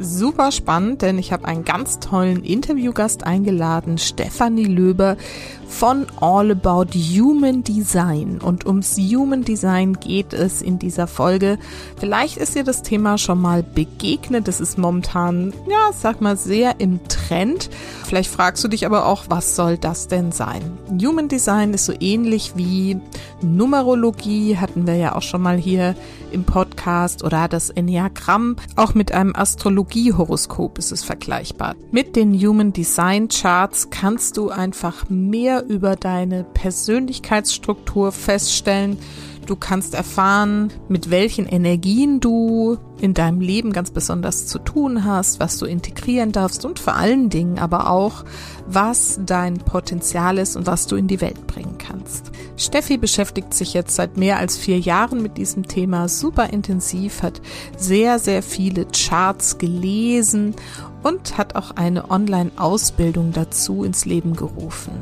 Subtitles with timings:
[0.00, 5.16] super spannend, denn ich habe einen ganz tollen Interviewgast eingeladen, Stefanie Löber
[5.68, 8.40] von All About Human Design.
[8.42, 11.58] Und ums Human Design geht es in dieser Folge.
[11.98, 14.48] Vielleicht ist dir das Thema schon mal begegnet.
[14.48, 17.68] Das ist momentan, ja, sag mal, sehr im Trend.
[18.04, 20.62] Vielleicht fragst du dich aber auch, was soll das denn sein?
[20.90, 22.98] Human Design ist so ähnlich wie
[23.42, 25.94] Numerologie, hatten wir ja auch schon mal hier
[26.32, 28.56] im Podcast, oder das Enneagramm.
[28.76, 29.34] Auch mit einem
[29.88, 31.74] Astrologiehoroskop ist es vergleichbar.
[31.90, 38.98] Mit den Human Design Charts kannst du einfach mehr über deine Persönlichkeitsstruktur feststellen.
[39.48, 45.40] Du kannst erfahren, mit welchen Energien du in deinem Leben ganz besonders zu tun hast,
[45.40, 48.26] was du integrieren darfst und vor allen Dingen aber auch,
[48.66, 52.30] was dein Potenzial ist und was du in die Welt bringen kannst.
[52.58, 57.40] Steffi beschäftigt sich jetzt seit mehr als vier Jahren mit diesem Thema super intensiv, hat
[57.78, 60.54] sehr, sehr viele Charts gelesen
[61.02, 64.92] und hat auch eine Online-Ausbildung dazu ins Leben gerufen.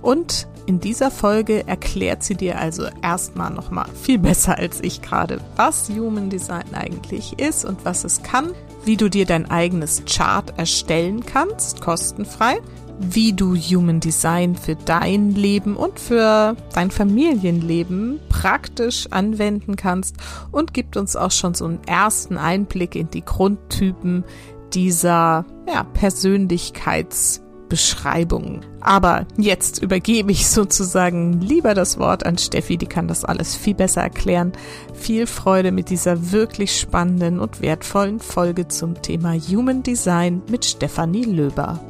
[0.00, 5.40] Und in dieser Folge erklärt sie dir also erstmal nochmal viel besser als ich gerade,
[5.56, 8.52] was Human Design eigentlich ist und was es kann,
[8.84, 12.58] wie du dir dein eigenes Chart erstellen kannst, kostenfrei,
[12.98, 20.16] wie du Human Design für dein Leben und für dein Familienleben praktisch anwenden kannst
[20.52, 24.24] und gibt uns auch schon so einen ersten Einblick in die Grundtypen
[24.72, 27.40] dieser ja, Persönlichkeits-
[27.72, 28.60] Beschreibung.
[28.82, 33.72] Aber jetzt übergebe ich sozusagen lieber das Wort an Steffi, die kann das alles viel
[33.72, 34.52] besser erklären.
[34.92, 41.24] Viel Freude mit dieser wirklich spannenden und wertvollen Folge zum Thema Human Design mit Stefanie
[41.24, 41.80] Löber.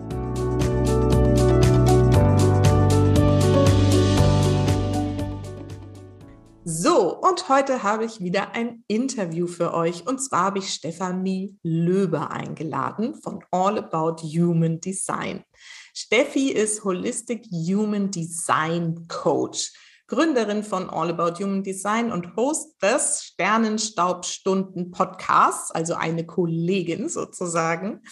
[6.64, 10.06] So, und heute habe ich wieder ein Interview für euch.
[10.06, 15.44] Und zwar habe ich Stefanie Löber eingeladen von All About Human Design.
[15.94, 19.72] Steffi ist Holistic Human Design Coach,
[20.06, 28.02] Gründerin von All About Human Design und Host des Sternenstaubstunden Podcasts, also eine Kollegin sozusagen.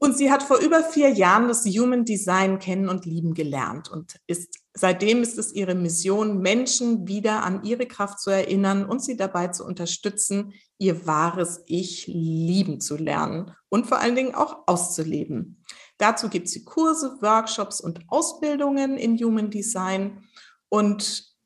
[0.00, 4.16] Und sie hat vor über vier Jahren das Human Design kennen und lieben gelernt und
[4.28, 9.16] ist seitdem ist es ihre Mission, Menschen wieder an ihre Kraft zu erinnern und sie
[9.16, 15.57] dabei zu unterstützen, ihr wahres Ich lieben zu lernen und vor allen Dingen auch auszuleben.
[15.98, 20.24] Dazu gibt sie Kurse, Workshops und Ausbildungen in Human Design.
[20.68, 21.37] Und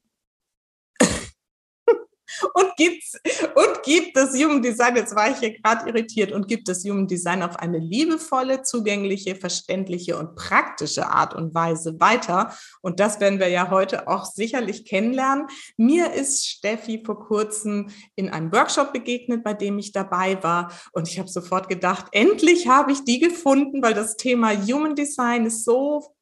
[2.54, 3.04] und gibt,
[3.54, 7.06] und gibt das Human Design, jetzt war ich hier gerade irritiert, und gibt das Human
[7.06, 12.54] Design auf eine liebevolle, zugängliche, verständliche und praktische Art und Weise weiter.
[12.80, 15.47] Und das werden wir ja heute auch sicherlich kennenlernen.
[15.76, 20.72] Mir ist Steffi vor kurzem in einem Workshop begegnet, bei dem ich dabei war.
[20.92, 25.47] Und ich habe sofort gedacht, endlich habe ich die gefunden, weil das Thema Human Design
[25.47, 26.14] ist so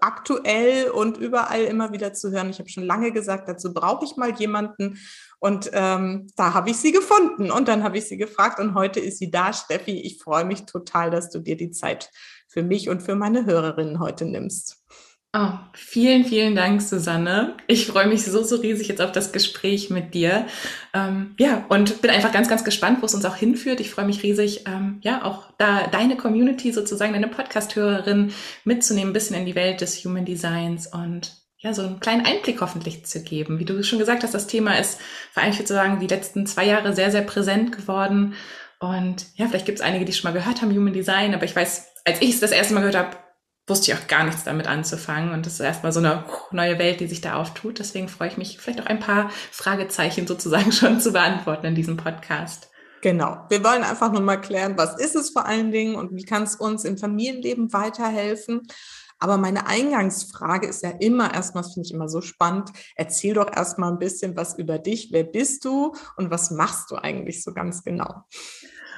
[0.00, 2.50] aktuell und überall immer wieder zu hören.
[2.50, 4.98] Ich habe schon lange gesagt, dazu brauche ich mal jemanden.
[5.44, 8.98] Und ähm, da habe ich sie gefunden und dann habe ich sie gefragt und heute
[8.98, 9.52] ist sie da.
[9.52, 12.08] Steffi, ich freue mich total, dass du dir die Zeit
[12.48, 14.82] für mich und für meine Hörerinnen heute nimmst.
[15.36, 17.58] Oh, vielen, vielen Dank, Susanne.
[17.66, 20.46] Ich freue mich so, so riesig jetzt auf das Gespräch mit dir.
[20.94, 23.80] Ähm, ja, und bin einfach ganz, ganz gespannt, wo es uns auch hinführt.
[23.80, 28.32] Ich freue mich riesig, ähm, ja, auch da deine Community sozusagen, deine Podcast-Hörerin
[28.64, 32.60] mitzunehmen, ein bisschen in die Welt des Human Designs und ja, so einen kleinen Einblick
[32.60, 33.58] hoffentlich zu geben.
[33.58, 35.00] Wie du schon gesagt hast, das Thema ist
[35.32, 38.34] vor allem sozusagen die letzten zwei Jahre sehr, sehr präsent geworden.
[38.80, 41.56] Und ja, vielleicht gibt es einige, die schon mal gehört haben, Human Design, aber ich
[41.56, 43.16] weiß, als ich es das erste Mal gehört habe,
[43.66, 45.32] wusste ich auch gar nichts damit anzufangen.
[45.32, 47.78] Und das ist erstmal so eine neue Welt, die sich da auftut.
[47.78, 51.96] Deswegen freue ich mich, vielleicht auch ein paar Fragezeichen sozusagen schon zu beantworten in diesem
[51.96, 52.68] Podcast.
[53.00, 53.38] Genau.
[53.48, 56.42] Wir wollen einfach nur mal klären, was ist es vor allen Dingen und wie kann
[56.42, 58.68] es uns im Familienleben weiterhelfen.
[59.18, 63.54] Aber meine Eingangsfrage ist ja immer erstmal, das finde ich immer so spannend, erzähl doch
[63.54, 65.10] erstmal ein bisschen was über dich.
[65.12, 68.24] Wer bist du und was machst du eigentlich so ganz genau?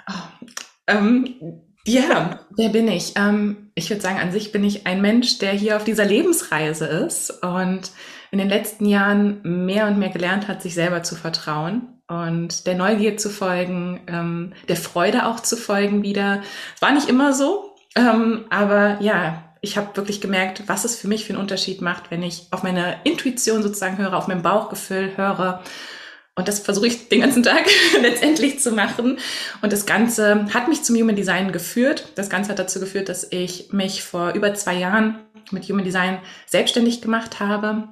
[0.08, 0.46] Oh,
[0.86, 3.12] ähm, ja, wer bin ich?
[3.16, 6.86] Ähm, ich würde sagen, an sich bin ich ein Mensch, der hier auf dieser Lebensreise
[6.86, 7.92] ist und
[8.32, 12.74] in den letzten Jahren mehr und mehr gelernt hat, sich selber zu vertrauen und der
[12.74, 16.42] Neugier zu folgen, ähm, der Freude auch zu folgen wieder.
[16.80, 21.24] War nicht immer so, ähm, aber ja, ich habe wirklich gemerkt, was es für mich
[21.24, 25.62] für einen Unterschied macht, wenn ich auf meine Intuition sozusagen höre, auf mein Bauchgefühl höre.
[26.36, 27.64] Und das versuche ich den ganzen Tag
[28.00, 29.18] letztendlich zu machen.
[29.62, 32.12] Und das Ganze hat mich zum Human Design geführt.
[32.14, 35.18] Das Ganze hat dazu geführt, dass ich mich vor über zwei Jahren
[35.50, 37.88] mit Human Design selbstständig gemacht habe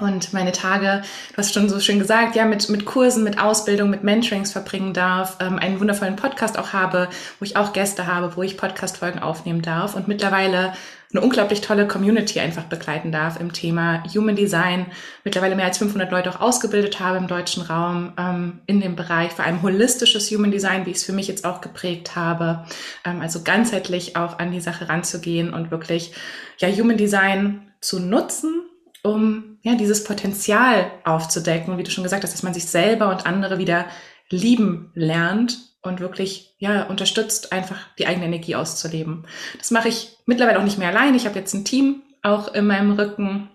[0.00, 3.90] und meine Tage, du hast schon so schön gesagt, ja, mit, mit Kursen, mit Ausbildung,
[3.90, 7.08] mit Mentorings verbringen darf, ähm, einen wundervollen Podcast auch habe,
[7.38, 10.72] wo ich auch Gäste habe, wo ich Podcast-Folgen aufnehmen darf und mittlerweile
[11.14, 14.86] eine unglaublich tolle Community einfach begleiten darf im Thema Human Design.
[15.22, 19.30] Mittlerweile mehr als 500 Leute auch ausgebildet habe im deutschen Raum ähm, in dem Bereich,
[19.30, 22.64] vor allem holistisches Human Design, wie ich es für mich jetzt auch geprägt habe.
[23.04, 26.12] Ähm, also ganzheitlich auch an die Sache ranzugehen und wirklich,
[26.58, 28.64] ja, Human Design zu nutzen
[29.04, 33.26] um ja dieses Potenzial aufzudecken, wie du schon gesagt hast, dass man sich selber und
[33.26, 33.84] andere wieder
[34.30, 39.26] lieben lernt und wirklich ja unterstützt, einfach die eigene Energie auszuleben.
[39.58, 41.14] Das mache ich mittlerweile auch nicht mehr allein.
[41.14, 43.50] Ich habe jetzt ein Team auch in meinem Rücken,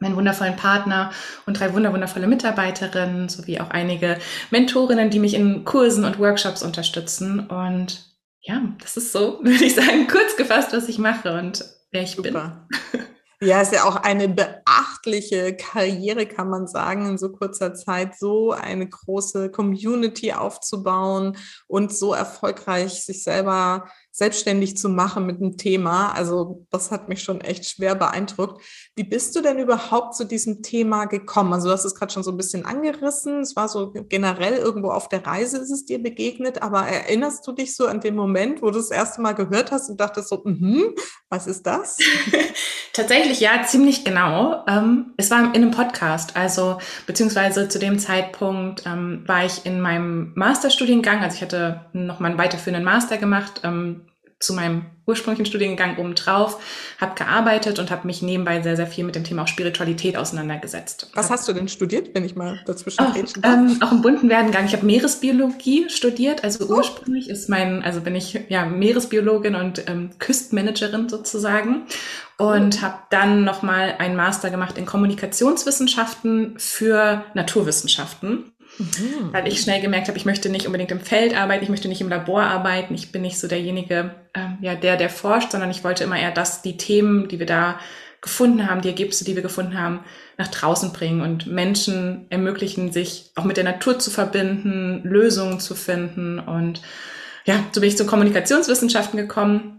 [0.00, 1.12] meinen wundervollen Partner
[1.46, 4.18] und drei wunderwundervolle Mitarbeiterinnen sowie auch einige
[4.50, 7.46] Mentorinnen, die mich in Kursen und Workshops unterstützen.
[7.46, 8.04] Und
[8.40, 12.16] ja, das ist so, würde ich sagen, kurz gefasst, was ich mache und wer ich
[12.16, 12.66] Super.
[12.90, 13.02] bin.
[13.40, 18.50] Ja, ist ja auch eine beachtliche Karriere, kann man sagen, in so kurzer Zeit so
[18.50, 21.36] eine große Community aufzubauen
[21.68, 23.88] und so erfolgreich sich selber
[24.18, 26.10] selbstständig zu machen mit einem Thema.
[26.10, 28.62] Also das hat mich schon echt schwer beeindruckt.
[28.96, 31.52] Wie bist du denn überhaupt zu diesem Thema gekommen?
[31.52, 33.40] Also du hast es gerade schon so ein bisschen angerissen.
[33.40, 36.62] Es war so generell irgendwo auf der Reise ist es dir begegnet.
[36.62, 39.88] Aber erinnerst du dich so an den Moment, wo du das erste Mal gehört hast
[39.88, 40.94] und dachtest so, mm
[41.30, 41.98] was ist das?
[42.92, 44.64] Tatsächlich ja, ziemlich genau.
[44.66, 49.80] Ähm, es war in einem Podcast, also beziehungsweise zu dem Zeitpunkt ähm, war ich in
[49.80, 54.07] meinem Masterstudiengang, also ich hatte noch mal einen weiterführenden Master gemacht, ähm,
[54.40, 56.60] zu meinem ursprünglichen Studiengang obendrauf,
[57.00, 61.10] habe gearbeitet und habe mich nebenbei sehr, sehr viel mit dem Thema auch Spiritualität auseinandergesetzt.
[61.14, 64.66] Was hast du denn studiert, wenn ich mal dazwischen auch, ähm, auch im bunten Werdengang.
[64.66, 66.76] Ich habe Meeresbiologie studiert, also oh.
[66.76, 71.86] ursprünglich ist mein, also bin ich ja Meeresbiologin und ähm, Küstenmanagerin sozusagen
[72.36, 78.52] und habe dann nochmal einen Master gemacht in Kommunikationswissenschaften für Naturwissenschaften.
[78.78, 79.32] Mhm.
[79.32, 82.00] Weil ich schnell gemerkt habe, ich möchte nicht unbedingt im Feld arbeiten, ich möchte nicht
[82.00, 85.84] im Labor arbeiten, ich bin nicht so derjenige, ähm, ja, der, der forscht, sondern ich
[85.84, 87.78] wollte immer eher das, die Themen, die wir da
[88.20, 90.00] gefunden haben, die Ergebnisse, die wir gefunden haben,
[90.36, 95.74] nach draußen bringen und Menschen ermöglichen, sich auch mit der Natur zu verbinden, Lösungen zu
[95.74, 96.38] finden.
[96.38, 96.82] Und
[97.44, 99.77] ja, so bin ich zu Kommunikationswissenschaften gekommen,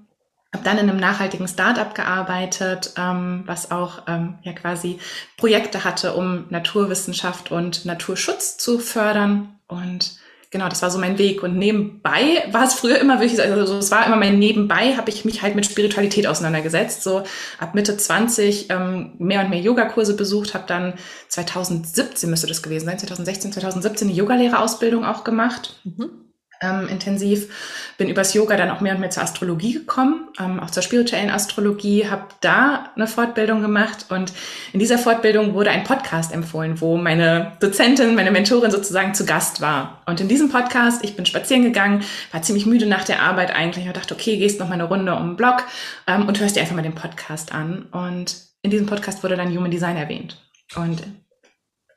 [0.53, 4.99] habe dann in einem nachhaltigen Startup gearbeitet, ähm, was auch ähm, ja quasi
[5.37, 9.59] Projekte hatte, um Naturwissenschaft und Naturschutz zu fördern.
[9.67, 10.17] Und
[10.49, 11.43] genau, das war so mein Weg.
[11.43, 15.23] Und nebenbei war es früher immer wirklich, also es war immer mein Nebenbei, habe ich
[15.23, 17.03] mich halt mit Spiritualität auseinandergesetzt.
[17.03, 17.23] So
[17.59, 20.95] ab Mitte 20 ähm, mehr und mehr Yogakurse besucht, habe dann
[21.27, 25.79] 2017 müsste das gewesen sein, 2016, 2017 eine Yogalehrerausbildung auch gemacht.
[25.83, 26.28] Mhm
[26.61, 27.93] ähm, intensiv.
[27.97, 31.29] Bin übers Yoga dann auch mehr und mehr zur Astrologie gekommen, ähm, auch zur spirituellen
[31.29, 34.33] Astrologie, habe da eine Fortbildung gemacht und
[34.73, 39.61] in dieser Fortbildung wurde ein Podcast empfohlen, wo meine Dozentin, meine Mentorin sozusagen zu Gast
[39.61, 40.01] war.
[40.05, 43.87] Und in diesem Podcast, ich bin spazieren gegangen, war ziemlich müde nach der Arbeit eigentlich
[43.87, 45.63] und dachte, okay, gehst noch mal eine Runde um den Block
[46.07, 47.87] ähm, und hörst dir einfach mal den Podcast an.
[47.91, 50.37] Und in diesem Podcast wurde dann Human Design erwähnt.
[50.75, 51.03] Und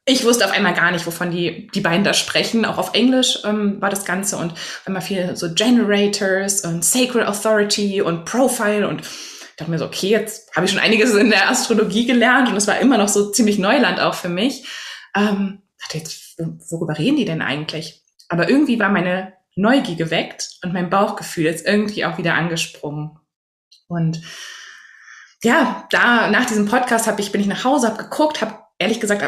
[0.04, 2.64] ich wusste auf einmal gar nicht, wovon die, die beiden da sprechen.
[2.64, 4.54] Auch auf Englisch ähm, war das Ganze und
[4.84, 9.02] einmal viel so Generators und Sacred Authority und Profile und
[9.56, 12.66] dachte mir so, okay, jetzt habe ich schon einiges in der Astrologie gelernt und es
[12.66, 14.66] war immer noch so ziemlich Neuland auch für mich.
[15.14, 16.36] Ähm, dachte jetzt,
[16.70, 18.02] worüber reden die denn eigentlich?
[18.28, 23.18] Aber irgendwie war meine Neugier geweckt und mein Bauchgefühl ist irgendwie auch wieder angesprungen.
[23.86, 24.22] Und
[25.44, 29.00] ja, da nach diesem Podcast hab ich, bin ich nach Hause, habe geguckt, habe ehrlich
[29.00, 29.22] gesagt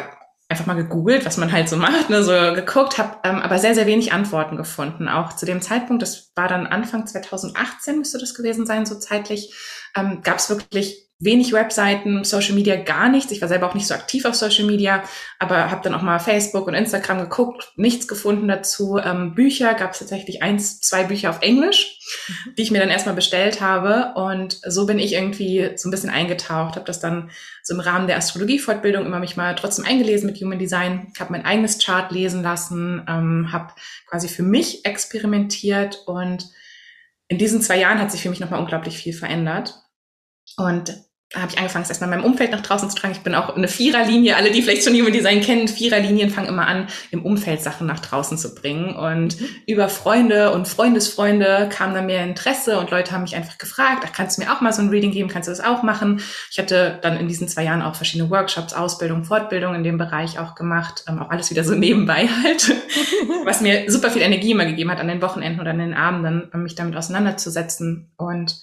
[0.48, 3.74] einfach mal gegoogelt, was man halt so macht, ne, so geguckt, habe ähm, aber sehr,
[3.74, 5.08] sehr wenig Antworten gefunden.
[5.08, 9.54] Auch zu dem Zeitpunkt, das war dann Anfang 2018, müsste das gewesen sein, so zeitlich,
[9.96, 13.32] ähm, gab es wirklich wenig Webseiten, Social Media gar nichts.
[13.32, 15.02] Ich war selber auch nicht so aktiv auf Social Media,
[15.38, 18.98] aber habe dann auch mal Facebook und Instagram geguckt, nichts gefunden dazu.
[18.98, 22.54] Ähm, Bücher gab es tatsächlich eins, zwei Bücher auf Englisch, mhm.
[22.56, 24.14] die ich mir dann erstmal bestellt habe.
[24.14, 27.30] Und so bin ich irgendwie so ein bisschen eingetaucht, habe das dann
[27.62, 31.44] so im Rahmen der Astrologie-Fortbildung immer mich mal trotzdem eingelesen mit Human Design, habe mein
[31.44, 33.72] eigenes Chart lesen lassen, ähm, habe
[34.06, 36.50] quasi für mich experimentiert und
[37.28, 39.82] in diesen zwei Jahren hat sich für mich nochmal unglaublich viel verändert.
[40.56, 40.94] Und
[41.34, 43.14] habe ich angefangen, es erstmal in meinem Umfeld nach draußen zu tragen.
[43.14, 44.36] Ich bin auch eine Viererlinie.
[44.36, 48.00] Alle, die vielleicht schon Human Design kennen, Viererlinien fangen immer an, im Umfeld Sachen nach
[48.00, 48.94] draußen zu bringen.
[48.94, 49.36] Und
[49.66, 54.12] über Freunde und Freundesfreunde kam dann mehr Interesse und Leute haben mich einfach gefragt, ach,
[54.12, 55.28] kannst du mir auch mal so ein Reading geben?
[55.28, 56.20] Kannst du das auch machen?
[56.50, 60.38] Ich hatte dann in diesen zwei Jahren auch verschiedene Workshops, Ausbildung, Fortbildung in dem Bereich
[60.38, 61.04] auch gemacht.
[61.08, 62.72] Ähm, auch alles wieder so nebenbei halt.
[63.44, 66.50] Was mir super viel Energie immer gegeben hat, an den Wochenenden oder an den Abenden,
[66.62, 68.12] mich damit auseinanderzusetzen.
[68.16, 68.62] Und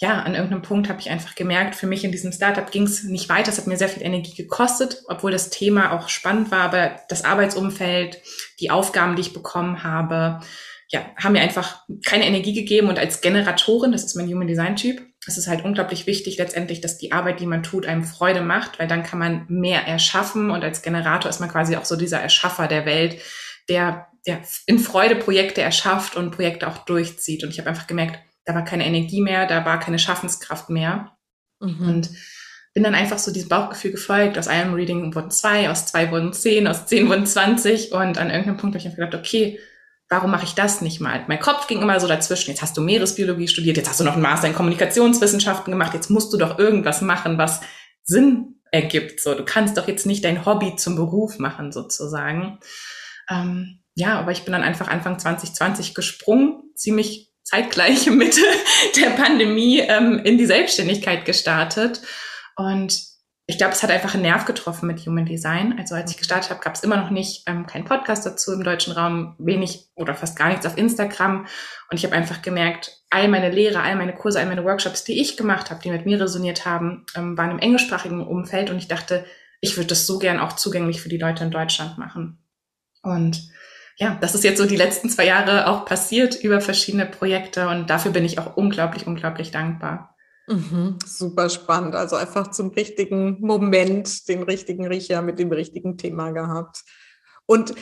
[0.00, 3.04] ja, an irgendeinem Punkt habe ich einfach gemerkt, für mich in diesem Startup ging es
[3.04, 3.50] nicht weiter.
[3.50, 6.60] Es hat mir sehr viel Energie gekostet, obwohl das Thema auch spannend war.
[6.60, 8.18] Aber das Arbeitsumfeld,
[8.60, 10.40] die Aufgaben, die ich bekommen habe,
[10.88, 12.88] ja, haben mir einfach keine Energie gegeben.
[12.88, 16.80] Und als Generatorin, das ist mein Human Design Typ, es ist halt unglaublich wichtig letztendlich,
[16.80, 20.50] dass die Arbeit, die man tut, einem Freude macht, weil dann kann man mehr erschaffen.
[20.50, 23.20] Und als Generator ist man quasi auch so dieser Erschaffer der Welt,
[23.68, 27.44] der ja, in Freude Projekte erschafft und Projekte auch durchzieht.
[27.44, 31.16] Und ich habe einfach gemerkt, da war keine Energie mehr, da war keine Schaffenskraft mehr.
[31.60, 31.88] Mhm.
[31.88, 32.10] Und
[32.72, 34.38] bin dann einfach so diesem Bauchgefühl gefolgt.
[34.38, 37.92] Aus einem Reading wurden zwei, aus zwei wurden zehn, aus zehn wurden zwanzig.
[37.92, 39.58] Und an irgendeinem Punkt habe ich einfach gedacht, okay,
[40.08, 41.24] warum mache ich das nicht mal?
[41.26, 42.50] Mein Kopf ging immer so dazwischen.
[42.50, 46.10] Jetzt hast du Meeresbiologie studiert, jetzt hast du noch einen Master in Kommunikationswissenschaften gemacht, jetzt
[46.10, 47.60] musst du doch irgendwas machen, was
[48.02, 49.20] Sinn ergibt.
[49.20, 52.58] So, du kannst doch jetzt nicht dein Hobby zum Beruf machen, sozusagen.
[53.28, 58.42] Ähm, ja, aber ich bin dann einfach Anfang 2020 gesprungen, ziemlich zeitgleich Mitte
[58.96, 62.00] der Pandemie ähm, in die Selbstständigkeit gestartet.
[62.56, 63.10] Und
[63.46, 65.74] ich glaube, es hat einfach einen Nerv getroffen mit Human Design.
[65.76, 68.62] Also als ich gestartet habe, gab es immer noch nicht ähm, keinen Podcast dazu im
[68.62, 71.46] deutschen Raum, wenig oder fast gar nichts auf Instagram.
[71.90, 75.20] Und ich habe einfach gemerkt, all meine Lehre, all meine Kurse, all meine Workshops, die
[75.20, 78.70] ich gemacht habe, die mit mir resoniert haben, ähm, waren im englischsprachigen Umfeld.
[78.70, 79.24] Und ich dachte,
[79.60, 82.38] ich würde das so gern auch zugänglich für die Leute in Deutschland machen.
[83.02, 83.50] Und
[84.00, 87.90] ja, das ist jetzt so die letzten zwei Jahre auch passiert über verschiedene Projekte und
[87.90, 90.16] dafür bin ich auch unglaublich, unglaublich dankbar.
[90.48, 91.94] Mhm, super spannend.
[91.94, 96.82] Also einfach zum richtigen Moment den richtigen Riecher mit dem richtigen Thema gehabt.
[97.44, 97.74] Und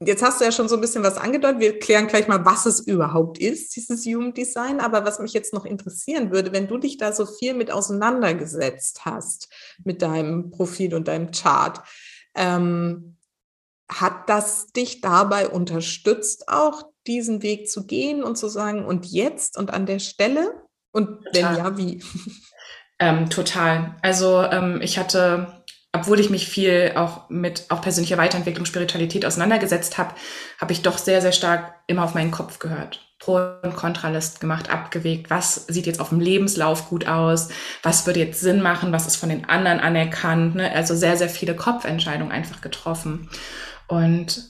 [0.00, 1.60] jetzt hast du ja schon so ein bisschen was angedeutet.
[1.60, 4.80] Wir klären gleich mal, was es überhaupt ist, dieses Human Design.
[4.80, 9.04] Aber was mich jetzt noch interessieren würde, wenn du dich da so viel mit auseinandergesetzt
[9.04, 9.50] hast,
[9.84, 11.80] mit deinem Profil und deinem Chart,
[12.34, 13.18] ähm,
[13.90, 19.58] hat das dich dabei unterstützt, auch diesen Weg zu gehen und zu sagen, und jetzt
[19.58, 20.54] und an der Stelle?
[20.92, 21.32] Und total.
[21.32, 22.02] wenn ja, wie?
[23.00, 23.96] Ähm, total.
[24.02, 29.96] Also ähm, ich hatte, obwohl ich mich viel auch mit auch persönlicher Weiterentwicklung, Spiritualität auseinandergesetzt
[29.96, 30.14] habe,
[30.60, 33.00] habe ich doch sehr, sehr stark immer auf meinen Kopf gehört.
[33.18, 35.30] Pro- und Kontralist gemacht, abgewegt.
[35.30, 37.48] Was sieht jetzt auf dem Lebenslauf gut aus?
[37.82, 38.92] Was würde jetzt Sinn machen?
[38.92, 40.54] Was ist von den anderen anerkannt?
[40.54, 40.70] Ne?
[40.72, 43.28] Also sehr, sehr viele Kopfentscheidungen einfach getroffen.
[43.90, 44.44] Und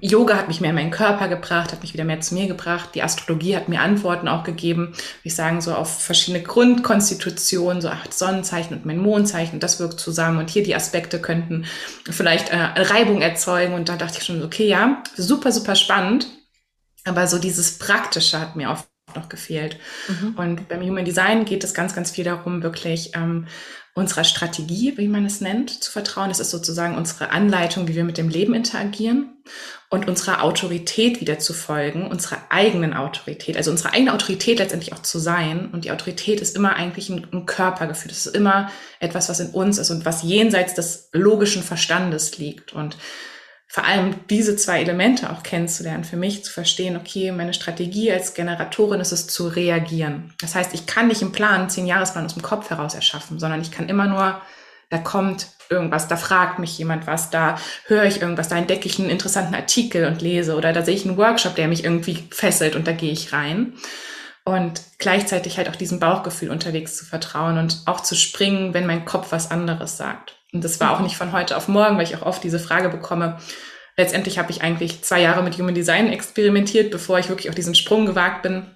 [0.00, 2.94] Yoga hat mich mehr in meinen Körper gebracht, hat mich wieder mehr zu mir gebracht.
[2.94, 8.14] Die Astrologie hat mir Antworten auch gegeben, ich sagen, so auf verschiedene Grundkonstitutionen, so acht
[8.14, 10.38] Sonnenzeichen und mein Mondzeichen, das wirkt zusammen.
[10.38, 11.66] Und hier die Aspekte könnten
[12.08, 13.74] vielleicht äh, Reibung erzeugen.
[13.74, 16.28] Und da dachte ich schon, okay, ja, super, super spannend.
[17.04, 19.78] Aber so dieses Praktische hat mir oft noch gefehlt.
[20.08, 20.34] Mhm.
[20.36, 23.46] Und beim Human Design geht es ganz, ganz viel darum, wirklich ähm,
[23.98, 26.30] unserer Strategie, wie man es nennt, zu vertrauen.
[26.30, 29.36] Es ist sozusagen unsere Anleitung, wie wir mit dem Leben interagieren
[29.90, 35.02] und unserer Autorität wieder zu folgen, unserer eigenen Autorität, also unsere eigene Autorität letztendlich auch
[35.02, 35.70] zu sein.
[35.72, 38.10] Und die Autorität ist immer eigentlich ein, ein Körpergefühl.
[38.10, 42.72] Das ist immer etwas, was in uns ist und was jenseits des logischen Verstandes liegt.
[42.72, 42.96] Und
[43.70, 48.32] vor allem diese zwei Elemente auch kennenzulernen, für mich zu verstehen, okay, meine Strategie als
[48.32, 50.32] Generatorin ist es zu reagieren.
[50.40, 53.60] Das heißt, ich kann nicht im Plan, zehn Jahresplan aus dem Kopf heraus erschaffen, sondern
[53.60, 54.40] ich kann immer nur,
[54.88, 58.98] da kommt irgendwas, da fragt mich jemand was, da höre ich irgendwas, da entdecke ich
[58.98, 62.74] einen interessanten Artikel und lese oder da sehe ich einen Workshop, der mich irgendwie fesselt
[62.74, 63.74] und da gehe ich rein.
[64.46, 69.04] Und gleichzeitig halt auch diesem Bauchgefühl unterwegs zu vertrauen und auch zu springen, wenn mein
[69.04, 70.37] Kopf was anderes sagt.
[70.52, 72.88] Und das war auch nicht von heute auf morgen, weil ich auch oft diese Frage
[72.88, 73.38] bekomme.
[73.96, 77.74] Letztendlich habe ich eigentlich zwei Jahre mit Human Design experimentiert, bevor ich wirklich auf diesen
[77.74, 78.66] Sprung gewagt bin,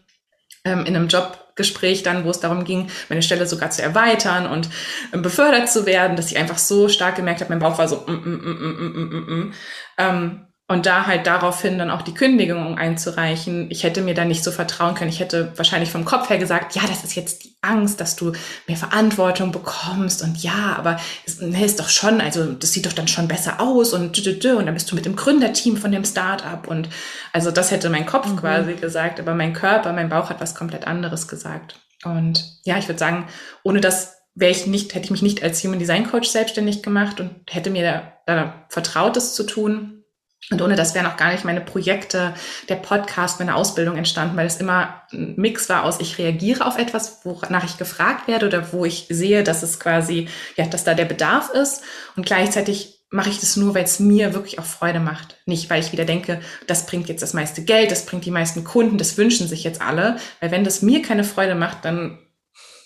[0.65, 4.69] ähm, in einem Jobgespräch dann, wo es darum ging, meine Stelle sogar zu erweitern und
[5.13, 8.05] ähm, befördert zu werden, dass ich einfach so stark gemerkt habe, mein Bauch war so,
[8.07, 9.35] mm, mm, mm, mm, mm, mm, mm.
[9.35, 9.53] mm.
[9.99, 14.43] Ähm, und da halt daraufhin dann auch die Kündigung einzureichen, ich hätte mir da nicht
[14.43, 15.11] so vertrauen können.
[15.11, 18.33] Ich hätte wahrscheinlich vom Kopf her gesagt, ja, das ist jetzt die Angst, dass du
[18.67, 20.23] mehr Verantwortung bekommst.
[20.23, 23.61] Und ja, aber es nee, ist doch schon, also das sieht doch dann schon besser
[23.61, 23.93] aus.
[23.93, 26.67] Und und dann bist du mit dem Gründerteam von dem Startup.
[26.67, 26.89] Und
[27.35, 28.39] also das hätte mein Kopf mhm.
[28.39, 31.81] quasi gesagt, aber mein Körper, mein Bauch hat was komplett anderes gesagt.
[32.03, 33.27] Und ja, ich würde sagen,
[33.63, 37.21] ohne das wäre ich nicht, hätte ich mich nicht als Human Design Coach selbstständig gemacht
[37.21, 40.02] und hätte mir da, da vertraut, das zu tun
[40.51, 42.35] Und ohne das wären auch gar nicht meine Projekte,
[42.69, 46.79] der Podcast, meine Ausbildung entstanden, weil es immer ein Mix war aus, ich reagiere auf
[46.79, 50.95] etwas, wonach ich gefragt werde oder wo ich sehe, dass es quasi, ja, dass da
[50.95, 51.83] der Bedarf ist.
[52.17, 55.37] Und gleichzeitig mache ich das nur, weil es mir wirklich auch Freude macht.
[55.47, 58.65] Nicht, weil ich wieder denke, das bringt jetzt das meiste Geld, das bringt die meisten
[58.65, 60.17] Kunden, das wünschen sich jetzt alle.
[60.41, 62.19] Weil wenn das mir keine Freude macht, dann,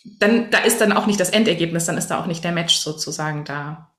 [0.05, 2.77] dann, da ist dann auch nicht das Endergebnis, dann ist da auch nicht der Match
[2.77, 3.96] sozusagen da.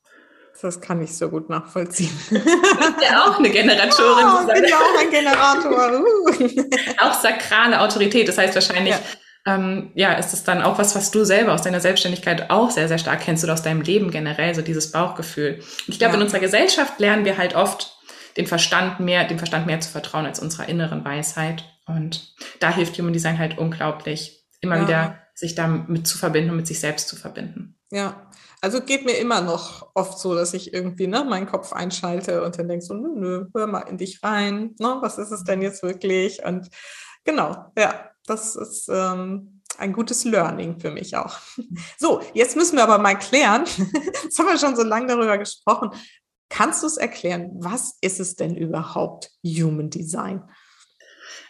[0.61, 2.09] Das kann ich so gut nachvollziehen.
[2.29, 4.25] Du bist ja auch eine Generatorin.
[4.25, 6.01] Oh, ich bin ja auch ein Generator.
[6.01, 6.63] Uh.
[6.99, 8.27] auch sakrale Autorität.
[8.27, 9.01] Das heißt wahrscheinlich, ja
[9.47, 12.89] ähm, ja, ist es dann auch was, was du selber aus deiner Selbstständigkeit auch sehr,
[12.89, 15.55] sehr stark kennst oder aus deinem Leben generell, so dieses Bauchgefühl.
[15.55, 16.17] Und ich glaube, ja.
[16.17, 17.97] in unserer Gesellschaft lernen wir halt oft
[18.35, 21.63] den Verstand mehr, dem Verstand mehr zu vertrauen als unserer inneren Weisheit.
[21.85, 24.81] Und da hilft Human Design halt unglaublich, immer ja.
[24.81, 27.76] wieder sich damit zu verbinden und mit sich selbst zu verbinden.
[27.89, 28.29] Ja,
[28.61, 32.57] also geht mir immer noch oft so, dass ich irgendwie ne, meinen Kopf einschalte und
[32.59, 35.61] dann denke so, nö, nö, hör mal in dich rein, ne, was ist es denn
[35.61, 36.43] jetzt wirklich?
[36.43, 36.69] Und
[37.23, 41.37] genau, ja, das ist ähm, ein gutes Learning für mich auch.
[41.97, 43.63] So, jetzt müssen wir aber mal klären,
[44.23, 45.91] jetzt haben wir schon so lange darüber gesprochen.
[46.49, 50.43] Kannst du es erklären, was ist es denn überhaupt Human Design?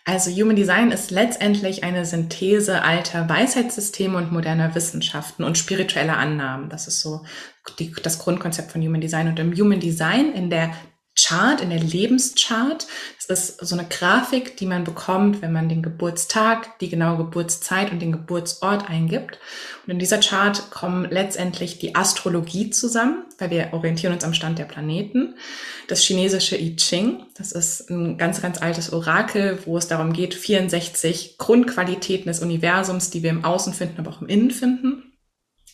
[0.07, 6.69] Also Human Design ist letztendlich eine Synthese alter Weisheitssysteme und moderner Wissenschaften und spiritueller Annahmen.
[6.69, 7.25] Das ist so
[7.77, 9.27] die, das Grundkonzept von Human Design.
[9.27, 10.71] Und im Human Design, in der
[11.19, 12.87] Chart, in der Lebenschart.
[13.27, 17.91] Das ist so eine Grafik, die man bekommt, wenn man den Geburtstag, die genaue Geburtszeit
[17.91, 19.39] und den Geburtsort eingibt.
[19.85, 24.59] Und in dieser Chart kommen letztendlich die Astrologie zusammen, weil wir orientieren uns am Stand
[24.59, 25.35] der Planeten.
[25.87, 30.35] Das chinesische I Ching, das ist ein ganz, ganz altes Orakel, wo es darum geht,
[30.35, 35.03] 64 Grundqualitäten des Universums, die wir im Außen finden, aber auch im Innen finden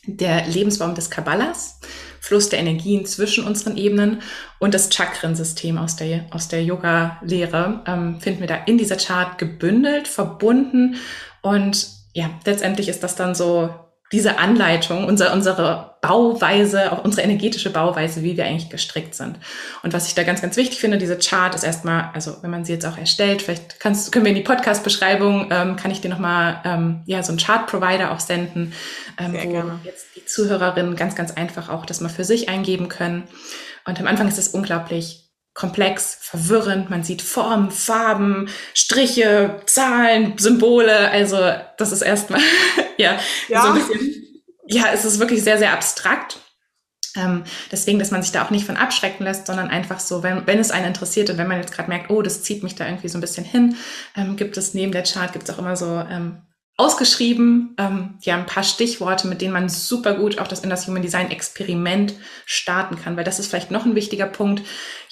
[0.05, 1.79] der Lebensbaum des Kabbalas,
[2.23, 4.21] Fluss der Energien zwischen unseren Ebenen
[4.57, 9.37] und das Chakrensystem aus der, aus der Yoga-Lehre ähm, finden wir da in dieser Chart
[9.37, 10.95] gebündelt, verbunden.
[11.41, 13.75] Und ja, letztendlich ist das dann so
[14.13, 19.39] diese Anleitung, unser, unsere Bauweise, auch unsere energetische Bauweise, wie wir eigentlich gestrickt sind.
[19.81, 22.63] Und was ich da ganz, ganz wichtig finde, diese Chart ist erstmal, also wenn man
[22.63, 26.09] sie jetzt auch erstellt, vielleicht kannst, können wir in die Podcast-Beschreibung, ähm, kann ich dir
[26.09, 28.73] nochmal ähm, ja, so einen Chart-Provider auch senden,
[29.17, 29.79] ähm, wo gerne.
[29.83, 33.23] jetzt die Zuhörerinnen ganz, ganz einfach auch das mal für sich eingeben können.
[33.85, 35.22] Und am Anfang ist es unglaublich
[35.53, 36.89] komplex, verwirrend.
[36.89, 41.09] Man sieht Formen, Farben, Striche, Zahlen, Symbole.
[41.11, 41.37] Also
[41.77, 42.41] das ist erstmal
[42.97, 43.61] ja, ja.
[43.61, 44.23] So ein bisschen,
[44.67, 46.39] ja, es ist wirklich sehr, sehr abstrakt.
[47.15, 50.47] Ähm, deswegen, dass man sich da auch nicht von abschrecken lässt, sondern einfach so, wenn,
[50.47, 52.87] wenn es einen interessiert und wenn man jetzt gerade merkt, oh, das zieht mich da
[52.87, 53.75] irgendwie so ein bisschen hin,
[54.15, 56.41] ähm, gibt es neben der Chart gibt es auch immer so ähm,
[56.75, 60.87] ausgeschrieben, ähm, ja, ein paar Stichworte, mit denen man super gut auch das in das
[60.87, 62.15] Human Design Experiment
[62.47, 64.63] starten kann, weil das ist vielleicht noch ein wichtiger Punkt.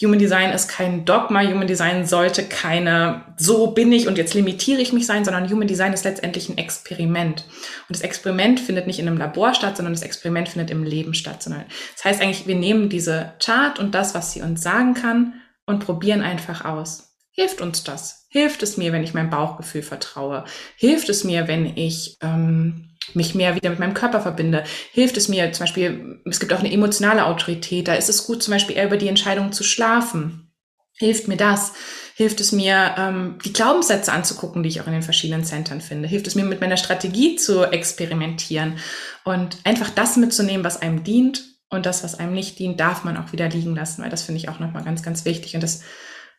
[0.02, 4.82] Human Design ist kein Dogma, Human Design sollte keine, so bin ich und jetzt limitiere
[4.82, 7.45] ich mich sein, sondern Human Design ist letztendlich ein Experiment.
[7.88, 11.13] Und das Experiment findet nicht in einem Labor statt, sondern das Experiment findet im Leben
[11.13, 11.43] statt.
[11.43, 15.36] Sondern das heißt eigentlich, wir nehmen diese Chart und das, was sie uns sagen kann
[15.67, 17.11] und probieren einfach aus.
[17.34, 18.26] Hilft uns das?
[18.30, 20.44] Hilft es mir, wenn ich meinem Bauchgefühl vertraue?
[20.76, 24.63] Hilft es mir, wenn ich ähm, mich mehr wieder mit meinem Körper verbinde?
[24.91, 28.44] Hilft es mir zum Beispiel, es gibt auch eine emotionale Autorität, da ist es gut
[28.44, 30.52] zum Beispiel eher über die Entscheidung zu schlafen.
[30.98, 31.74] Hilft mir das?
[32.15, 36.08] Hilft es mir, ähm, die Glaubenssätze anzugucken, die ich auch in den verschiedenen Centern finde?
[36.08, 38.78] Hilft es mir, mit meiner Strategie zu experimentieren
[39.24, 43.17] und einfach das mitzunehmen, was einem dient und das, was einem nicht dient, darf man
[43.17, 45.82] auch wieder liegen lassen, weil das finde ich auch nochmal ganz, ganz wichtig und das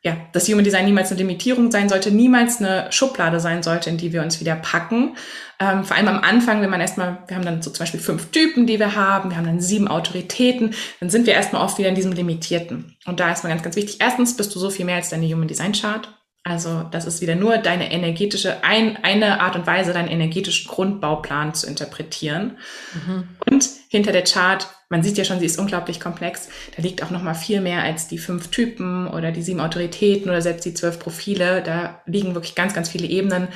[0.04, 3.98] ja, dass Human Design niemals eine Limitierung sein sollte, niemals eine Schublade sein sollte, in
[3.98, 5.16] die wir uns wieder packen.
[5.60, 8.30] Ähm, vor allem am Anfang, wenn man erstmal, wir haben dann so zum Beispiel fünf
[8.32, 11.88] Typen, die wir haben, wir haben dann sieben Autoritäten, dann sind wir erstmal oft wieder
[11.88, 12.96] in diesem Limitierten.
[13.06, 13.98] Und da ist mal ganz, ganz wichtig.
[14.00, 16.08] Erstens bist du so viel mehr als deine Human Design Chart.
[16.44, 21.54] Also das ist wieder nur deine energetische, ein, eine Art und Weise, deinen energetischen Grundbauplan
[21.54, 22.58] zu interpretieren.
[22.94, 23.28] Mhm.
[23.48, 27.10] Und hinter der Chart, man sieht ja schon, sie ist unglaublich komplex, da liegt auch
[27.10, 30.74] noch mal viel mehr als die fünf Typen oder die sieben Autoritäten oder selbst die
[30.74, 31.62] zwölf Profile.
[31.62, 33.46] Da liegen wirklich ganz, ganz viele Ebenen.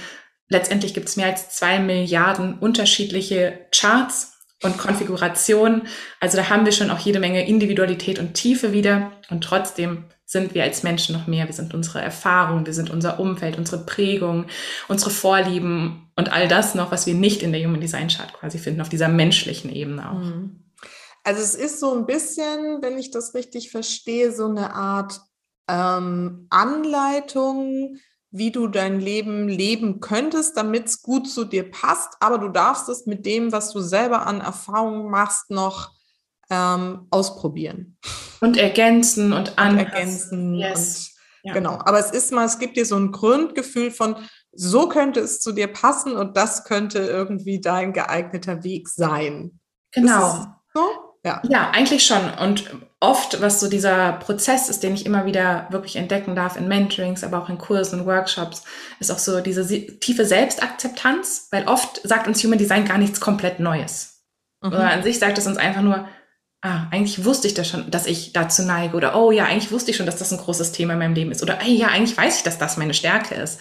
[0.49, 5.89] Letztendlich gibt es mehr als zwei Milliarden unterschiedliche Charts und Konfigurationen.
[6.21, 9.11] Also da haben wir schon auch jede Menge Individualität und Tiefe wieder.
[9.29, 11.47] Und trotzdem sind wir als Menschen noch mehr.
[11.47, 14.47] Wir sind unsere Erfahrung, wir sind unser Umfeld, unsere Prägung,
[14.89, 18.59] unsere Vorlieben und all das noch, was wir nicht in der Human Design Chart quasi
[18.59, 20.19] finden, auf dieser menschlichen Ebene auch.
[20.19, 20.65] Mhm.
[21.23, 25.21] Also es ist so ein bisschen, wenn ich das richtig verstehe, so eine Art
[25.69, 27.97] ähm, Anleitung,
[28.31, 32.89] wie du dein Leben leben könntest, damit es gut zu dir passt, aber du darfst
[32.89, 35.96] es mit dem, was du selber an Erfahrungen machst, noch
[36.51, 37.99] ähm, ausprobieren.
[38.41, 40.55] Und ergänzen und, und ergänzen.
[40.55, 41.17] Yes.
[41.43, 41.53] Ja.
[41.53, 41.79] Genau.
[41.85, 44.17] Aber es ist mal, es gibt dir so ein Grundgefühl von,
[44.53, 49.61] so könnte es zu dir passen und das könnte irgendwie dein geeigneter Weg sein.
[49.93, 50.47] Genau.
[50.75, 50.81] So?
[51.25, 51.43] Ja.
[51.49, 52.31] ja, eigentlich schon.
[52.41, 56.69] Und oft, was so dieser Prozess ist, den ich immer wieder wirklich entdecken darf in
[56.69, 58.63] Mentorings, aber auch in Kursen und Workshops,
[59.01, 59.67] ist auch so diese
[59.99, 64.25] tiefe Selbstakzeptanz, weil oft sagt uns Human Design gar nichts komplett Neues.
[64.63, 64.69] Mhm.
[64.69, 66.09] Oder an sich sagt es uns einfach nur,
[66.67, 68.97] ah, eigentlich wusste ich das schon, dass ich dazu neige.
[68.97, 71.31] Oder, oh ja, eigentlich wusste ich schon, dass das ein großes Thema in meinem Leben
[71.31, 71.43] ist.
[71.43, 73.61] Oder, ja, eigentlich weiß ich, dass das meine Stärke ist.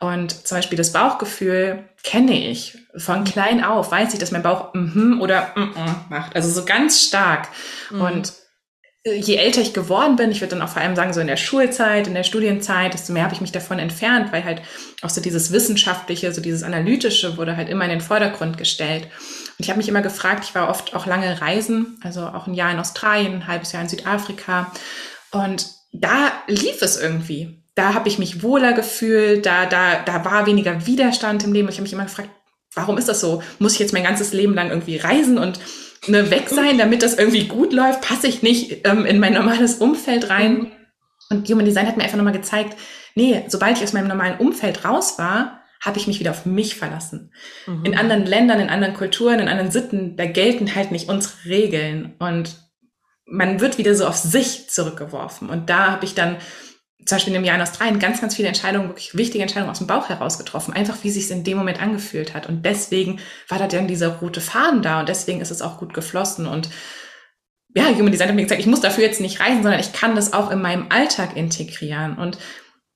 [0.00, 2.78] Und zum Beispiel das Bauchgefühl kenne ich.
[2.96, 6.34] Von klein auf weiß ich, dass mein Bauch mhm oder mm -mm macht.
[6.34, 7.48] Also so ganz stark.
[7.90, 8.00] Mhm.
[8.00, 8.32] Und
[9.04, 11.26] äh, je älter ich geworden bin, ich würde dann auch vor allem sagen, so in
[11.26, 14.62] der Schulzeit, in der Studienzeit, desto mehr habe ich mich davon entfernt, weil halt
[15.02, 19.06] auch so dieses Wissenschaftliche, so dieses Analytische wurde halt immer in den Vordergrund gestellt.
[19.60, 22.54] Und ich habe mich immer gefragt, ich war oft auch lange reisen, also auch ein
[22.54, 24.72] Jahr in Australien, ein halbes Jahr in Südafrika.
[25.32, 27.62] Und da lief es irgendwie.
[27.74, 31.66] Da habe ich mich wohler gefühlt, da, da, da war weniger Widerstand im Leben.
[31.66, 32.30] Und ich habe mich immer gefragt,
[32.74, 33.42] warum ist das so?
[33.58, 35.60] Muss ich jetzt mein ganzes Leben lang irgendwie reisen und
[36.06, 38.00] ne, weg sein, damit das irgendwie gut läuft?
[38.00, 40.54] Passe ich nicht ähm, in mein normales Umfeld rein?
[40.54, 40.72] Mhm.
[41.28, 42.78] Und Human Design hat mir einfach nochmal gezeigt,
[43.14, 46.76] nee, sobald ich aus meinem normalen Umfeld raus war, habe ich mich wieder auf mich
[46.76, 47.32] verlassen.
[47.66, 47.84] Mhm.
[47.84, 52.14] In anderen Ländern, in anderen Kulturen, in anderen Sitten, da gelten halt nicht unsere Regeln
[52.18, 52.56] und
[53.24, 55.48] man wird wieder so auf sich zurückgeworfen.
[55.48, 56.36] Und da habe ich dann
[57.06, 59.86] zum Beispiel im Jahr in Australien ganz, ganz viele Entscheidungen, wirklich wichtige Entscheidungen aus dem
[59.86, 62.46] Bauch heraus getroffen, einfach wie sich es in dem Moment angefühlt hat.
[62.46, 65.94] Und deswegen war da dann dieser rote Faden da und deswegen ist es auch gut
[65.94, 66.46] geflossen.
[66.46, 66.68] Und
[67.74, 70.14] ja, Human Design hat mir gesagt, ich muss dafür jetzt nicht reisen, sondern ich kann
[70.14, 72.18] das auch in meinem Alltag integrieren.
[72.18, 72.36] Und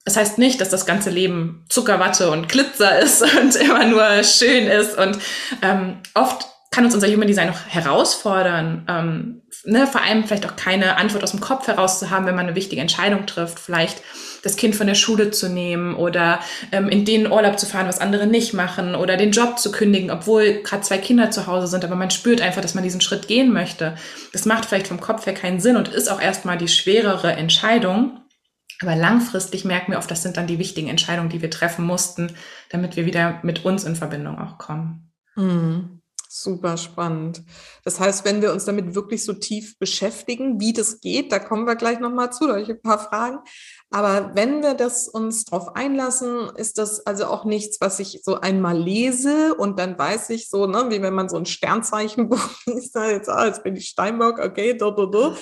[0.05, 4.67] das heißt nicht, dass das ganze Leben Zuckerwatte und Glitzer ist und immer nur schön
[4.67, 4.99] ist.
[4.99, 5.19] Und
[5.63, 10.57] ähm, oft kann uns unser Human Design noch herausfordern, ähm, ne, vor allem vielleicht auch
[10.57, 14.03] keine Antwort aus dem Kopf heraus zu haben, wenn man eine wichtige Entscheidung trifft, vielleicht
[14.43, 16.41] das Kind von der Schule zu nehmen oder
[16.73, 20.11] ähm, in den Urlaub zu fahren, was andere nicht machen oder den Job zu kündigen,
[20.11, 23.29] obwohl gerade zwei Kinder zu Hause sind, aber man spürt einfach, dass man diesen Schritt
[23.29, 23.95] gehen möchte.
[24.33, 28.21] Das macht vielleicht vom Kopf her keinen Sinn und ist auch erstmal die schwerere Entscheidung.
[28.81, 32.33] Aber langfristig merken wir oft, das sind dann die wichtigen Entscheidungen, die wir treffen mussten,
[32.71, 35.13] damit wir wieder mit uns in Verbindung auch kommen.
[35.37, 36.01] Mhm.
[36.37, 37.45] Super spannend.
[37.85, 41.65] Das heißt, wenn wir uns damit wirklich so tief beschäftigen, wie das geht, da kommen
[41.65, 43.39] wir gleich nochmal zu, da habe ich ein paar Fragen.
[43.91, 48.41] Aber wenn wir das uns darauf einlassen, ist das also auch nichts, was ich so
[48.41, 52.97] einmal lese und dann weiß ich so, ne, wie wenn man so ein Sternzeichenbuch liest,
[52.97, 55.37] jetzt, ah, jetzt bin ich Steinbock, okay, do, do, do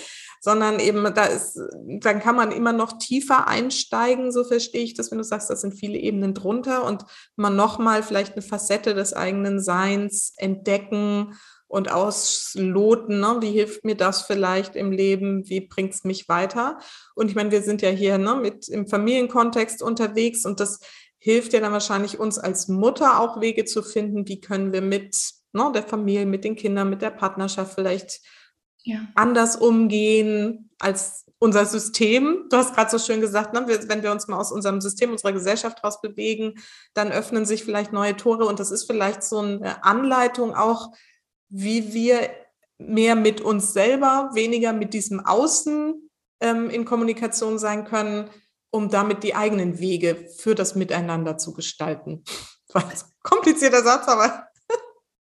[0.45, 1.57] sondern eben da ist,
[2.01, 5.61] dann kann man immer noch tiefer einsteigen, so verstehe ich das, wenn du sagst, das
[5.61, 7.05] sind viele Ebenen drunter und
[7.37, 13.37] man nochmal vielleicht eine Facette des eigenen Seins entdecken und ausloten, ne?
[13.39, 16.81] wie hilft mir das vielleicht im Leben, wie bringt es mich weiter?
[17.15, 20.81] Und ich meine, wir sind ja hier ne, mit im Familienkontext unterwegs und das
[21.19, 25.17] hilft ja dann wahrscheinlich uns als Mutter auch Wege zu finden, wie können wir mit
[25.53, 28.21] ne, der Familie, mit den Kindern, mit der Partnerschaft vielleicht
[28.85, 29.01] ja.
[29.14, 32.47] anders umgehen als unser System.
[32.51, 35.33] Du hast gerade so schön gesagt, ne, wenn wir uns mal aus unserem System, unserer
[35.33, 36.55] Gesellschaft raus bewegen,
[36.95, 40.92] dann öffnen sich vielleicht neue Tore und das ist vielleicht so eine Anleitung auch,
[41.49, 42.31] wie wir
[42.79, 48.31] mehr mit uns selber, weniger mit diesem Außen ähm, in Kommunikation sein können,
[48.71, 52.25] um damit die eigenen Wege für das Miteinander zu gestalten.
[53.23, 54.47] Komplizierter Satz, aber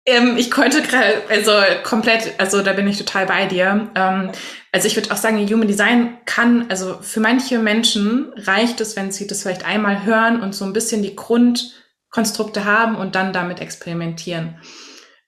[0.10, 1.52] ähm, ich konnte gerade, also
[1.84, 3.90] komplett, also da bin ich total bei dir.
[3.96, 4.32] Ähm,
[4.72, 9.12] also ich würde auch sagen, Human Design kann, also für manche Menschen reicht es, wenn
[9.12, 13.62] sie das vielleicht einmal hören und so ein bisschen die Grundkonstrukte haben und dann damit
[13.62, 14.60] experimentieren.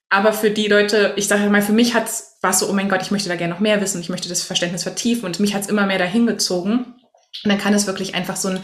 [0.08, 3.02] Aber für die Leute, ich sage mal, für mich hat's war so, oh mein Gott,
[3.02, 5.68] ich möchte da gerne noch mehr wissen, ich möchte das Verständnis vertiefen und mich hat's
[5.68, 6.96] immer mehr dahin gezogen.
[7.44, 8.60] Und dann kann es wirklich einfach so ein,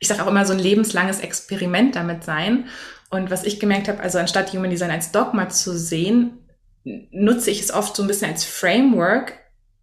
[0.00, 2.64] ich sage auch immer, so ein lebenslanges Experiment damit sein.
[3.10, 6.38] Und was ich gemerkt habe, also anstatt Human Design als Dogma zu sehen,
[6.84, 9.34] nutze ich es oft so ein bisschen als Framework,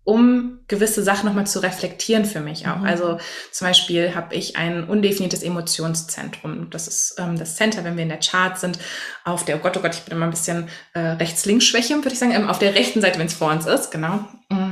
[0.04, 2.78] um gewisse Sachen nochmal zu reflektieren für mich auch.
[2.78, 2.86] Mhm.
[2.86, 3.20] Also
[3.52, 6.70] zum Beispiel habe ich ein undefiniertes Emotionszentrum.
[6.72, 8.80] Das ist ähm, das Center, wenn wir in der Chart sind,
[9.24, 12.20] auf der, oh Gott, oh Gott, ich bin immer ein bisschen äh, rechts-links-Schwäche, würde ich
[12.20, 14.26] sagen, ähm, auf der rechten Seite, wenn es vor uns ist, genau.
[14.50, 14.67] Mhm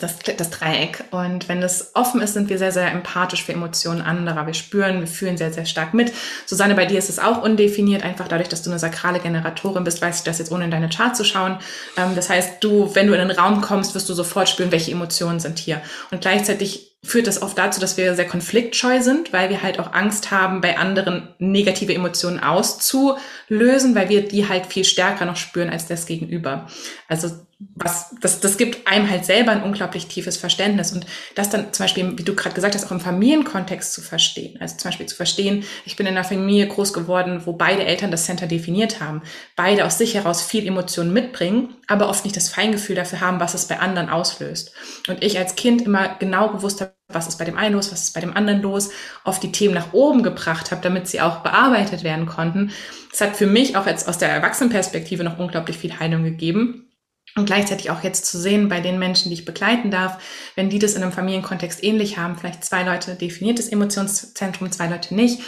[0.00, 1.04] das, das Dreieck.
[1.10, 4.46] Und wenn es offen ist, sind wir sehr, sehr empathisch für Emotionen anderer.
[4.46, 6.12] Wir spüren, wir fühlen sehr, sehr stark mit.
[6.46, 10.00] Susanne, bei dir ist es auch undefiniert, einfach dadurch, dass du eine sakrale Generatorin bist,
[10.00, 11.58] weiß ich das jetzt ohne in deine Chart zu schauen.
[11.96, 14.92] Ähm, das heißt, du, wenn du in den Raum kommst, wirst du sofort spüren, welche
[14.92, 15.82] Emotionen sind hier.
[16.10, 19.92] Und gleichzeitig führt das oft dazu, dass wir sehr konfliktscheu sind, weil wir halt auch
[19.92, 25.68] Angst haben, bei anderen negative Emotionen auszulösen, weil wir die halt viel stärker noch spüren
[25.68, 26.68] als das Gegenüber.
[27.08, 27.30] Also
[27.74, 30.92] was, das, das gibt einem halt selber ein unglaublich tiefes Verständnis.
[30.92, 34.58] Und das dann zum Beispiel, wie du gerade gesagt hast, auch im Familienkontext zu verstehen.
[34.60, 38.10] Also zum Beispiel zu verstehen, ich bin in einer Familie groß geworden, wo beide Eltern
[38.10, 39.22] das Center definiert haben,
[39.56, 43.54] beide aus sich heraus viel Emotionen mitbringen, aber oft nicht das Feingefühl dafür haben, was
[43.54, 44.72] es bei anderen auslöst.
[45.08, 48.04] Und ich als Kind immer genau gewusst habe, was ist bei dem einen los, was
[48.04, 48.90] ist bei dem anderen los,
[49.24, 52.72] oft die Themen nach oben gebracht habe, damit sie auch bearbeitet werden konnten.
[53.10, 56.88] Das hat für mich auch jetzt aus der Erwachsenenperspektive noch unglaublich viel Heilung gegeben
[57.36, 60.22] und gleichzeitig auch jetzt zu sehen bei den Menschen, die ich begleiten darf,
[60.54, 65.14] wenn die das in einem Familienkontext ähnlich haben, vielleicht zwei Leute definiertes Emotionszentrum, zwei Leute
[65.14, 65.40] nicht,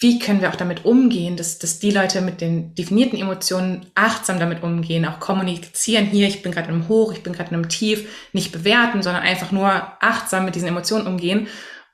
[0.00, 4.40] wie können wir auch damit umgehen, dass, dass die Leute mit den definierten Emotionen achtsam
[4.40, 7.56] damit umgehen, auch kommunizieren, hier, ich bin gerade in einem Hoch, ich bin gerade in
[7.56, 9.68] einem Tief, nicht bewerten, sondern einfach nur
[10.02, 11.48] achtsam mit diesen Emotionen umgehen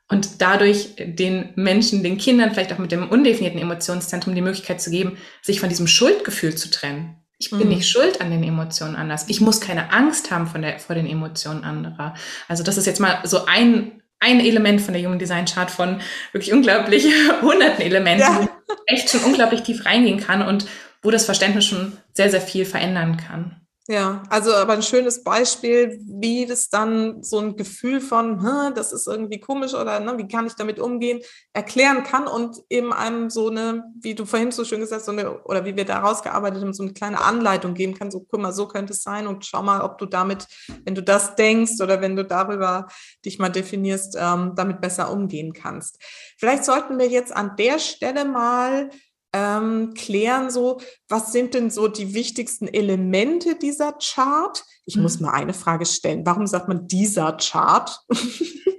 [0.09, 4.91] und dadurch den Menschen, den Kindern, vielleicht auch mit dem undefinierten Emotionszentrum die Möglichkeit zu
[4.91, 7.17] geben, sich von diesem Schuldgefühl zu trennen.
[7.39, 7.69] Ich bin mhm.
[7.69, 9.27] nicht schuld an den Emotionen anders.
[9.29, 12.15] Ich muss keine Angst haben von der, vor den Emotionen anderer.
[12.49, 16.01] Also das ist jetzt mal so ein, ein Element von der Human Design Chart von
[16.33, 17.07] wirklich unglaublich
[17.43, 18.41] hunderten Elementen, ja.
[18.41, 20.67] wo echt schon unglaublich tief reingehen kann und
[21.03, 23.66] wo das Verständnis schon sehr, sehr viel verändern kann.
[23.89, 28.43] Ja, also aber ein schönes Beispiel, wie das dann so ein Gefühl von,
[28.75, 31.21] das ist irgendwie komisch oder ne, wie kann ich damit umgehen,
[31.53, 35.13] erklären kann und eben einem so eine, wie du vorhin so schön gesagt hast, so
[35.13, 38.41] eine, oder wie wir da rausgearbeitet haben, so eine kleine Anleitung geben kann, so guck
[38.41, 40.49] mal, so könnte es sein und schau mal, ob du damit,
[40.85, 42.89] wenn du das denkst oder wenn du darüber
[43.25, 46.03] dich mal definierst, ähm, damit besser umgehen kannst.
[46.39, 48.91] Vielleicht sollten wir jetzt an der Stelle mal
[49.37, 54.65] ähm, klären, so, was sind denn so die wichtigsten Elemente dieser Chart?
[54.87, 55.03] Ich mhm.
[55.03, 56.25] muss mal eine Frage stellen.
[56.25, 58.01] Warum sagt man dieser Chart?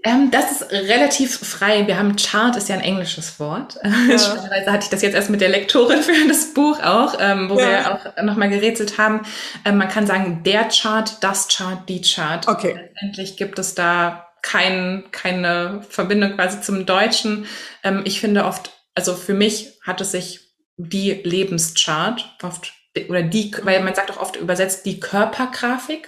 [0.04, 1.86] Ähm, das ist relativ frei.
[1.86, 3.78] Wir haben Chart ist ja ein englisches Wort.
[3.84, 4.18] Ja.
[4.18, 7.60] Spannenderweise hatte ich das jetzt erst mit der Lektorin für das Buch auch, ähm, wo
[7.60, 7.68] ja.
[7.68, 9.24] wir auch nochmal gerätselt haben.
[9.66, 12.48] Ähm, man kann sagen, der Chart, das Chart, die Chart.
[12.48, 12.80] Okay.
[12.80, 17.46] Letztendlich gibt es da kein, keine Verbindung quasi zum Deutschen.
[17.84, 20.47] Ähm, ich finde oft, also für mich hat es sich
[20.78, 22.74] die Lebenschart oft
[23.10, 26.08] oder die, weil man sagt auch oft übersetzt die Körpergrafik.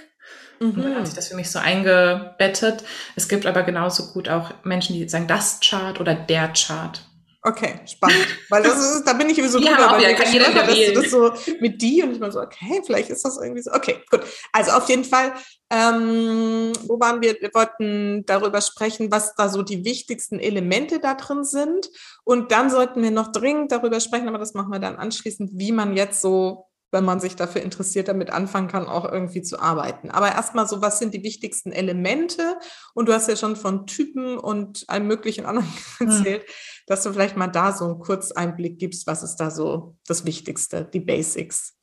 [0.60, 0.70] Mhm.
[0.72, 2.84] Und dann hat sich das für mich so eingebettet.
[3.16, 7.02] Es gibt aber genauso gut auch Menschen, die sagen das Chart oder der Chart.
[7.42, 8.28] Okay, spannend.
[8.50, 11.10] Weil das ist, da bin ich sowieso ja, drüber, weil kann jeder dass du das
[11.10, 13.72] so mit die und ich mal so, okay, vielleicht ist das irgendwie so.
[13.72, 14.22] Okay, gut.
[14.52, 15.34] Also auf jeden Fall,
[15.70, 17.38] ähm, wo waren wir?
[17.40, 21.90] Wir wollten darüber sprechen, was da so die wichtigsten Elemente da drin sind.
[22.26, 25.72] Und dann sollten wir noch dringend darüber sprechen, aber das machen wir dann anschließend, wie
[25.72, 30.10] man jetzt so wenn man sich dafür interessiert, damit anfangen kann, auch irgendwie zu arbeiten.
[30.10, 32.58] Aber erstmal so, was sind die wichtigsten Elemente?
[32.94, 35.68] Und du hast ja schon von Typen und allem möglichen anderen
[36.00, 36.50] erzählt, hm.
[36.90, 40.90] Dass du vielleicht mal da so einen Kurzeinblick gibst, was ist da so das Wichtigste,
[40.92, 41.76] die Basics?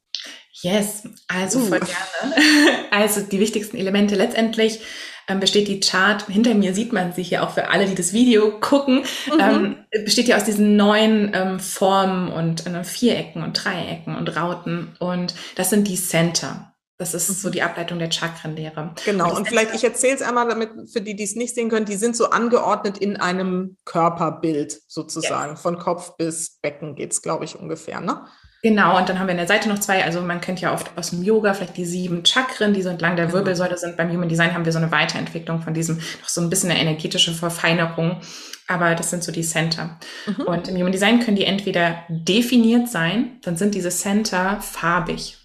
[0.62, 1.66] Yes, also uh.
[1.66, 2.34] voll gerne.
[2.90, 4.80] Also die wichtigsten Elemente letztendlich
[5.28, 8.12] ähm, besteht die Chart, hinter mir sieht man sie hier auch für alle, die das
[8.12, 9.40] Video gucken, mhm.
[9.40, 14.96] ähm, besteht ja aus diesen neun ähm, Formen und äh, Vierecken und Dreiecken und Rauten.
[14.98, 16.72] Und das sind die Center.
[16.98, 17.52] Das ist so mhm.
[17.52, 18.94] die Ableitung der Chakrenlehre.
[19.04, 21.68] Genau, und, und vielleicht, ich erzähle es einmal, damit für die, die es nicht sehen
[21.68, 25.52] können, die sind so angeordnet in einem Körperbild sozusagen.
[25.52, 25.61] Yes.
[25.61, 28.00] Von Kopf bis Becken geht es, glaube ich, ungefähr.
[28.00, 28.24] Ne?
[28.62, 30.90] Genau, und dann haben wir an der Seite noch zwei, also man kennt ja oft
[30.96, 33.38] aus dem Yoga vielleicht die sieben Chakren, die so entlang der genau.
[33.38, 33.96] Wirbelsäule sind.
[33.96, 36.80] Beim Human Design haben wir so eine Weiterentwicklung von diesem, noch so ein bisschen eine
[36.80, 38.20] energetische Verfeinerung.
[38.68, 40.00] Aber das sind so die Center.
[40.26, 40.44] Mhm.
[40.46, 45.37] Und im Human Design können die entweder definiert sein, dann sind diese Center farbig.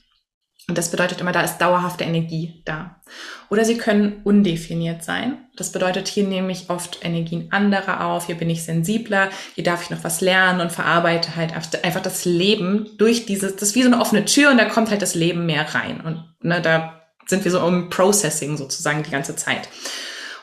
[0.72, 2.96] Und das bedeutet immer, da ist dauerhafte Energie da.
[3.50, 5.38] Oder sie können undefiniert sein.
[5.58, 9.84] Das bedeutet, hier nehme ich oft Energien anderer auf, hier bin ich sensibler, hier darf
[9.84, 11.52] ich noch was lernen und verarbeite halt
[11.84, 14.92] einfach das Leben durch dieses, das ist wie so eine offene Tür und da kommt
[14.92, 16.00] halt das Leben mehr rein.
[16.00, 19.68] Und ne, da sind wir so im Processing sozusagen die ganze Zeit.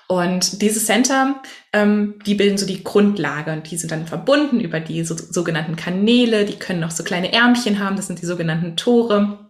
[0.09, 1.41] Und diese Center,
[1.73, 5.77] ähm, die bilden so die Grundlage und die sind dann verbunden über die so, sogenannten
[5.77, 9.48] Kanäle, die können noch so kleine Ärmchen haben, das sind die sogenannten Tore.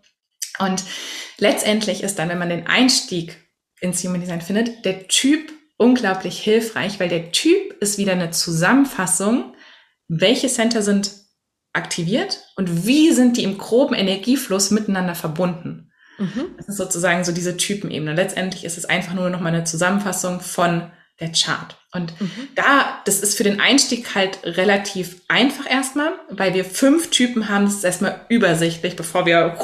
[0.58, 0.84] Und
[1.38, 3.36] letztendlich ist dann, wenn man den Einstieg
[3.80, 9.54] ins Human Design findet, der Typ unglaublich hilfreich, weil der Typ ist wieder eine Zusammenfassung,
[10.08, 11.12] welche Center sind
[11.72, 15.92] aktiviert und wie sind die im groben Energiefluss miteinander verbunden.
[16.18, 16.56] Mhm.
[16.56, 18.14] Das ist sozusagen so diese Typenebene.
[18.14, 21.76] Letztendlich ist es einfach nur noch mal eine Zusammenfassung von der Chart.
[21.92, 22.48] Und mhm.
[22.54, 27.64] da, das ist für den Einstieg halt relativ einfach erstmal, weil wir fünf Typen haben,
[27.64, 29.58] das ist erstmal übersichtlich, bevor wir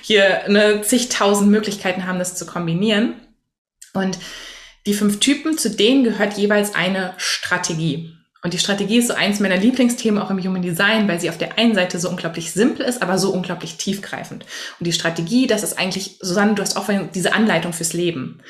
[0.00, 3.14] hier eine zigtausend Möglichkeiten haben, das zu kombinieren.
[3.92, 4.18] Und
[4.86, 8.12] die fünf Typen, zu denen gehört jeweils eine Strategie.
[8.42, 11.38] Und die Strategie ist so eins meiner Lieblingsthemen auch im Human Design, weil sie auf
[11.38, 14.44] der einen Seite so unglaublich simpel ist, aber so unglaublich tiefgreifend.
[14.78, 18.40] Und die Strategie, das ist eigentlich, Susanne, du hast auch diese Anleitung fürs Leben.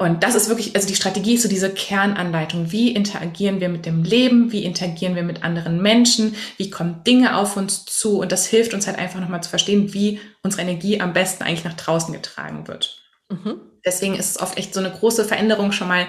[0.00, 2.70] Und das ist wirklich, also die Strategie ist so diese Kernanleitung.
[2.70, 4.52] Wie interagieren wir mit dem Leben?
[4.52, 6.36] Wie interagieren wir mit anderen Menschen?
[6.56, 8.20] Wie kommen Dinge auf uns zu?
[8.20, 11.64] Und das hilft uns halt einfach nochmal zu verstehen, wie unsere Energie am besten eigentlich
[11.64, 13.02] nach draußen getragen wird.
[13.28, 13.60] Mhm.
[13.84, 16.06] Deswegen ist es oft echt so eine große Veränderung schon mal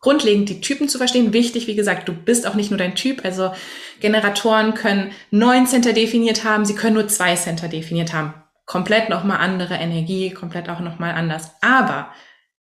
[0.00, 1.32] grundlegend die Typen zu verstehen.
[1.32, 3.24] Wichtig, wie gesagt, du bist auch nicht nur dein Typ.
[3.24, 3.52] Also
[4.00, 8.34] Generatoren können neun Center definiert haben, sie können nur zwei Center definiert haben.
[8.66, 11.52] Komplett nochmal andere Energie, komplett auch nochmal anders.
[11.62, 12.10] Aber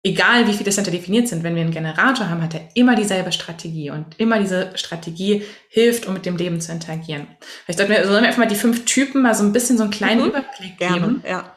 [0.02, 3.30] egal wie viele Center definiert sind, wenn wir einen Generator haben, hat er immer dieselbe
[3.30, 7.28] Strategie und immer diese Strategie hilft, um mit dem Leben zu interagieren.
[7.64, 9.84] Vielleicht sollten wir, sollen wir einfach mal die fünf Typen mal so ein bisschen so
[9.84, 10.28] einen kleinen mhm.
[10.28, 11.22] Überblick geben.
[11.22, 11.56] Gerne, ja.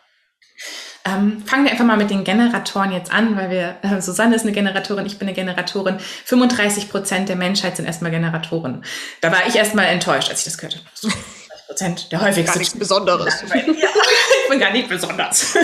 [1.07, 4.41] Ähm, fangen wir einfach mal mit den Generatoren jetzt an, weil wir, äh, Susanne ist
[4.41, 5.97] eine Generatorin, ich bin eine Generatorin.
[5.99, 8.83] 35 Prozent der Menschheit sind erstmal Generatoren.
[9.21, 11.13] Da war ich erstmal enttäuscht, als ich das gehört habe.
[11.67, 12.53] Prozent der häufigste.
[12.53, 13.43] Gar nichts Besonderes.
[13.47, 13.55] Ja,
[14.43, 15.55] ich bin gar nicht besonders.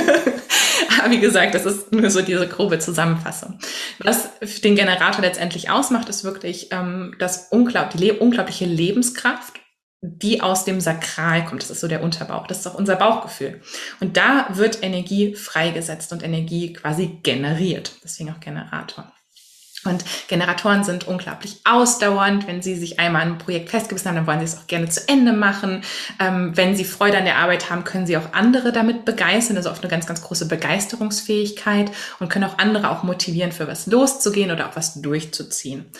[0.99, 3.59] Aber wie gesagt, das ist nur so diese grobe Zusammenfassung.
[3.99, 4.29] Was
[4.63, 9.53] den Generator letztendlich ausmacht, ist wirklich ähm, das unglaub, die le unglaubliche Lebenskraft,
[10.01, 11.61] die aus dem Sakral kommt.
[11.61, 12.47] Das ist so der Unterbauch.
[12.47, 13.61] Das ist auch unser Bauchgefühl.
[13.99, 17.93] Und da wird Energie freigesetzt und Energie quasi generiert.
[18.03, 19.13] Deswegen auch Generator.
[19.83, 22.45] Und Generatoren sind unglaublich ausdauernd.
[22.47, 25.07] Wenn sie sich einmal ein Projekt festgebissen haben, dann wollen sie es auch gerne zu
[25.07, 25.83] Ende machen.
[26.19, 29.57] Ähm, wenn sie Freude an der Arbeit haben, können sie auch andere damit begeistern.
[29.57, 33.87] Also oft eine ganz, ganz große Begeisterungsfähigkeit und können auch andere auch motivieren, für was
[33.87, 35.91] loszugehen oder auch was durchzuziehen.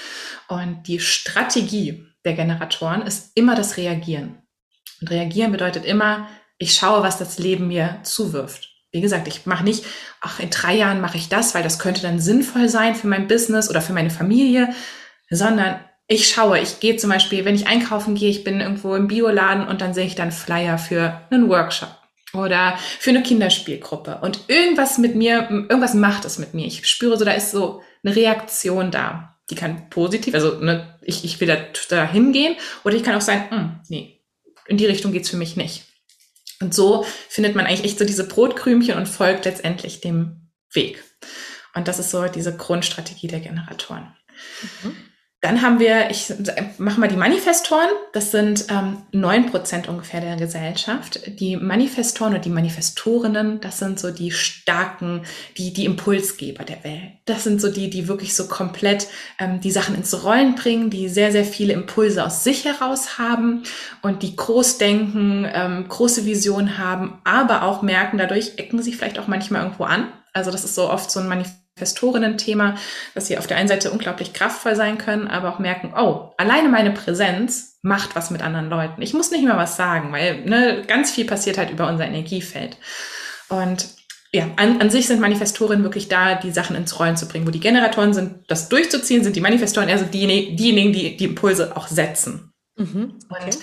[0.47, 4.37] Und die Strategie der Generatoren ist immer das Reagieren.
[5.01, 6.27] Und reagieren bedeutet immer,
[6.59, 9.85] ich schaue, was das Leben mir zuwirft wie gesagt, ich mache nicht,
[10.19, 13.27] ach, in drei Jahren mache ich das, weil das könnte dann sinnvoll sein für mein
[13.27, 14.73] Business oder für meine Familie,
[15.29, 19.07] sondern ich schaue, ich gehe zum Beispiel, wenn ich einkaufen gehe, ich bin irgendwo im
[19.07, 21.95] Bioladen und dann sehe ich dann Flyer für einen Workshop
[22.33, 26.65] oder für eine Kinderspielgruppe und irgendwas mit mir, irgendwas macht es mit mir.
[26.65, 29.37] Ich spüre so, da ist so eine Reaktion da.
[29.49, 31.57] Die kann positiv, also ne, ich, ich will da,
[31.89, 34.21] da hingehen oder ich kann auch sagen, hm, nee,
[34.67, 35.85] in die Richtung geht's für mich nicht.
[36.61, 41.03] Und so findet man eigentlich echt so diese Brotkrümchen und folgt letztendlich dem Weg.
[41.73, 44.15] Und das ist so diese Grundstrategie der Generatoren.
[44.83, 44.95] Mhm.
[45.41, 46.31] Dann haben wir, ich
[46.77, 48.67] mache mal die Manifestoren, das sind
[49.11, 51.19] neun ähm, Prozent ungefähr der Gesellschaft.
[51.39, 55.23] Die Manifestoren oder die Manifestorinnen, das sind so die starken,
[55.57, 57.13] die, die Impulsgeber der Welt.
[57.25, 59.07] Das sind so die, die wirklich so komplett
[59.39, 63.63] ähm, die Sachen ins Rollen bringen, die sehr, sehr viele Impulse aus sich heraus haben
[64.03, 69.17] und die groß denken, ähm, große Visionen haben, aber auch merken, dadurch ecken sie vielleicht
[69.17, 70.07] auch manchmal irgendwo an.
[70.33, 72.75] Also das ist so oft so ein Manifest Investorinnen-Thema,
[73.13, 76.69] dass sie auf der einen Seite unglaublich kraftvoll sein können, aber auch merken, oh, alleine
[76.69, 79.01] meine Präsenz macht was mit anderen Leuten.
[79.01, 82.77] Ich muss nicht mehr was sagen, weil ne, ganz viel passiert halt über unser Energiefeld.
[83.49, 83.87] Und
[84.33, 87.45] ja, an, an sich sind Manifestorinnen wirklich da, die Sachen ins Rollen zu bringen.
[87.45, 91.25] Wo die Generatoren sind, das durchzuziehen, sind die Manifestoren eher so diejenigen, diejenigen die die
[91.25, 92.53] Impulse auch setzen.
[92.77, 93.45] Mhm, okay.
[93.45, 93.57] Und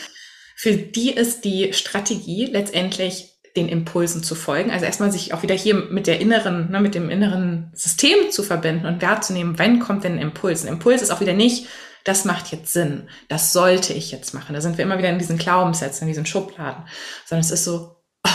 [0.56, 4.70] für die ist die Strategie letztendlich den Impulsen zu folgen.
[4.70, 8.42] Also erstmal sich auch wieder hier mit der inneren, ne, mit dem inneren System zu
[8.42, 10.64] verbinden und wahrzunehmen, wann kommt denn ein Impuls.
[10.64, 11.66] Ein Impuls ist auch wieder nicht,
[12.04, 14.54] das macht jetzt Sinn, das sollte ich jetzt machen.
[14.54, 16.84] Da sind wir immer wieder in diesen Glaubenssätzen, in diesen Schubladen.
[17.26, 18.30] Sondern es ist so, oh,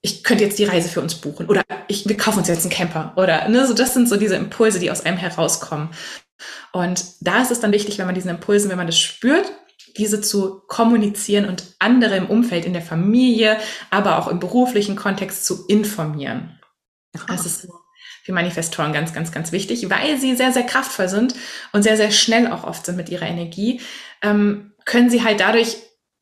[0.00, 2.72] ich könnte jetzt die Reise für uns buchen oder ich, wir kaufen uns jetzt einen
[2.72, 5.90] Camper oder ne, so das sind so diese Impulse, die aus einem herauskommen.
[6.72, 9.52] Und da ist es dann wichtig, wenn man diesen Impulsen, wenn man das spürt,
[9.96, 13.58] diese zu kommunizieren und andere im Umfeld, in der Familie,
[13.90, 16.58] aber auch im beruflichen Kontext zu informieren.
[17.26, 17.68] Das ist
[18.24, 21.34] für Manifestoren ganz, ganz, ganz wichtig, weil sie sehr, sehr kraftvoll sind
[21.72, 23.80] und sehr, sehr schnell auch oft sind mit ihrer Energie,
[24.22, 25.78] ähm, können sie halt dadurch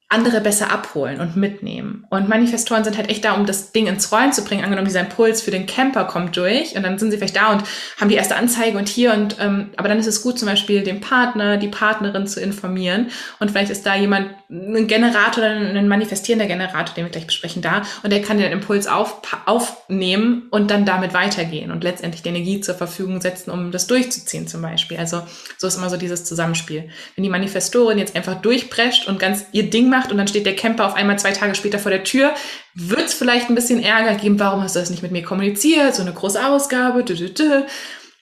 [0.09, 2.07] andere besser abholen und mitnehmen.
[2.11, 4.62] Und Manifestoren sind halt echt da, um das Ding ins Rollen zu bringen.
[4.62, 7.64] Angenommen, dieser Impuls für den Camper kommt durch und dann sind sie vielleicht da und
[8.01, 10.85] haben die erste Anzeige und hier und ähm, aber dann ist es gut, zum Beispiel
[10.85, 13.09] den Partner, die Partnerin zu informieren
[13.40, 17.83] und vielleicht ist da jemand, ein Generator ein manifestierender Generator, den wir gleich besprechen, da
[18.03, 22.61] und der kann den Impuls auf, aufnehmen und dann damit weitergehen und letztendlich die Energie
[22.61, 24.99] zur Verfügung setzen, um das durchzuziehen zum Beispiel.
[24.99, 25.23] Also
[25.59, 26.89] so ist immer so dieses Zusammenspiel.
[27.17, 30.57] Wenn die Manifestorin jetzt einfach durchprescht und ganz ihr Ding macht und dann steht der
[30.57, 32.33] Camper auf einmal zwei Tage später vor der Tür,
[32.75, 35.95] wird es vielleicht ein bisschen Ärger geben, warum hast du das nicht mit mir kommuniziert,
[35.95, 37.05] so eine große Ausgabe,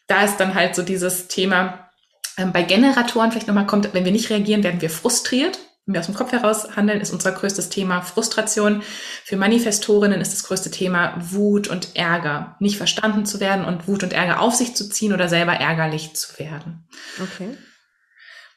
[0.07, 1.89] da ist dann halt so dieses Thema,
[2.37, 5.59] ähm, bei Generatoren vielleicht nochmal kommt, wenn wir nicht reagieren, werden wir frustriert.
[5.87, 8.83] Wir aus dem Kopf heraus handeln, ist unser größtes Thema Frustration.
[9.25, 12.57] Für Manifestorinnen ist das größte Thema Wut und Ärger.
[12.59, 16.15] Nicht verstanden zu werden und Wut und Ärger auf sich zu ziehen oder selber ärgerlich
[16.15, 16.89] zu werden.
[17.23, 17.59] Okay.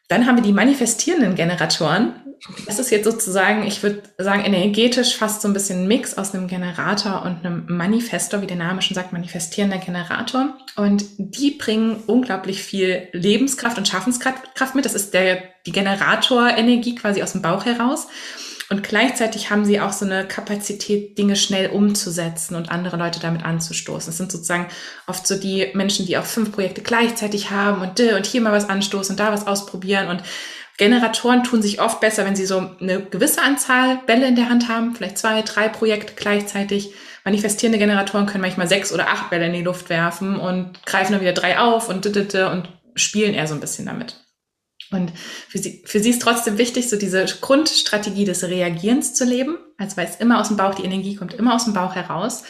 [0.07, 2.13] Dann haben wir die manifestierenden Generatoren.
[2.65, 6.33] Das ist jetzt sozusagen, ich würde sagen, energetisch fast so ein bisschen ein Mix aus
[6.33, 10.55] einem Generator und einem Manifestor, wie der Name schon sagt, manifestierender Generator.
[10.75, 14.85] Und die bringen unglaublich viel Lebenskraft und Schaffenskraft mit.
[14.85, 18.07] Das ist der, die Generatorenergie quasi aus dem Bauch heraus.
[18.69, 23.45] Und gleichzeitig haben sie auch so eine Kapazität, Dinge schnell umzusetzen und andere Leute damit
[23.45, 24.09] anzustoßen.
[24.09, 24.67] Es sind sozusagen
[25.05, 28.67] oft so die Menschen, die auch fünf Projekte gleichzeitig haben und, und hier mal was
[28.67, 30.09] anstoßen und da was ausprobieren.
[30.09, 30.21] Und
[30.77, 34.67] Generatoren tun sich oft besser, wenn sie so eine gewisse Anzahl Bälle in der Hand
[34.67, 36.93] haben, vielleicht zwei, drei Projekte gleichzeitig.
[37.23, 41.21] Manifestierende Generatoren können manchmal sechs oder acht Bälle in die Luft werfen und greifen dann
[41.21, 44.26] wieder drei auf und, und spielen eher so ein bisschen damit.
[44.91, 45.11] Und
[45.49, 49.57] für sie, für sie ist trotzdem wichtig, so diese Grundstrategie des Reagierens zu leben.
[49.77, 52.43] Also weil es immer aus dem Bauch, die Energie kommt immer aus dem Bauch heraus.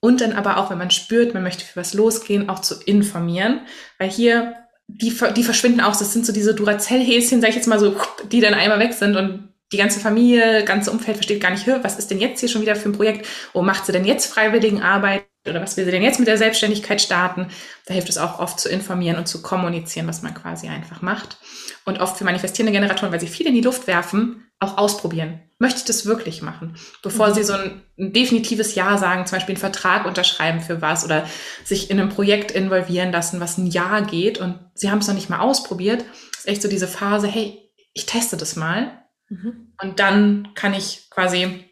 [0.00, 3.60] Und dann aber auch, wenn man spürt, man möchte für was losgehen, auch zu informieren.
[3.98, 4.54] Weil hier,
[4.86, 5.96] die, die verschwinden auch.
[5.96, 7.96] Das sind so diese Duracell-Häschen, sag ich jetzt mal so,
[8.30, 11.98] die dann einmal weg sind und die ganze Familie, ganze Umfeld versteht gar nicht, was
[11.98, 13.26] ist denn jetzt hier schon wieder für ein Projekt?
[13.54, 15.24] Wo macht sie denn jetzt Freiwilligenarbeit?
[15.48, 17.48] oder was will sie denn jetzt mit der Selbstständigkeit starten?
[17.86, 21.38] Da hilft es auch oft zu informieren und zu kommunizieren, was man quasi einfach macht.
[21.84, 25.40] Und oft für manifestierende Generatoren, weil sie viel in die Luft werfen, auch ausprobieren.
[25.58, 26.76] Möchte ich das wirklich machen?
[27.02, 27.34] Bevor mhm.
[27.34, 31.28] sie so ein, ein, definitives Ja sagen, zum Beispiel einen Vertrag unterschreiben für was oder
[31.64, 35.14] sich in einem Projekt involvieren lassen, was ein Jahr geht und sie haben es noch
[35.14, 36.04] nicht mal ausprobiert,
[36.36, 37.60] ist echt so diese Phase, hey,
[37.92, 39.74] ich teste das mal mhm.
[39.80, 41.64] und dann kann ich quasi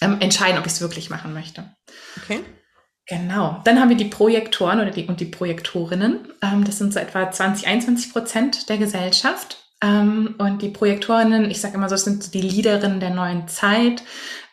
[0.00, 1.64] ähm, entscheiden, ob ich es wirklich machen möchte.
[2.22, 2.40] Okay.
[3.10, 3.60] Genau.
[3.64, 6.28] Dann haben wir die Projektoren oder die, und die Projektorinnen.
[6.42, 9.56] Ähm, das sind so etwa 20, 21 Prozent der Gesellschaft.
[9.82, 14.04] Ähm, und die Projektorinnen, ich sage immer so, das sind die Leaderinnen der neuen Zeit.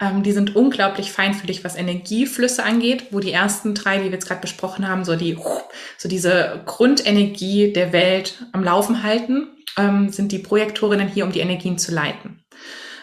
[0.01, 4.27] Ähm, die sind unglaublich feinfühlig, was Energieflüsse angeht, wo die ersten drei, die wir jetzt
[4.27, 5.37] gerade besprochen haben, so die,
[5.99, 11.41] so diese Grundenergie der Welt am Laufen halten, ähm, sind die Projektorinnen hier, um die
[11.41, 12.43] Energien zu leiten.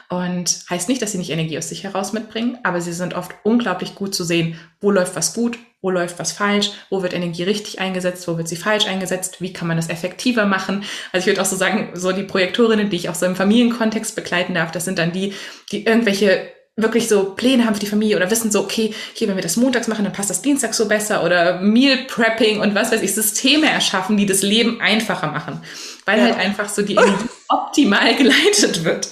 [0.09, 3.32] Und heißt nicht, dass sie nicht Energie aus sich heraus mitbringen, aber sie sind oft
[3.42, 7.42] unglaublich gut zu sehen, wo läuft was gut, wo läuft was falsch, wo wird Energie
[7.42, 10.84] richtig eingesetzt, wo wird sie falsch eingesetzt, wie kann man das effektiver machen.
[11.12, 14.16] Also ich würde auch so sagen, so die Projektorinnen, die ich auch so im Familienkontext
[14.16, 15.34] begleiten darf, das sind dann die,
[15.72, 19.36] die irgendwelche wirklich so Pläne haben für die Familie oder wissen so, okay, hier, wenn
[19.36, 22.90] wir das montags machen, dann passt das Dienstag so besser oder Meal Prepping und was
[22.90, 25.61] weiß ich, Systeme erschaffen, die das Leben einfacher machen,
[26.05, 26.24] weil ja.
[26.24, 29.09] halt einfach so die Energie optimal geleitet wird.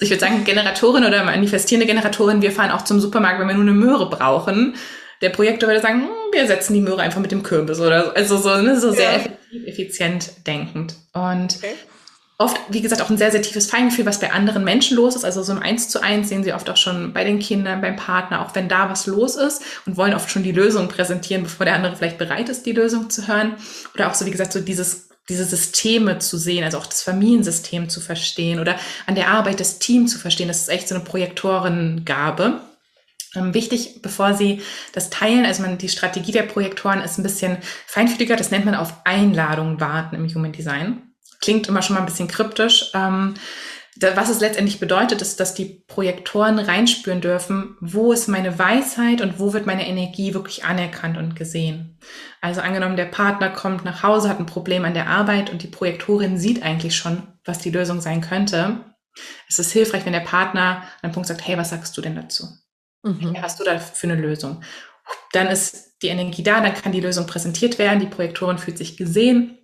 [0.00, 3.54] Uh ich würde sagen, Generatorin oder manifestierende Generatorin, wir fahren auch zum Supermarkt, wenn wir
[3.54, 4.74] nur eine Möhre brauchen.
[5.20, 8.10] Der Projektor würde sagen, hm, wir setzen die Möhre einfach mit dem Kürbis oder so.
[8.12, 9.16] Also so, ne, so sehr ja.
[9.16, 10.96] effektiv, effizient denkend.
[11.12, 11.74] Und okay.
[12.38, 15.24] oft, wie gesagt, auch ein sehr, sehr tiefes Feingefühl, was bei anderen Menschen los ist.
[15.24, 17.96] Also so im Eins zu eins sehen sie oft auch schon bei den Kindern, beim
[17.96, 21.64] Partner, auch wenn da was los ist und wollen oft schon die Lösung präsentieren, bevor
[21.64, 23.54] der andere vielleicht bereit ist, die Lösung zu hören.
[23.94, 27.88] Oder auch so, wie gesagt, so dieses diese Systeme zu sehen, also auch das Familiensystem
[27.88, 30.48] zu verstehen oder an der Arbeit des Teams zu verstehen.
[30.48, 32.60] Das ist echt so eine Projektorengabe.
[33.34, 34.60] Ähm, wichtig, bevor Sie
[34.92, 38.74] das teilen, also man, die Strategie der Projektoren ist ein bisschen feinfühliger, das nennt man
[38.74, 41.02] auf Einladung warten im Human Design.
[41.40, 42.90] Klingt immer schon mal ein bisschen kryptisch.
[42.94, 43.34] Ähm,
[44.00, 49.38] was es letztendlich bedeutet, ist, dass die Projektoren reinspüren dürfen, wo ist meine Weisheit und
[49.38, 51.98] wo wird meine Energie wirklich anerkannt und gesehen.
[52.40, 55.68] Also angenommen, der Partner kommt nach Hause, hat ein Problem an der Arbeit und die
[55.68, 58.80] Projektorin sieht eigentlich schon, was die Lösung sein könnte.
[59.48, 62.16] Es ist hilfreich, wenn der Partner an einem Punkt sagt, hey, was sagst du denn
[62.16, 62.48] dazu?
[63.04, 63.40] Mhm.
[63.40, 64.62] Hast du da für eine Lösung?
[65.32, 68.96] Dann ist die Energie da, dann kann die Lösung präsentiert werden, die Projektorin fühlt sich
[68.96, 69.58] gesehen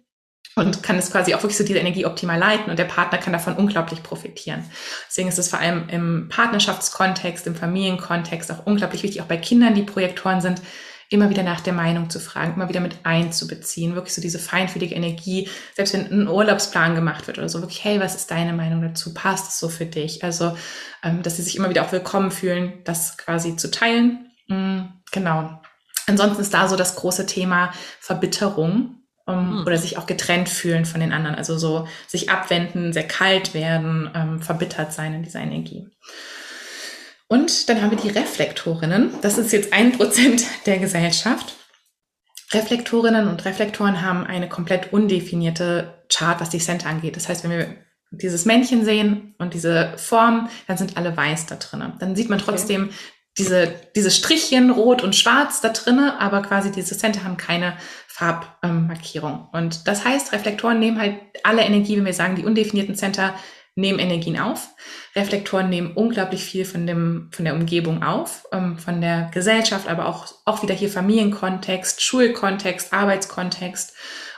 [0.56, 3.32] und kann es quasi auch wirklich so diese Energie optimal leiten und der Partner kann
[3.32, 4.64] davon unglaublich profitieren.
[5.08, 9.74] Deswegen ist es vor allem im Partnerschaftskontext, im Familienkontext auch unglaublich wichtig, auch bei Kindern,
[9.74, 10.60] die Projektoren sind,
[11.08, 14.94] immer wieder nach der Meinung zu fragen, immer wieder mit einzubeziehen, wirklich so diese feinfühlige
[14.94, 18.80] Energie, selbst wenn ein Urlaubsplan gemacht wird oder so, wirklich, hey, was ist deine Meinung
[18.80, 19.12] dazu?
[19.12, 20.22] Passt es so für dich?
[20.22, 20.56] Also,
[21.02, 24.30] ähm, dass sie sich immer wieder auch willkommen fühlen, das quasi zu teilen.
[24.46, 25.60] Mm, genau.
[26.06, 28.99] Ansonsten ist da so das große Thema Verbitterung
[29.30, 29.66] um, hm.
[29.66, 31.36] oder sich auch getrennt fühlen von den anderen.
[31.36, 35.88] Also so sich abwenden, sehr kalt werden, ähm, verbittert sein in dieser Energie.
[37.28, 39.14] Und dann haben wir die Reflektorinnen.
[39.22, 41.54] Das ist jetzt ein Prozent der Gesellschaft.
[42.52, 47.14] Reflektorinnen und Reflektoren haben eine komplett undefinierte Chart, was die Center angeht.
[47.14, 47.76] Das heißt, wenn wir
[48.10, 51.92] dieses Männchen sehen und diese Form, dann sind alle weiß da drin.
[52.00, 52.94] Dann sieht man trotzdem okay.
[53.38, 57.76] diese, diese Strichchen rot und schwarz da drinne, aber quasi diese Center haben keine
[58.20, 59.48] Farbmarkierung.
[59.52, 63.34] und das heißt, Reflektoren nehmen halt alle Energie, wenn wir sagen, die undefinierten Center
[63.76, 64.68] nehmen Energien auf.
[65.16, 70.06] Reflektoren nehmen unglaublich viel von dem, von der Umgebung auf, ähm, von der Gesellschaft, aber
[70.06, 73.94] auch, auch wieder hier Familienkontext, Schulkontext, Arbeitskontext.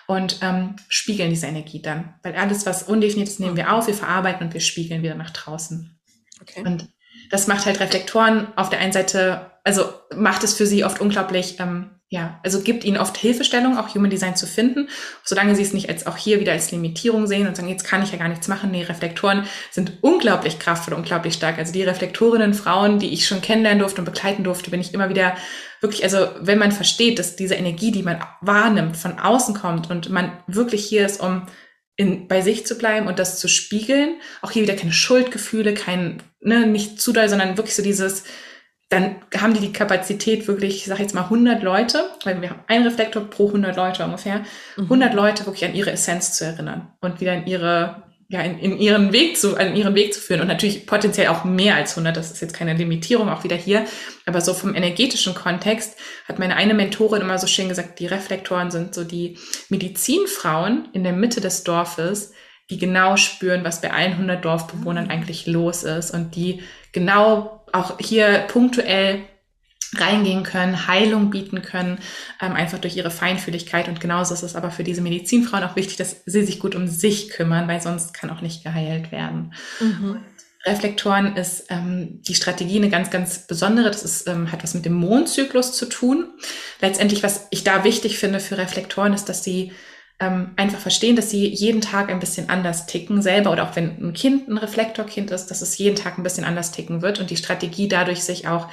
[0.07, 2.15] und ähm, spiegeln diese Energie dann.
[2.23, 5.31] Weil alles, was undefiniert ist, nehmen wir auf, wir verarbeiten und wir spiegeln wieder nach
[5.31, 5.99] draußen.
[6.41, 6.63] Okay.
[6.65, 6.89] Und
[7.31, 11.59] das macht halt Reflektoren auf der einen Seite, also macht es für sie oft unglaublich
[11.61, 14.91] ähm, ja, also gibt ihnen oft Hilfestellung, auch Human Design zu finden,
[15.25, 18.03] solange sie es nicht als auch hier wieder als Limitierung sehen und sagen, jetzt kann
[18.03, 18.71] ich ja gar nichts machen.
[18.71, 21.57] Nee, Reflektoren sind unglaublich kraftvoll, unglaublich stark.
[21.57, 25.09] Also die Reflektorinnen, Frauen, die ich schon kennenlernen durfte und begleiten durfte, bin ich immer
[25.09, 25.35] wieder
[25.81, 30.11] wirklich, also wenn man versteht, dass diese Energie, die man wahrnimmt, von außen kommt und
[30.11, 31.47] man wirklich hier ist, um
[31.97, 36.23] in, bei sich zu bleiben und das zu spiegeln, auch hier wieder keine Schuldgefühle, kein,
[36.41, 38.25] ne, nicht zu doll, sondern wirklich so dieses,
[38.93, 42.61] dann haben die die Kapazität wirklich, ich sage jetzt mal 100 Leute, weil wir haben
[42.67, 44.43] einen Reflektor pro 100 Leute ungefähr,
[44.77, 45.17] 100 mhm.
[45.17, 49.13] Leute wirklich an ihre Essenz zu erinnern und wieder in ihre ja, in, in ihren
[49.13, 52.17] Weg zu, in ihren Weg zu führen und natürlich potenziell auch mehr als 100.
[52.17, 53.85] Das ist jetzt keine Limitierung auch wieder hier.
[54.25, 58.71] Aber so vom energetischen Kontext hat meine eine Mentorin immer so schön gesagt, die Reflektoren
[58.71, 59.37] sind so die
[59.69, 62.33] Medizinfrauen in der Mitte des Dorfes,
[62.71, 65.11] die genau spüren, was bei allen 100 Dorfbewohnern mhm.
[65.11, 66.63] eigentlich los ist und die
[66.93, 69.23] genau auch hier punktuell
[69.95, 71.99] reingehen können, Heilung bieten können,
[72.41, 73.89] ähm, einfach durch ihre Feinfühligkeit.
[73.89, 76.87] Und genauso ist es aber für diese Medizinfrauen auch wichtig, dass sie sich gut um
[76.89, 79.53] sich kümmern, weil sonst kann auch nicht geheilt werden.
[79.81, 80.21] Mhm.
[80.65, 83.91] Reflektoren ist ähm, die Strategie eine ganz, ganz besondere.
[83.91, 86.29] Das ist, ähm, hat was mit dem Mondzyklus zu tun.
[86.81, 89.73] Letztendlich, was ich da wichtig finde für Reflektoren, ist, dass sie
[90.21, 93.97] ähm, einfach verstehen, dass sie jeden Tag ein bisschen anders ticken selber oder auch wenn
[94.01, 97.31] ein Kind ein Reflektorkind ist, dass es jeden Tag ein bisschen anders ticken wird und
[97.31, 98.69] die Strategie dadurch sich auch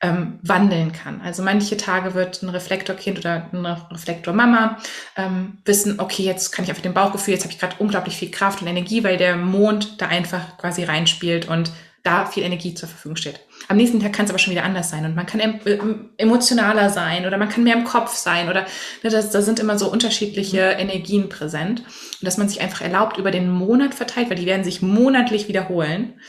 [0.00, 1.20] ähm, wandeln kann.
[1.22, 4.78] Also manche Tage wird ein Reflektorkind oder eine Reflektormama
[5.16, 8.30] ähm, wissen, okay, jetzt kann ich einfach den Bauchgefühl, jetzt habe ich gerade unglaublich viel
[8.30, 11.72] Kraft und Energie, weil der Mond da einfach quasi reinspielt und
[12.02, 13.40] da viel Energie zur Verfügung steht.
[13.68, 15.78] Am nächsten Tag kann es aber schon wieder anders sein und man kann em äh,
[16.16, 18.62] emotionaler sein oder man kann mehr im Kopf sein oder
[19.02, 23.18] ne, das, da sind immer so unterschiedliche Energien präsent und dass man sich einfach erlaubt
[23.18, 26.20] über den Monat verteilt, weil die werden sich monatlich wiederholen,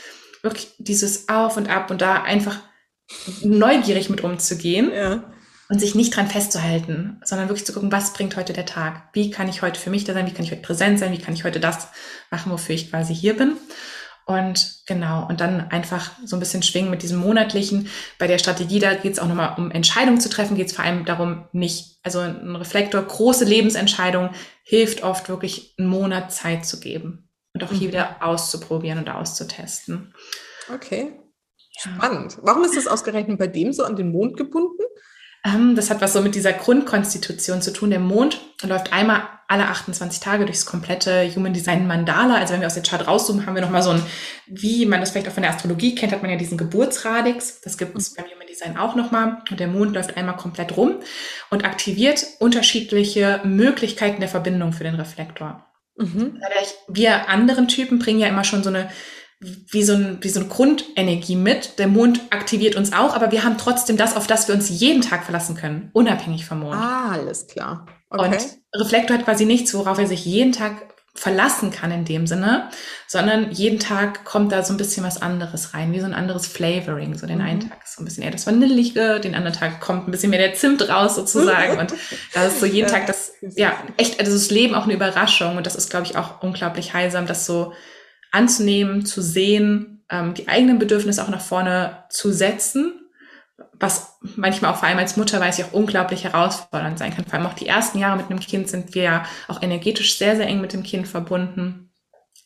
[0.42, 2.60] wirklich dieses Auf und Ab und da einfach
[3.42, 4.92] neugierig mit umzugehen.
[4.94, 5.24] Ja.
[5.68, 9.04] Und sich nicht dran festzuhalten, sondern wirklich zu gucken, was bringt heute der Tag?
[9.12, 10.26] Wie kann ich heute für mich da sein?
[10.26, 11.12] Wie kann ich heute präsent sein?
[11.12, 11.86] Wie kann ich heute das
[12.28, 13.52] machen, wofür ich quasi hier bin?
[14.26, 17.88] Und genau, und dann einfach so ein bisschen schwingen mit diesem monatlichen.
[18.18, 20.84] Bei der Strategie, da geht es auch nochmal um Entscheidungen zu treffen, geht es vor
[20.84, 24.30] allem darum, nicht, also ein Reflektor, große Lebensentscheidungen
[24.62, 27.92] hilft oft wirklich einen Monat Zeit zu geben und auch hier mhm.
[27.92, 30.14] wieder auszuprobieren und auszutesten.
[30.72, 31.12] Okay.
[31.78, 32.38] Spannend.
[32.42, 34.82] Warum ist das ausgerechnet bei dem so an den Mond gebunden?
[35.44, 37.90] Ähm, das hat was so mit dieser Grundkonstitution zu tun.
[37.90, 42.36] Der Mond läuft einmal alle 28 Tage durchs komplette Human Design Mandala.
[42.36, 44.02] Also wenn wir aus der Chart rauszoomen, haben wir nochmal so ein,
[44.46, 47.60] wie man das vielleicht auch von der Astrologie kennt, hat man ja diesen Geburtsradix.
[47.62, 49.42] Das gibt es beim Human Design auch nochmal.
[49.50, 51.00] Und der Mond läuft einmal komplett rum
[51.50, 55.66] und aktiviert unterschiedliche Möglichkeiten der Verbindung für den Reflektor.
[55.96, 56.40] Mhm.
[56.88, 58.90] Wir anderen Typen bringen ja immer schon so eine
[59.40, 61.78] wie so, ein, wie so eine Grundenergie mit.
[61.78, 65.00] Der Mond aktiviert uns auch, aber wir haben trotzdem das, auf das wir uns jeden
[65.00, 66.76] Tag verlassen können, unabhängig vom Mond.
[66.76, 67.86] Ah, alles klar.
[68.10, 68.24] Okay.
[68.24, 70.72] Und Reflektor hat quasi nichts, worauf er sich jeden Tag
[71.14, 72.68] verlassen kann in dem Sinne,
[73.08, 76.46] sondern jeden Tag kommt da so ein bisschen was anderes rein, wie so ein anderes
[76.46, 77.16] Flavoring.
[77.16, 77.44] So den mhm.
[77.44, 80.30] einen Tag ist so ein bisschen eher das Vanillige, den anderen Tag kommt ein bisschen
[80.30, 81.78] mehr der Zimt raus sozusagen.
[81.78, 81.94] und
[82.32, 82.88] da ist so jeden.
[82.90, 85.56] Tag das, ja, echt, also das Leben auch eine Überraschung.
[85.56, 87.72] Und das ist, glaube ich, auch unglaublich heilsam, das so
[88.30, 93.00] anzunehmen, zu sehen, ähm, die eigenen Bedürfnisse auch nach vorne zu setzen,
[93.78, 97.24] was manchmal auch vor allem als Mutter weiß ich auch unglaublich herausfordernd sein kann.
[97.24, 100.36] Vor allem auch die ersten Jahre mit einem Kind sind wir ja auch energetisch sehr,
[100.36, 101.90] sehr eng mit dem Kind verbunden.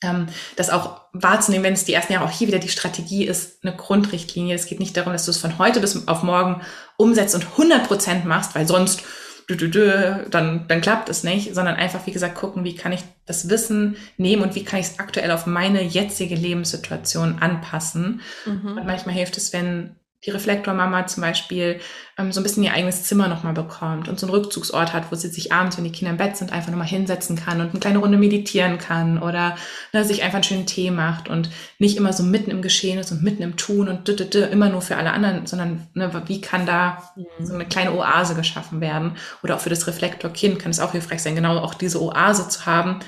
[0.03, 0.27] Ähm,
[0.57, 3.77] das auch wahrzunehmen, wenn es die ersten Jahre auch hier wieder die Strategie ist, eine
[3.77, 4.55] Grundrichtlinie.
[4.55, 6.63] Es geht nicht darum, dass du es von heute bis auf morgen
[6.97, 9.03] umsetzt und 100 Prozent machst, weil sonst
[10.31, 13.97] dann, dann klappt es nicht, sondern einfach, wie gesagt, gucken, wie kann ich das Wissen
[14.17, 18.21] nehmen und wie kann ich es aktuell auf meine jetzige Lebenssituation anpassen.
[18.47, 18.79] Mhm.
[18.79, 21.81] Und manchmal hilft es, wenn die Reflektormama zum Beispiel
[22.17, 25.17] ähm, so ein bisschen ihr eigenes Zimmer nochmal bekommt und so einen Rückzugsort hat, wo
[25.17, 27.81] sie sich abends, wenn die Kinder im Bett sind, einfach nochmal hinsetzen kann und eine
[27.81, 29.57] kleine Runde meditieren kann oder
[29.93, 33.13] ne, sich einfach einen schönen Tee macht und nicht immer so mitten im Geschehen ist
[33.13, 36.11] und mitten im Tun und d -d -d immer nur für alle anderen, sondern ne,
[36.27, 37.45] wie kann da mhm.
[37.45, 39.17] so eine kleine Oase geschaffen werden?
[39.43, 42.65] Oder auch für das Reflektorkind kann es auch hilfreich sein, genau auch diese Oase zu
[42.65, 43.01] haben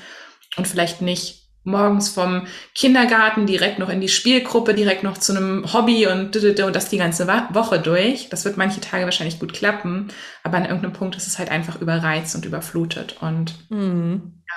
[0.57, 5.71] und vielleicht nicht morgens vom Kindergarten direkt noch in die Spielgruppe, direkt noch zu einem
[5.73, 8.29] Hobby und, und das die ganze Woche durch.
[8.29, 10.07] Das wird manche Tage wahrscheinlich gut klappen,
[10.43, 14.41] aber an irgendeinem Punkt ist es halt einfach überreizt und überflutet und mhm.
[14.47, 14.55] ja.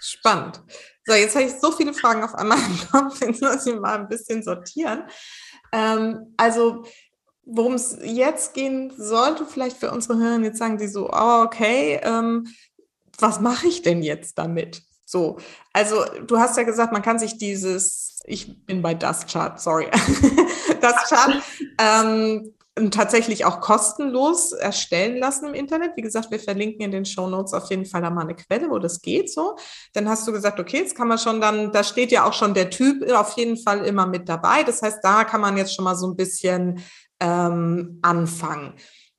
[0.00, 0.60] Spannend.
[1.04, 4.00] So, jetzt habe ich so viele Fragen auf einmal im Kopf, jetzt muss ich mal
[4.00, 5.04] ein bisschen sortieren.
[5.72, 6.84] Ähm, also,
[7.44, 11.98] worum es jetzt gehen sollte, vielleicht für unsere Hörer jetzt sagen, die so, oh, okay,
[12.02, 12.46] ähm,
[13.18, 14.82] was mache ich denn jetzt damit?
[15.08, 15.38] So,
[15.72, 19.86] also du hast ja gesagt, man kann sich dieses, ich bin bei das Chart, sorry,
[20.82, 21.42] das Chart
[21.78, 22.52] ähm,
[22.90, 25.92] tatsächlich auch kostenlos erstellen lassen im Internet.
[25.96, 28.68] Wie gesagt, wir verlinken in den Show Notes auf jeden Fall da mal eine Quelle,
[28.68, 29.56] wo das geht so.
[29.94, 32.52] Dann hast du gesagt, okay, jetzt kann man schon dann, da steht ja auch schon
[32.52, 34.62] der Typ auf jeden Fall immer mit dabei.
[34.62, 36.82] Das heißt, da kann man jetzt schon mal so ein bisschen
[37.18, 38.74] ähm, anfangen.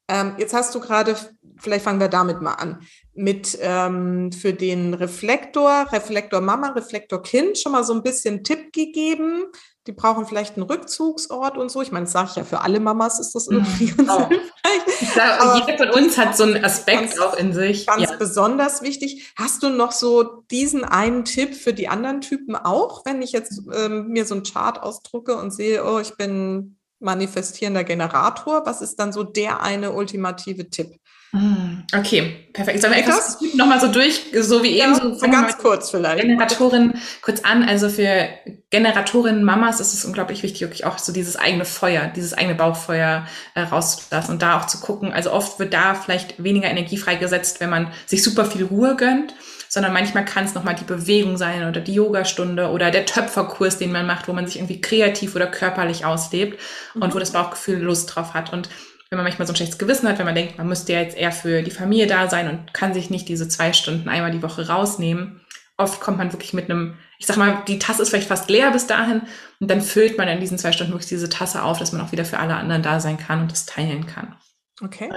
[0.07, 1.15] Ähm, jetzt hast du gerade,
[1.57, 2.81] vielleicht fangen wir damit mal an,
[3.19, 8.71] mit ähm, für den Reflektor, Reflektor Mama, Reflektor Kind schon mal so ein bisschen Tipp
[8.71, 9.43] gegeben.
[9.87, 11.81] Die brauchen vielleicht einen Rückzugsort und so.
[11.81, 13.57] Ich meine, das sage ich ja, für alle Mamas ist das mhm.
[13.57, 14.07] irgendwie mhm.
[14.07, 14.27] ganz oh.
[14.29, 15.13] hilfreich.
[15.13, 17.87] Sage, jeder von uns hat so einen Aspekt ganz, auch in sich.
[17.87, 18.15] Ganz ja.
[18.15, 19.33] besonders wichtig.
[19.35, 23.63] Hast du noch so diesen einen Tipp für die anderen Typen auch, wenn ich jetzt
[23.75, 28.65] ähm, mir so einen Chart ausdrucke und sehe, oh, ich bin manifestierender Generator.
[28.65, 30.95] Was ist dann so der eine ultimative Tipp?
[31.31, 32.81] Hm, okay, perfekt.
[32.81, 36.23] Sollen wir das nochmal so durch, so wie ja, eben so ganz kurz vielleicht.
[36.23, 37.63] Generatorin kurz an.
[37.63, 38.29] Also für
[38.71, 43.27] Generatorinnen, Mamas ist es unglaublich wichtig, wirklich auch so dieses eigene Feuer, dieses eigene Bauchfeuer
[43.53, 45.13] äh, rauszulassen und da auch zu gucken.
[45.13, 49.35] Also oft wird da vielleicht weniger Energie freigesetzt, wenn man sich super viel Ruhe gönnt
[49.71, 53.91] sondern manchmal kann es nochmal die Bewegung sein oder die Yogastunde oder der Töpferkurs, den
[53.91, 56.59] man macht, wo man sich irgendwie kreativ oder körperlich auslebt
[56.95, 57.03] mhm.
[57.03, 58.51] und wo das Bauchgefühl Lust drauf hat.
[58.51, 58.67] Und
[59.09, 61.17] wenn man manchmal so ein schlechtes Gewissen hat, wenn man denkt, man müsste ja jetzt
[61.17, 64.43] eher für die Familie da sein und kann sich nicht diese zwei Stunden einmal die
[64.43, 65.41] Woche rausnehmen,
[65.77, 68.69] oft kommt man wirklich mit einem, ich sag mal, die Tasse ist vielleicht fast leer
[68.71, 69.23] bis dahin
[69.59, 72.11] und dann füllt man in diesen zwei Stunden wirklich diese Tasse auf, dass man auch
[72.11, 74.35] wieder für alle anderen da sein kann und das teilen kann.
[74.81, 75.11] Okay.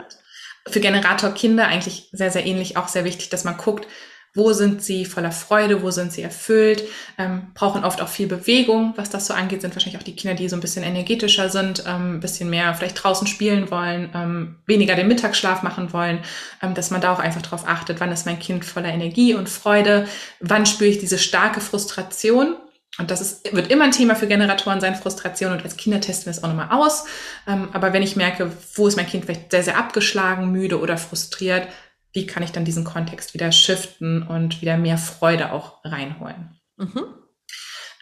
[0.69, 3.87] Für Generator Kinder eigentlich sehr, sehr ähnlich, auch sehr wichtig, dass man guckt,
[4.35, 5.83] wo sind sie voller Freude?
[5.83, 6.85] Wo sind sie erfüllt?
[7.19, 8.95] Ähm, brauchen oft auch viel Bewegung.
[8.97, 11.85] Was das so angeht, sind wahrscheinlich auch die Kinder, die so ein bisschen energetischer sind,
[11.87, 16.21] ähm, bisschen mehr vielleicht draußen spielen wollen, ähm, weniger den Mittagsschlaf machen wollen,
[16.63, 19.51] ähm, dass man da auch einfach darauf achtet, wann ist mein Kind voller Energie und
[19.51, 20.07] Freude?
[20.41, 22.57] Wann spüre ich diese starke Frustration?
[22.99, 25.53] Und das ist, wird immer ein Thema für Generatoren sein, Frustration.
[25.53, 27.05] Und als Kinder testen wir es auch nochmal aus.
[27.47, 30.99] Ähm, aber wenn ich merke, wo ist mein Kind vielleicht sehr, sehr abgeschlagen, müde oder
[30.99, 31.69] frustriert,
[32.13, 36.61] wie kann ich dann diesen Kontext wieder shiften und wieder mehr Freude auch reinholen.
[36.77, 37.05] Mhm.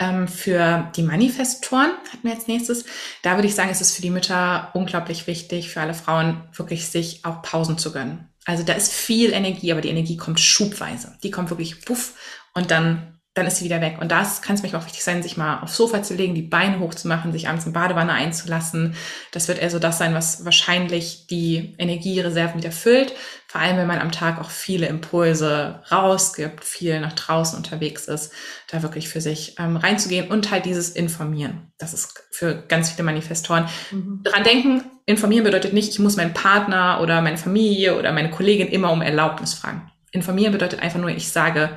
[0.01, 2.87] Ähm, für die Manifestoren hatten wir als nächstes.
[3.23, 6.87] Da würde ich sagen, ist es für die Mütter unglaublich wichtig, für alle Frauen wirklich
[6.87, 8.29] sich auch Pausen zu gönnen.
[8.47, 11.17] Also da ist viel Energie, aber die Energie kommt schubweise.
[11.23, 12.15] Die kommt wirklich puff
[12.55, 13.99] und dann dann ist sie wieder weg.
[14.01, 16.43] Und das kann es manchmal auch wichtig sein, sich mal aufs Sofa zu legen, die
[16.43, 18.97] Beine hochzumachen, sich abends in Badewanne einzulassen.
[19.31, 23.15] Das wird eher so das sein, was wahrscheinlich die Energiereserven wieder füllt.
[23.47, 28.33] Vor allem, wenn man am Tag auch viele Impulse rausgibt, viel nach draußen unterwegs ist,
[28.69, 31.73] da wirklich für sich ähm, reinzugehen und halt dieses Informieren.
[31.79, 33.69] Das ist für ganz viele Manifestoren.
[33.93, 34.23] Mhm.
[34.25, 38.67] Dran denken, informieren bedeutet nicht, ich muss meinen Partner oder meine Familie oder meine Kollegin
[38.67, 39.89] immer um Erlaubnis fragen.
[40.11, 41.71] Informieren bedeutet einfach nur, ich sage,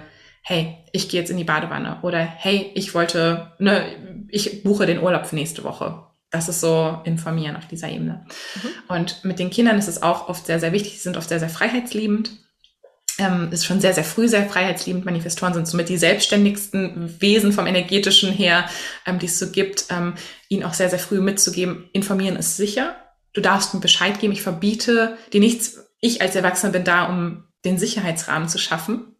[0.43, 5.01] hey, ich gehe jetzt in die Badewanne oder hey, ich wollte, ne, ich buche den
[5.01, 6.03] Urlaub für nächste Woche.
[6.29, 8.25] Das ist so informieren auf dieser Ebene.
[8.55, 8.69] Mhm.
[8.89, 10.93] Und mit den Kindern ist es auch oft sehr, sehr wichtig.
[10.93, 12.31] Sie sind oft sehr, sehr freiheitsliebend.
[13.19, 15.05] Ähm, ist schon sehr, sehr früh sehr freiheitsliebend.
[15.05, 18.67] Manifestoren sind somit die selbstständigsten Wesen vom energetischen her,
[19.05, 19.85] ähm, die es so gibt.
[19.91, 20.15] Ähm,
[20.49, 22.95] ihnen auch sehr, sehr früh mitzugeben, informieren ist sicher.
[23.33, 24.33] Du darfst mir Bescheid geben.
[24.33, 25.85] Ich verbiete dir nichts.
[26.01, 29.12] Ich als Erwachsener bin da, um den Sicherheitsrahmen zu schaffen.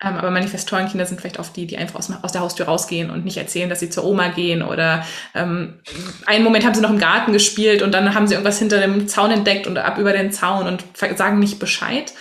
[0.00, 3.24] Ähm, aber Manifestorenkinder sind vielleicht oft die, die einfach aus, aus, der Haustür rausgehen und
[3.24, 5.80] nicht erzählen, dass sie zur Oma gehen oder ähm,
[6.24, 9.08] einen Moment haben sie noch im Garten gespielt und dann haben sie irgendwas hinter dem
[9.08, 10.84] Zaun entdeckt und ab über den Zaun und
[11.16, 12.12] sagen nicht Bescheid,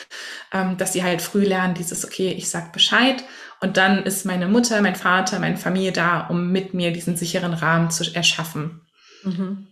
[0.51, 3.23] ähm, dass sie halt früh lernen, dieses, okay, ich sag Bescheid
[3.59, 7.53] und dann ist meine Mutter, mein Vater, meine Familie da, um mit mir diesen sicheren
[7.53, 8.81] Rahmen zu erschaffen.
[9.23, 9.67] Mhm.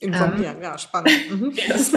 [0.00, 1.12] Informieren, ähm, ja, spannend.
[1.30, 1.52] Mhm.
[1.68, 1.92] Yes.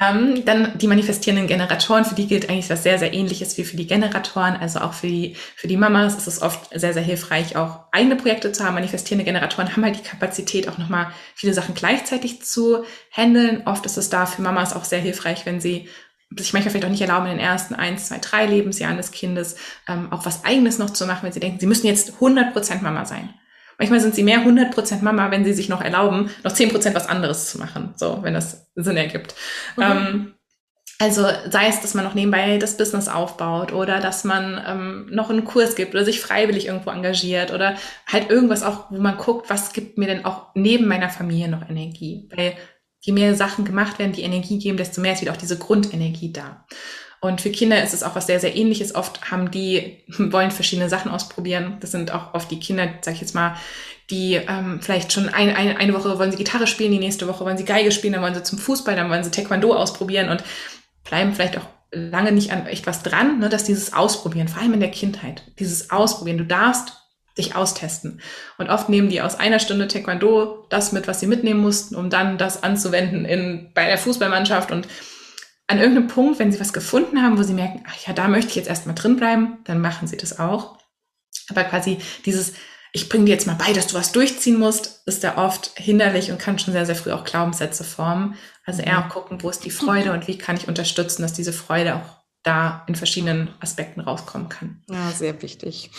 [0.00, 3.76] Ähm, dann die manifestierenden Generatoren, für die gilt eigentlich was sehr, sehr ähnliches wie für
[3.76, 4.56] die Generatoren.
[4.56, 8.16] Also auch für die, für die Mamas ist es oft sehr, sehr hilfreich, auch eigene
[8.16, 8.74] Projekte zu haben.
[8.74, 13.62] Manifestierende Generatoren haben halt die Kapazität, auch nochmal viele Sachen gleichzeitig zu handeln.
[13.66, 15.88] Oft ist es da für Mamas auch sehr hilfreich, wenn sie
[16.36, 19.56] sich manchmal vielleicht auch nicht erlauben, in den ersten eins, zwei, drei Lebensjahren des Kindes
[19.88, 23.04] ähm, auch was Eigenes noch zu machen, wenn sie denken, sie müssen jetzt 100% Mama
[23.04, 23.32] sein.
[23.78, 27.50] Manchmal sind sie mehr 100% Mama, wenn sie sich noch erlauben, noch 10% was anderes
[27.50, 29.34] zu machen, so, wenn das Sinn ergibt.
[29.76, 29.82] Mhm.
[29.82, 30.32] Ähm,
[30.98, 35.28] also sei es, dass man noch nebenbei das Business aufbaut oder dass man ähm, noch
[35.28, 39.50] einen Kurs gibt oder sich freiwillig irgendwo engagiert oder halt irgendwas auch, wo man guckt,
[39.50, 42.30] was gibt mir denn auch neben meiner Familie noch Energie.
[42.34, 42.56] Weil
[43.00, 46.32] je mehr Sachen gemacht werden, die Energie geben, desto mehr ist wieder auch diese Grundenergie
[46.32, 46.64] da.
[47.20, 48.94] Und für Kinder ist es auch was sehr, sehr ähnliches.
[48.94, 51.78] Oft haben die, wollen verschiedene Sachen ausprobieren.
[51.80, 53.56] Das sind auch oft die Kinder, sag ich jetzt mal,
[54.10, 57.44] die ähm, vielleicht schon ein, ein, eine Woche wollen sie Gitarre spielen, die nächste Woche
[57.44, 60.44] wollen sie Geige spielen, dann wollen sie zum Fußball, dann wollen sie Taekwondo ausprobieren und
[61.04, 64.74] bleiben vielleicht auch lange nicht an echt was dran, ne, dass dieses Ausprobieren, vor allem
[64.74, 66.92] in der Kindheit, dieses Ausprobieren, du darfst
[67.38, 68.20] dich austesten.
[68.58, 72.08] Und oft nehmen die aus einer Stunde Taekwondo das mit, was sie mitnehmen mussten, um
[72.08, 74.88] dann das anzuwenden in, bei der Fußballmannschaft und
[75.68, 78.50] an irgendeinem Punkt, wenn sie was gefunden haben, wo sie merken, ach ja, da möchte
[78.50, 80.78] ich jetzt erstmal drin bleiben, dann machen sie das auch.
[81.48, 82.54] Aber quasi dieses,
[82.92, 86.30] ich bringe dir jetzt mal bei, dass du was durchziehen musst, ist da oft hinderlich
[86.30, 88.36] und kann schon sehr, sehr früh auch Glaubenssätze formen.
[88.64, 91.52] Also eher auch gucken, wo ist die Freude und wie kann ich unterstützen, dass diese
[91.52, 94.82] Freude auch da in verschiedenen Aspekten rauskommen kann.
[94.88, 95.90] Ja, sehr wichtig.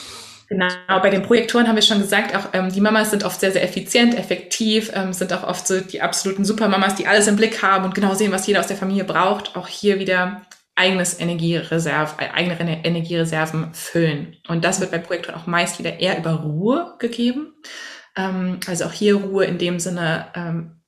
[0.49, 0.67] Genau,
[1.01, 3.63] bei den Projektoren haben wir schon gesagt, auch ähm, die Mamas sind oft sehr, sehr
[3.63, 7.83] effizient, effektiv, ähm, sind auch oft so die absoluten Supermamas, die alles im Blick haben
[7.83, 9.57] und genau sehen, was jeder aus der Familie braucht.
[9.57, 10.43] Auch hier wieder
[10.75, 14.37] eigenes Energiereserve, äh, eigene Energiereserven füllen.
[14.47, 17.53] Und das wird bei Projektoren auch meist wieder eher über Ruhe gegeben.
[18.15, 20.27] Ähm, also auch hier Ruhe in dem Sinne,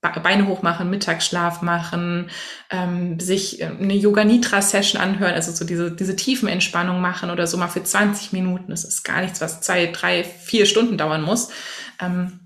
[0.01, 2.29] Beine hochmachen, Mittagsschlaf machen,
[2.69, 7.57] ähm, sich äh, eine Yoga-Nitra-Session anhören, also so diese, diese tiefen Entspannung machen oder so
[7.57, 8.69] mal für 20 Minuten.
[8.69, 11.49] Das ist gar nichts, was zwei, drei, vier Stunden dauern muss.
[12.01, 12.39] Ähm,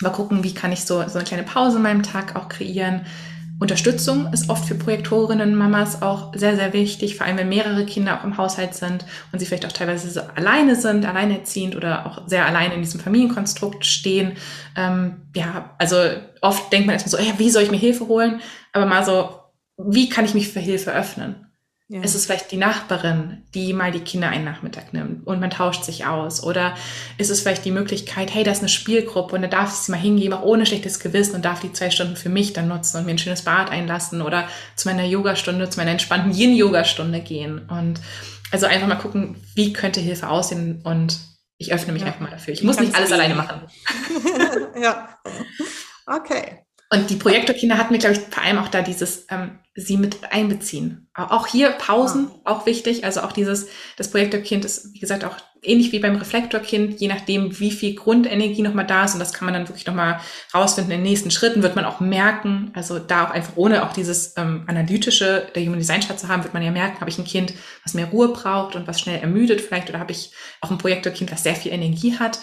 [0.00, 3.06] mal gucken, wie kann ich so, so eine kleine Pause in meinem Tag auch kreieren.
[3.58, 8.18] Unterstützung ist oft für Projektorinnen, Mamas auch sehr, sehr wichtig, vor allem wenn mehrere Kinder
[8.18, 12.26] auch im Haushalt sind und sie vielleicht auch teilweise so alleine sind, alleinerziehend oder auch
[12.26, 14.32] sehr alleine in diesem Familienkonstrukt stehen.
[14.76, 15.96] Ähm, ja, also
[16.40, 18.40] oft denkt man erstmal so, hey, wie soll ich mir Hilfe holen?
[18.72, 19.30] Aber mal so,
[19.76, 21.51] wie kann ich mich für Hilfe öffnen?
[21.88, 22.00] Ja.
[22.02, 25.84] Es ist vielleicht die Nachbarin, die mal die Kinder einen Nachmittag nimmt und man tauscht
[25.84, 26.42] sich aus.
[26.42, 26.74] Oder
[27.18, 29.92] ist es vielleicht die Möglichkeit, hey, da ist eine Spielgruppe und da darf ich sie
[29.92, 32.96] mal hingeben, auch ohne schlechtes Gewissen und darf die zwei Stunden für mich dann nutzen
[32.96, 37.68] und mir ein schönes Bad einlassen oder zu meiner Yogastunde, zu meiner entspannten Yin-Yoga-Stunde gehen.
[37.68, 38.00] Und
[38.52, 41.18] also einfach mal gucken, wie könnte Hilfe aussehen und
[41.58, 42.08] ich öffne mich ja.
[42.08, 42.54] einfach mal dafür.
[42.54, 43.62] Ich, muss nicht alles alleine machen.
[44.82, 45.08] ja.
[46.06, 46.64] Okay.
[46.90, 50.32] Und die Projektorkinder hatten wir, glaube ich, vor allem auch da dieses, ähm, sie mit
[50.32, 51.08] einbeziehen.
[51.14, 52.40] Auch hier Pausen, ja.
[52.44, 53.04] auch wichtig.
[53.04, 57.58] Also auch dieses, das Projektorkind ist, wie gesagt, auch ähnlich wie beim Reflektorkind, je nachdem,
[57.58, 59.14] wie viel Grundenergie nochmal da ist.
[59.14, 60.20] Und das kann man dann wirklich nochmal
[60.52, 60.92] rausfinden.
[60.92, 64.34] In den nächsten Schritten wird man auch merken, also da auch einfach ohne auch dieses
[64.36, 67.24] ähm, analytische der Human Design Chart zu haben, wird man ja merken, habe ich ein
[67.24, 67.54] Kind,
[67.84, 71.30] was mehr Ruhe braucht und was schnell ermüdet vielleicht, oder habe ich auch ein Projektorkind,
[71.30, 72.40] was sehr viel Energie hat.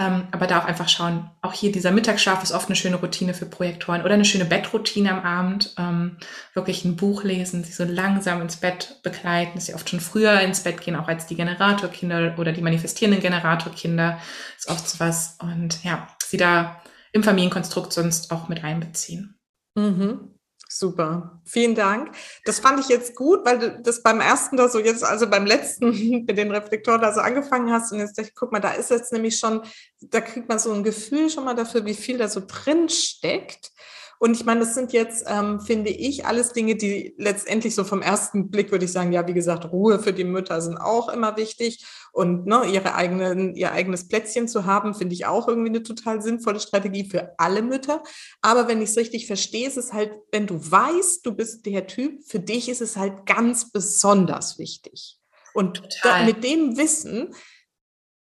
[0.00, 3.34] Ähm, aber da auch einfach schauen, auch hier dieser Mittagsschlaf ist oft eine schöne Routine
[3.34, 5.74] für Projektoren oder eine schöne Bettroutine am Abend.
[5.76, 6.18] Ähm,
[6.54, 10.40] wirklich ein Buch lesen, sie so langsam ins Bett begleiten, dass sie oft schon früher
[10.40, 14.20] ins Bett gehen, auch als die Generatorkinder oder die manifestierenden Generatorkinder.
[14.56, 15.36] Ist oft so was.
[15.40, 16.80] Und ja, sie da
[17.12, 19.36] im Familienkonstrukt sonst auch mit einbeziehen.
[19.74, 20.37] Mhm.
[20.70, 22.14] Super, vielen Dank.
[22.44, 25.46] Das fand ich jetzt gut, weil du das beim ersten da so jetzt, also beim
[25.46, 25.90] letzten
[26.26, 29.38] mit den Reflektoren da so angefangen hast und jetzt, guck mal, da ist jetzt nämlich
[29.38, 29.62] schon,
[30.02, 33.72] da kriegt man so ein Gefühl schon mal dafür, wie viel da so drin steckt.
[34.18, 38.02] Und ich meine, das sind jetzt, ähm, finde ich, alles Dinge, die letztendlich so vom
[38.02, 41.36] ersten Blick würde ich sagen, ja, wie gesagt, Ruhe für die Mütter sind auch immer
[41.36, 41.84] wichtig.
[42.12, 46.20] Und ne, ihre eigenen, ihr eigenes Plätzchen zu haben, finde ich auch irgendwie eine total
[46.20, 48.02] sinnvolle Strategie für alle Mütter.
[48.40, 51.86] Aber wenn ich es richtig verstehe, ist es halt, wenn du weißt, du bist der
[51.86, 55.18] Typ, für dich ist es halt ganz besonders wichtig.
[55.54, 57.34] Und da, mit dem Wissen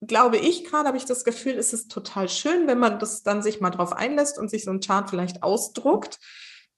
[0.01, 3.43] glaube ich gerade, habe ich das Gefühl, ist es total schön, wenn man das dann
[3.43, 6.19] sich mal drauf einlässt und sich so ein Chart vielleicht ausdruckt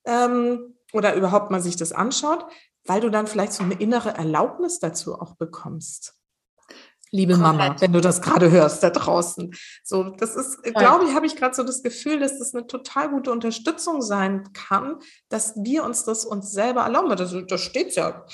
[0.05, 2.45] ähm, oder überhaupt mal sich das anschaut,
[2.85, 6.15] weil du dann vielleicht so eine innere Erlaubnis dazu auch bekommst.
[7.11, 7.57] Liebe Komplett.
[7.57, 9.53] Mama, wenn du das gerade hörst da draußen.
[9.83, 13.09] So, das ist, glaube ich, habe ich gerade so das Gefühl, dass das eine total
[13.09, 14.97] gute Unterstützung sein kann,
[15.29, 17.15] dass wir uns das uns selber erlauben.
[17.15, 18.25] Das, das steht ja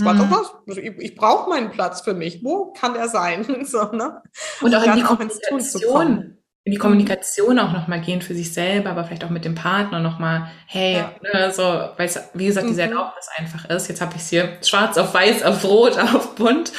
[0.00, 0.32] Schwarz mhm.
[0.32, 2.42] auf also ich, ich brauche meinen Platz für mich.
[2.42, 3.44] Wo kann der sein?
[3.64, 4.22] so, ne?
[4.60, 9.04] Und auch in die Kommunikation, in die Kommunikation auch nochmal gehen für sich selber, aber
[9.04, 11.12] vielleicht auch mit dem Partner nochmal, hey, ja.
[11.22, 12.92] ne, so, weil es, wie gesagt, diese mhm.
[12.92, 13.88] Erlaubnis einfach ist.
[13.88, 16.72] Jetzt habe ich es hier schwarz auf weiß, auf rot, auf bunt.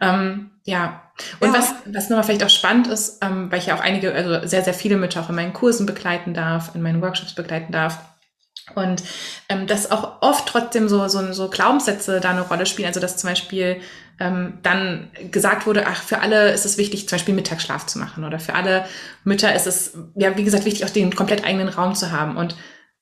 [0.00, 1.02] Ähm, ja.
[1.40, 1.58] Und ja.
[1.58, 4.64] was, was nochmal vielleicht auch spannend ist, ähm, weil ich ja auch einige, also sehr,
[4.64, 8.00] sehr viele Mütter auch in meinen Kursen begleiten darf, in meinen Workshops begleiten darf,
[8.74, 9.02] und
[9.48, 12.88] ähm, dass auch oft trotzdem so, so, so Glaubenssätze da eine Rolle spielen.
[12.88, 13.80] Also dass zum Beispiel
[14.18, 18.24] ähm, dann gesagt wurde, ach, für alle ist es wichtig, zum Beispiel Mittagsschlaf zu machen.
[18.24, 18.86] Oder für alle
[19.24, 22.36] Mütter ist es, ja, wie gesagt, wichtig, auch den komplett eigenen Raum zu haben.
[22.36, 22.56] Und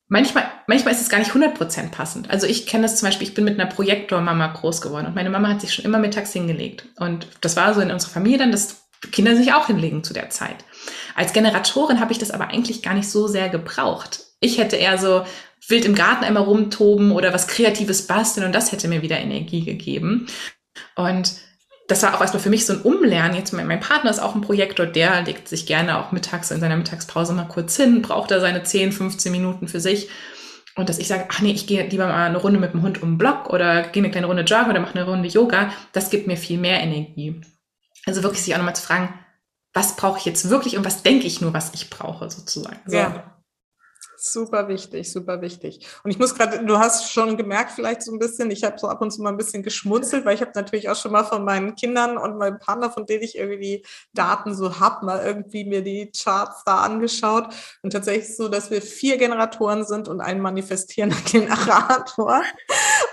[0.09, 2.31] manchmal, manchmal ist es gar nicht 100% passend.
[2.31, 5.31] Also ich kenne das zum Beispiel, ich bin mit einer Projektormama groß geworden und meine
[5.31, 6.87] Mama hat sich schon immer mittags hingelegt.
[6.99, 10.31] Und das war so in unserer Familie dann, dass Kinder sich auch hinlegen zu der
[10.31, 10.65] Zeit.
[11.15, 14.21] Als Generatorin habe ich das aber eigentlich gar nicht so sehr gebraucht.
[14.41, 15.25] Ich hätte eher so
[15.69, 19.65] wild im Garten einmal rumtoben oder was Kreatives basteln und das hätte mir wieder Energie
[19.65, 20.27] gegeben.
[20.97, 21.35] Und
[21.89, 23.37] das war auch erstmal für mich so ein Umlernen.
[23.37, 26.77] Jetzt mein, Partner ist auch ein Projektor, der legt sich gerne auch mittags in seiner
[26.77, 30.09] Mittagspause mal kurz hin, braucht da seine 10, 15 Minuten für sich.
[30.77, 33.03] und dass ich sage, ach nee, ich gehe lieber mal eine Runde mit dem Hund
[33.03, 36.09] um den Block oder gehe eine kleine Runde joggen oder mache eine Runde Yoga, das
[36.09, 37.41] gibt mir viel mehr Energie.
[38.07, 39.13] Also wirklich sich auch nochmal zu fragen,
[39.75, 42.81] was brauche ich jetzt wirklich und was denke ich nur, was ich brauche, sozusagen.
[42.87, 42.97] So.
[42.97, 43.42] Ja.
[44.25, 45.85] Super wichtig, super wichtig.
[46.05, 48.87] Und ich muss gerade, du hast schon gemerkt, vielleicht so ein bisschen, ich habe so
[48.87, 51.45] ab und zu mal ein bisschen geschmunzelt, weil ich habe natürlich auch schon mal von
[51.45, 55.83] meinen Kindern und meinem Partner, von denen ich irgendwie Daten so hab, mal irgendwie mir
[55.83, 57.49] die Charts da angeschaut.
[57.83, 62.45] Und tatsächlich so, dass wir vier Generatoren sind und ein manifestierender Generator.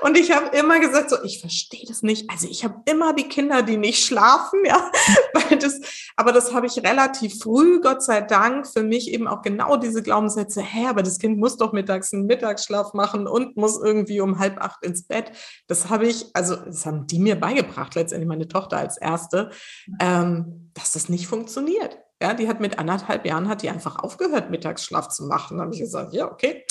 [0.03, 2.29] Und ich habe immer gesagt, so, ich verstehe das nicht.
[2.29, 4.91] Also ich habe immer die Kinder, die nicht schlafen, ja.
[5.33, 5.48] Weil
[6.29, 10.03] aber das habe ich relativ früh, Gott sei Dank, für mich eben auch genau diese
[10.03, 14.37] Glaubenssätze, hä, aber das Kind muss doch mittags einen Mittagsschlaf machen und muss irgendwie um
[14.37, 15.31] halb acht ins Bett.
[15.65, 19.49] Das habe ich, also das haben die mir beigebracht, letztendlich meine Tochter als erste,
[19.99, 21.97] ähm, dass das nicht funktioniert.
[22.21, 25.57] Ja, die hat mit anderthalb Jahren hat die einfach aufgehört, Mittagsschlaf zu machen.
[25.57, 26.63] Da habe ich gesagt, ja, okay,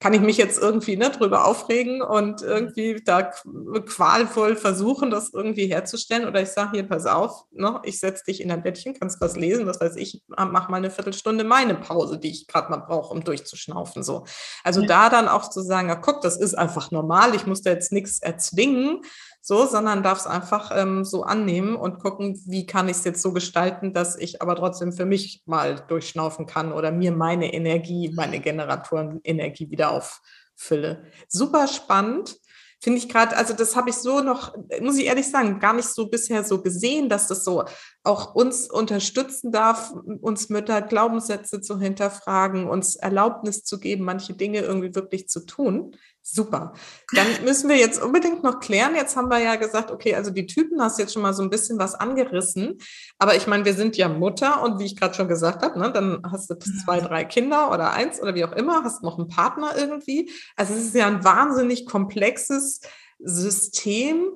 [0.00, 5.66] kann ich mich jetzt irgendwie ne, drüber aufregen und irgendwie da qualvoll versuchen, das irgendwie
[5.66, 6.28] herzustellen?
[6.28, 9.36] Oder ich sage hier, pass auf, ne, ich setze dich in ein Bettchen, kannst was
[9.36, 13.12] lesen, was weiß ich, mach mal eine Viertelstunde meine Pause, die ich gerade mal brauche,
[13.12, 14.04] um durchzuschnaufen.
[14.04, 14.24] So.
[14.62, 14.86] Also ja.
[14.86, 17.90] da dann auch zu sagen, ja, guck, das ist einfach normal, ich muss da jetzt
[17.90, 19.02] nichts erzwingen,
[19.48, 23.22] so, sondern darf es einfach ähm, so annehmen und gucken, wie kann ich es jetzt
[23.22, 28.12] so gestalten, dass ich aber trotzdem für mich mal durchschnaufen kann oder mir meine Energie,
[28.14, 31.04] meine Generatorenenergie wieder auffülle.
[31.28, 32.36] Super spannend.
[32.80, 35.88] Finde ich gerade, also das habe ich so noch, muss ich ehrlich sagen, gar nicht
[35.88, 37.64] so bisher so gesehen, dass das so
[38.04, 44.60] auch uns unterstützen darf, uns Mütter Glaubenssätze zu hinterfragen, uns Erlaubnis zu geben, manche Dinge
[44.60, 45.96] irgendwie wirklich zu tun.
[46.30, 46.74] Super.
[47.14, 48.94] Dann müssen wir jetzt unbedingt noch klären.
[48.94, 51.48] Jetzt haben wir ja gesagt, okay, also die Typen hast jetzt schon mal so ein
[51.48, 52.78] bisschen was angerissen.
[53.18, 55.90] Aber ich meine, wir sind ja Mutter und wie ich gerade schon gesagt habe, ne,
[55.90, 59.28] dann hast du zwei, drei Kinder oder eins oder wie auch immer, hast noch einen
[59.28, 60.30] Partner irgendwie.
[60.54, 62.80] Also es ist ja ein wahnsinnig komplexes
[63.18, 64.28] System.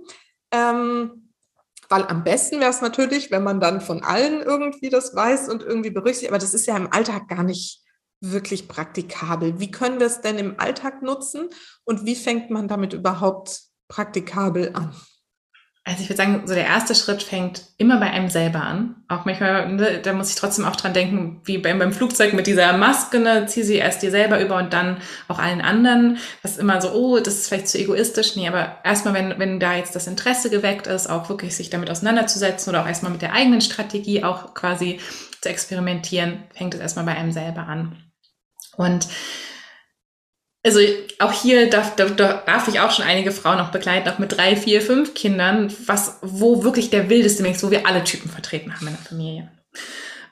[0.50, 1.28] Ähm,
[1.90, 5.62] weil am besten wäre es natürlich, wenn man dann von allen irgendwie das weiß und
[5.62, 6.30] irgendwie berücksichtigt.
[6.30, 7.82] Aber das ist ja im Alltag gar nicht
[8.22, 9.60] wirklich praktikabel?
[9.60, 11.50] Wie können wir es denn im Alltag nutzen
[11.84, 14.94] und wie fängt man damit überhaupt praktikabel an?
[15.84, 19.02] Also ich würde sagen, so der erste Schritt fängt immer bei einem selber an.
[19.08, 22.46] Auch manchmal, ne, da muss ich trotzdem auch dran denken, wie beim, beim Flugzeug mit
[22.46, 26.18] dieser Maske, ne, zieh sie erst dir selber über und dann auch allen anderen.
[26.42, 28.36] Was immer so, oh, das ist vielleicht zu egoistisch.
[28.36, 31.90] Nee, aber erstmal, wenn, wenn da jetzt das Interesse geweckt ist, auch wirklich sich damit
[31.90, 35.00] auseinanderzusetzen oder auch erstmal mit der eigenen Strategie auch quasi
[35.40, 38.11] zu experimentieren, fängt es erstmal bei einem selber an.
[38.76, 39.06] Und
[40.64, 40.78] also
[41.18, 44.54] auch hier darf, darf, darf ich auch schon einige Frauen auch begleiten, auch mit drei,
[44.54, 48.86] vier, fünf Kindern, was, wo wirklich der wildeste Mix, wo wir alle Typen vertreten haben
[48.86, 49.50] in der Familie.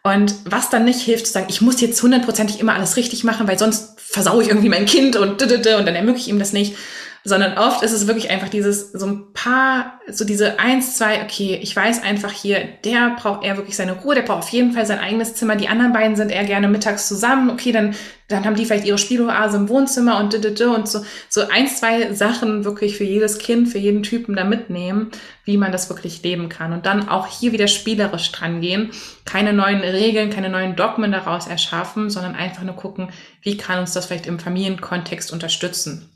[0.02, 3.48] Und was dann nicht hilft, zu sagen, ich muss jetzt hundertprozentig immer alles richtig machen,
[3.48, 6.76] weil sonst versaue ich irgendwie mein Kind und, und dann ermögliche ich ihm das nicht,
[7.22, 11.58] sondern oft ist es wirklich einfach dieses, so ein paar, so diese eins, zwei, okay,
[11.60, 14.86] ich weiß einfach hier, der braucht eher wirklich seine Ruhe, der braucht auf jeden Fall
[14.86, 17.94] sein eigenes Zimmer, die anderen beiden sind eher gerne mittags zusammen, okay, dann,
[18.28, 22.64] dann haben die vielleicht ihre Spieloase im Wohnzimmer und und so, so eins, zwei Sachen
[22.64, 25.10] wirklich für jedes Kind, für jeden Typen da mitnehmen,
[25.44, 26.72] wie man das wirklich leben kann.
[26.72, 28.92] Und dann auch hier wieder spielerisch dran gehen,
[29.26, 33.10] keine neuen Regeln, keine neuen Dogmen daraus erschaffen, sondern einfach nur gucken,
[33.42, 36.08] wie kann uns das vielleicht im Familienkontext unterstützen.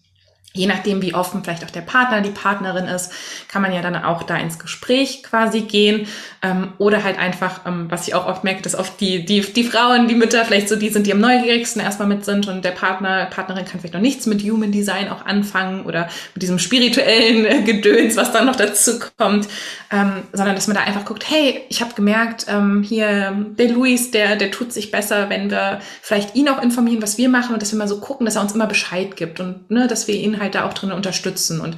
[0.57, 3.11] Je nachdem, wie offen vielleicht auch der Partner, die Partnerin ist,
[3.49, 6.07] kann man ja dann auch da ins Gespräch quasi gehen.
[6.43, 9.65] Ähm, oder halt einfach, ähm, was ich auch oft merke, dass oft die, die, die
[9.65, 12.71] Frauen, die Mütter vielleicht so die sind, die am neugierigsten erstmal mit sind und der
[12.71, 17.47] Partner, Partnerin kann vielleicht noch nichts mit Human Design auch anfangen oder mit diesem spirituellen
[17.47, 19.49] äh, Gedöns, was dann noch dazu kommt.
[19.91, 24.13] Ähm, sondern dass man da einfach guckt, hey, ich habe gemerkt, ähm, hier der Luis,
[24.13, 27.63] der, der tut sich besser, wenn wir vielleicht ihn auch informieren, was wir machen und
[27.63, 30.15] dass wir mal so gucken, dass er uns immer Bescheid gibt und ne, dass wir
[30.15, 31.77] ihn halt halt da auch drin unterstützen und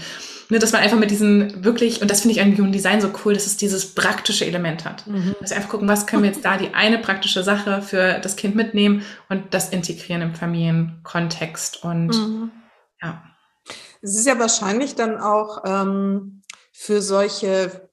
[0.48, 3.10] ne, dass man einfach mit diesen wirklich, und das finde ich an Human Design so
[3.24, 5.06] cool, dass es dieses praktische Element hat.
[5.06, 5.34] Mhm.
[5.40, 8.36] Dass wir einfach gucken, was können wir jetzt da die eine praktische Sache für das
[8.36, 12.50] Kind mitnehmen und das integrieren im Familienkontext und mhm.
[13.02, 13.22] ja.
[14.02, 16.42] Es ist ja wahrscheinlich dann auch ähm,
[16.72, 17.88] für solche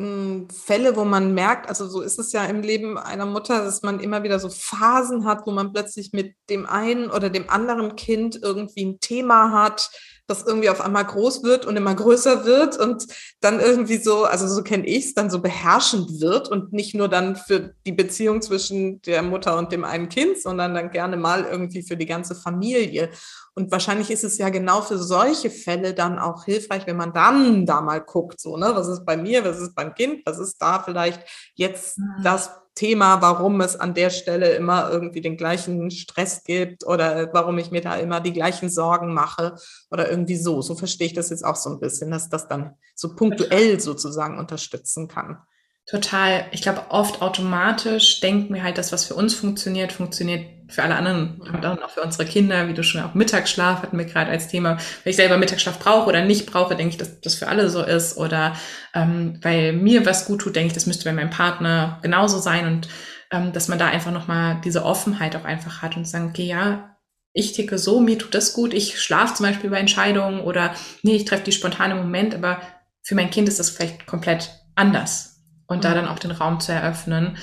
[0.00, 3.82] hm, Fälle, wo man merkt, also so ist es ja im Leben einer Mutter, dass
[3.82, 7.96] man immer wieder so Phasen hat, wo man plötzlich mit dem einen oder dem anderen
[7.96, 9.90] Kind irgendwie ein Thema hat,
[10.30, 13.06] das irgendwie auf einmal groß wird und immer größer wird und
[13.40, 17.08] dann irgendwie so, also so kenne ich es, dann so beherrschend wird und nicht nur
[17.08, 21.44] dann für die Beziehung zwischen der Mutter und dem einen Kind, sondern dann gerne mal
[21.44, 23.10] irgendwie für die ganze Familie.
[23.54, 27.66] Und wahrscheinlich ist es ja genau für solche Fälle dann auch hilfreich, wenn man dann
[27.66, 30.56] da mal guckt, so, ne, was ist bei mir, was ist beim Kind, was ist
[30.62, 31.20] da vielleicht
[31.54, 32.22] jetzt mhm.
[32.22, 37.58] das Thema, warum es an der Stelle immer irgendwie den gleichen Stress gibt oder warum
[37.58, 39.56] ich mir da immer die gleichen Sorgen mache
[39.90, 40.62] oder irgendwie so.
[40.62, 44.38] So verstehe ich das jetzt auch so ein bisschen, dass das dann so punktuell sozusagen
[44.38, 45.38] unterstützen kann.
[45.86, 46.46] Total.
[46.52, 50.96] Ich glaube, oft automatisch denken wir halt, dass was für uns funktioniert, funktioniert für alle
[50.96, 54.48] anderen und auch für unsere Kinder, wie du schon auch Mittagsschlaf hatten wir gerade als
[54.48, 54.78] Thema.
[55.02, 57.82] Wenn ich selber Mittagsschlaf brauche oder nicht brauche, denke ich, dass das für alle so
[57.82, 58.16] ist.
[58.16, 58.54] Oder
[58.94, 62.66] ähm, weil mir was gut tut, denke ich, das müsste bei meinem Partner genauso sein.
[62.66, 62.88] Und
[63.32, 66.96] ähm, dass man da einfach nochmal diese Offenheit auch einfach hat und sagen, okay, ja,
[67.32, 71.14] ich ticke so, mir tut das gut, ich schlafe zum Beispiel bei Entscheidungen oder nee,
[71.14, 72.60] ich treffe die spontane Moment, aber
[73.02, 75.82] für mein Kind ist das vielleicht komplett anders und mhm.
[75.82, 77.36] da dann auch den Raum zu eröffnen.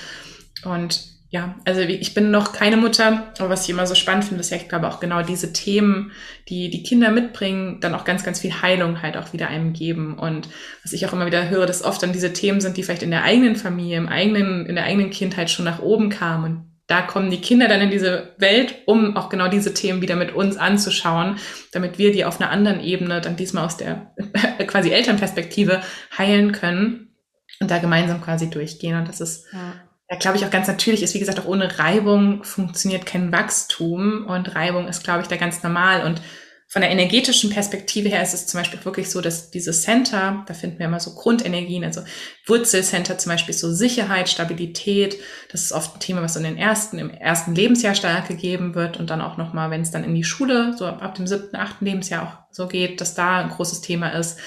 [0.65, 4.39] Und ja, also ich bin noch keine Mutter, aber was ich immer so spannend finde,
[4.39, 6.13] ist ja, ich glaube auch genau diese Themen,
[6.47, 10.17] die die Kinder mitbringen, dann auch ganz, ganz viel Heilung halt auch wieder einem geben.
[10.17, 10.47] Und
[10.83, 13.11] was ich auch immer wieder höre, dass oft dann diese Themen sind, die vielleicht in
[13.11, 16.45] der eigenen Familie, im eigenen, in der eigenen Kindheit schon nach oben kamen.
[16.45, 20.15] Und da kommen die Kinder dann in diese Welt, um auch genau diese Themen wieder
[20.15, 21.35] mit uns anzuschauen,
[21.73, 24.13] damit wir die auf einer anderen Ebene dann diesmal aus der
[24.67, 25.81] quasi Elternperspektive
[26.17, 27.17] heilen können
[27.59, 28.97] und da gemeinsam quasi durchgehen.
[28.97, 29.86] Und das ist, ja.
[30.09, 31.13] Ja glaube ich, auch ganz natürlich ist.
[31.13, 35.63] Wie gesagt, auch ohne Reibung funktioniert kein Wachstum und Reibung ist, glaube ich, da ganz
[35.63, 36.05] normal.
[36.05, 36.21] Und
[36.69, 40.53] von der energetischen Perspektive her ist es zum Beispiel wirklich so, dass diese Center, da
[40.53, 42.01] finden wir immer so Grundenergien, also
[42.45, 45.17] Wurzelcenter zum Beispiel so Sicherheit, Stabilität.
[45.49, 48.97] Das ist oft ein Thema, was in den ersten, im ersten Lebensjahr stark gegeben wird
[48.97, 51.85] und dann auch nochmal, wenn es dann in die Schule, so ab dem siebten, achten
[51.85, 54.37] Lebensjahr auch so geht, dass da ein großes Thema ist.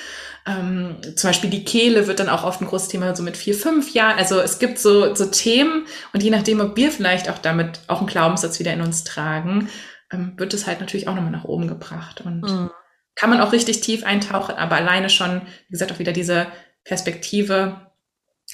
[0.50, 3.54] Ähm, zum Beispiel die Kehle wird dann auch oft ein großes Thema, so mit vier,
[3.54, 4.18] fünf Jahren.
[4.18, 7.98] Also es gibt so, so Themen und je nachdem, ob wir vielleicht auch damit auch
[7.98, 9.68] einen Glaubenssatz wieder in uns tragen,
[10.10, 12.22] ähm, wird es halt natürlich auch nochmal nach oben gebracht.
[12.22, 12.70] Und mhm.
[13.14, 16.48] kann man auch richtig tief eintauchen, aber alleine schon, wie gesagt, auch wieder diese
[16.84, 17.92] Perspektive,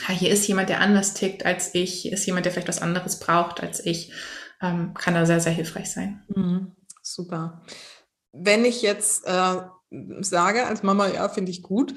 [0.07, 2.83] ha, hier ist jemand, der anders tickt als ich, hier ist jemand, der vielleicht was
[2.83, 4.13] anderes braucht als ich,
[4.61, 6.25] ähm, kann da sehr, sehr hilfreich sein.
[6.35, 6.77] Mhm.
[7.03, 7.63] Super.
[8.33, 9.57] Wenn ich jetzt äh
[10.21, 11.95] sage als Mama, ja, finde ich gut.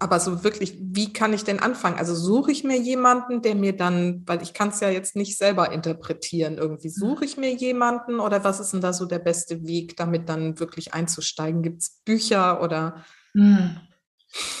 [0.00, 1.96] Aber so wirklich, wie kann ich denn anfangen?
[1.96, 5.38] Also suche ich mir jemanden, der mir dann, weil ich kann es ja jetzt nicht
[5.38, 6.92] selber interpretieren, irgendwie mhm.
[6.92, 10.58] suche ich mir jemanden oder was ist denn da so der beste Weg, damit dann
[10.58, 11.62] wirklich einzusteigen?
[11.62, 13.04] Gibt es Bücher oder?
[13.34, 13.76] Hm.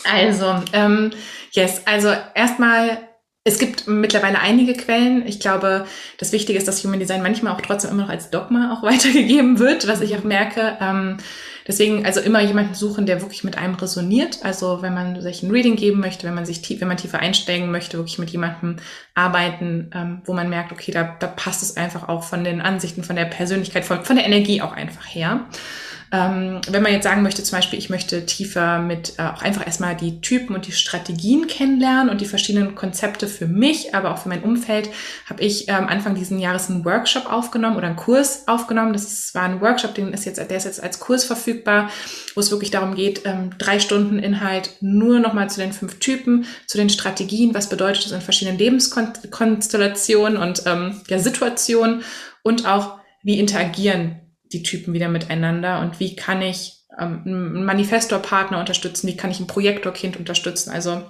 [0.04, 1.10] Also, ähm,
[1.50, 3.08] yes, also erstmal
[3.46, 5.26] es gibt mittlerweile einige Quellen.
[5.26, 5.86] Ich glaube,
[6.18, 9.58] das Wichtige ist, dass Human Design manchmal auch trotzdem immer noch als Dogma auch weitergegeben
[9.58, 10.78] wird, was ich auch merke.
[10.80, 11.18] Ähm,
[11.66, 14.40] Deswegen also immer jemanden suchen, der wirklich mit einem resoniert.
[14.44, 17.20] Also wenn man sich ein Reading geben möchte, wenn man sich tief, wenn man tiefer
[17.20, 18.76] einsteigen möchte, wirklich mit jemandem
[19.14, 23.02] arbeiten, ähm, wo man merkt, okay, da, da passt es einfach auch von den Ansichten,
[23.02, 25.46] von der Persönlichkeit, von, von der Energie auch einfach her.
[26.14, 29.66] Ähm, wenn man jetzt sagen möchte, zum Beispiel, ich möchte tiefer mit äh, auch einfach
[29.66, 34.18] erstmal die Typen und die Strategien kennenlernen und die verschiedenen Konzepte für mich, aber auch
[34.18, 34.90] für mein Umfeld,
[35.28, 38.92] habe ich ähm, Anfang diesen Jahres einen Workshop aufgenommen oder einen Kurs aufgenommen.
[38.92, 41.90] Das war ein Workshop, den ist jetzt, der ist jetzt als Kurs verfügbar,
[42.36, 46.46] wo es wirklich darum geht, ähm, drei Stunden Inhalt nur nochmal zu den fünf Typen,
[46.68, 52.04] zu den Strategien, was bedeutet das in verschiedenen Lebenskonstellationen und ähm, ja, Situationen
[52.44, 54.20] und auch wie interagieren
[54.54, 59.40] die Typen wieder miteinander und wie kann ich ähm, einen Manifestorpartner unterstützen, wie kann ich
[59.40, 60.70] ein Projektorkind unterstützen.
[60.70, 61.02] Also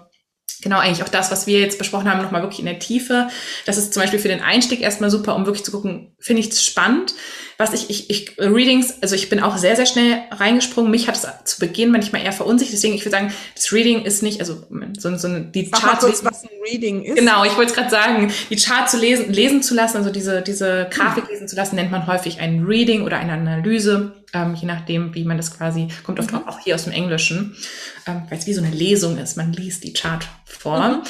[0.64, 3.28] genau eigentlich auch das, was wir jetzt besprochen haben, nochmal wirklich in der Tiefe.
[3.66, 6.48] Das ist zum Beispiel für den Einstieg erstmal super, um wirklich zu gucken, finde ich
[6.48, 7.14] es spannend.
[7.56, 10.90] Was ich, ich, ich, Readings, also ich bin auch sehr, sehr schnell reingesprungen.
[10.90, 12.74] Mich hat es zu Beginn manchmal eher verunsichert.
[12.74, 14.64] Deswegen, ich würde sagen, das Reading ist nicht, also
[14.98, 17.16] so, so die Sag Chart kurz, was ein Reading ist.
[17.16, 20.42] Genau, ich wollte es gerade sagen, die Chart zu lesen, lesen zu lassen, also diese,
[20.42, 24.66] diese Grafik lesen zu lassen, nennt man häufig ein Reading oder eine Analyse, ähm, je
[24.66, 26.46] nachdem, wie man das quasi, kommt oft mhm.
[26.46, 27.56] auch hier aus dem Englischen,
[28.06, 29.36] ähm, weil es wie so eine Lesung ist.
[29.36, 30.88] Man liest die Chart vor.
[30.88, 31.02] Mhm.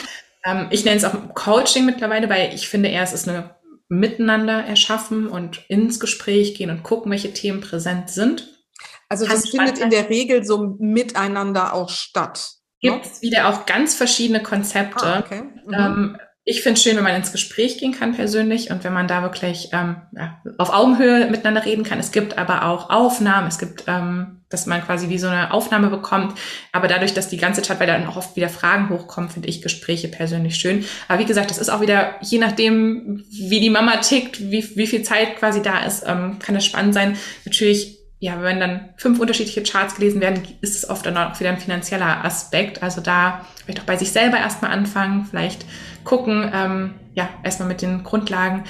[0.45, 3.57] Ähm, ich nenne es auch Coaching mittlerweile, weil ich finde eher, es ist eine
[3.89, 8.51] miteinander erschaffen und ins Gespräch gehen und gucken, welche Themen präsent sind.
[9.09, 12.55] Also das findet in der Regel so miteinander auch statt.
[12.83, 12.93] Ne?
[12.93, 15.05] Gibt es wieder auch ganz verschiedene Konzepte.
[15.05, 15.43] Ah, okay.
[15.66, 15.75] mhm.
[15.75, 16.16] ähm,
[16.47, 19.22] ich finde es schön, wenn man ins Gespräch gehen kann persönlich und wenn man da
[19.22, 21.99] wirklich ähm, ja, auf Augenhöhe miteinander reden kann.
[21.99, 25.88] Es gibt aber auch Aufnahmen, es gibt, ähm, dass man quasi wie so eine Aufnahme
[25.88, 26.38] bekommt.
[26.70, 29.62] Aber dadurch, dass die ganze Zeit, weil dann auch oft wieder Fragen hochkommen, finde ich
[29.62, 30.84] Gespräche persönlich schön.
[31.09, 34.86] Aber wie gesagt, das ist auch wieder, je nachdem, wie die Mama tickt, wie, wie
[34.86, 37.16] viel Zeit quasi da ist, ähm, kann das spannend sein.
[37.47, 41.51] Natürlich ja, wenn dann fünf unterschiedliche Charts gelesen werden, ist es oft dann auch wieder
[41.51, 42.82] ein finanzieller Aspekt.
[42.82, 45.66] Also da vielleicht auch bei sich selber erstmal anfangen, vielleicht
[46.05, 48.64] gucken, ähm, ja, erstmal mit den Grundlagen.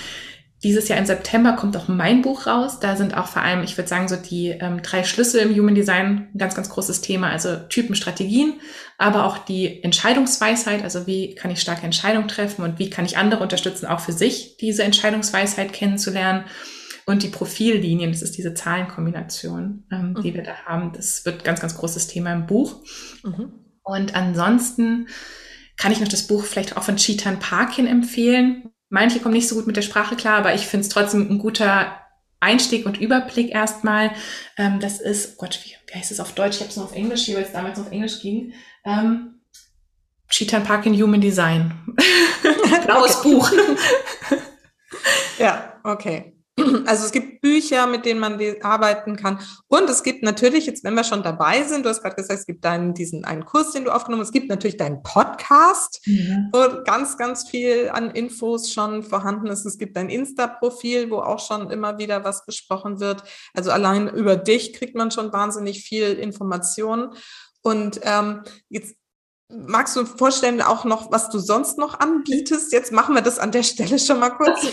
[0.63, 2.81] dieses Jahr im September kommt auch mein Buch raus.
[2.81, 5.75] Da sind auch vor allem, ich würde sagen, so die ähm, drei Schlüssel im Human
[5.75, 7.29] Design ein ganz, ganz großes Thema.
[7.29, 8.55] Also Typen, Strategien,
[8.97, 10.83] aber auch die Entscheidungsweisheit.
[10.83, 14.13] Also wie kann ich starke Entscheidungen treffen und wie kann ich andere unterstützen, auch für
[14.13, 16.45] sich diese Entscheidungsweisheit kennenzulernen.
[17.07, 20.23] Und die Profillinien, das ist diese Zahlenkombination, ähm, mhm.
[20.23, 20.93] die wir da haben.
[20.95, 22.83] Das wird ganz, ganz großes Thema im Buch.
[23.23, 23.53] Mhm.
[23.83, 25.09] Und ansonsten
[25.77, 28.71] kann ich noch das Buch vielleicht auch von Chetan Parkin empfehlen.
[28.89, 31.39] Manche kommen nicht so gut mit der Sprache klar, aber ich finde es trotzdem ein
[31.39, 32.01] guter
[32.41, 34.13] Einstieg und Überblick erstmal.
[34.57, 36.57] Ähm, das ist, oh Gott, wie, wie heißt es auf Deutsch?
[36.57, 38.53] Ich habe es nur auf Englisch hier, weil es damals noch auf Englisch ging.
[38.85, 39.41] Ähm,
[40.29, 41.73] Chetan Parkin Human Design.
[42.87, 43.51] Blaues Buch.
[45.39, 46.34] ja, okay.
[46.87, 49.41] Also es gibt Bücher, mit denen man arbeiten kann.
[49.67, 52.47] Und es gibt natürlich, jetzt wenn wir schon dabei sind, du hast gerade gesagt, es
[52.47, 56.51] gibt deinen, diesen einen Kurs, den du aufgenommen hast, es gibt natürlich deinen Podcast, mhm.
[56.53, 59.67] wo ganz, ganz viel an Infos schon vorhanden ist.
[59.67, 63.25] Es gibt dein Insta-Profil, wo auch schon immer wieder was besprochen wird.
[63.53, 67.15] Also allein über dich kriegt man schon wahnsinnig viel Informationen.
[67.63, 68.95] Und ähm, jetzt
[69.67, 72.73] Magst du vorstellen auch noch, was du sonst noch anbietest?
[72.73, 74.67] Jetzt machen wir das an der Stelle schon mal kurz.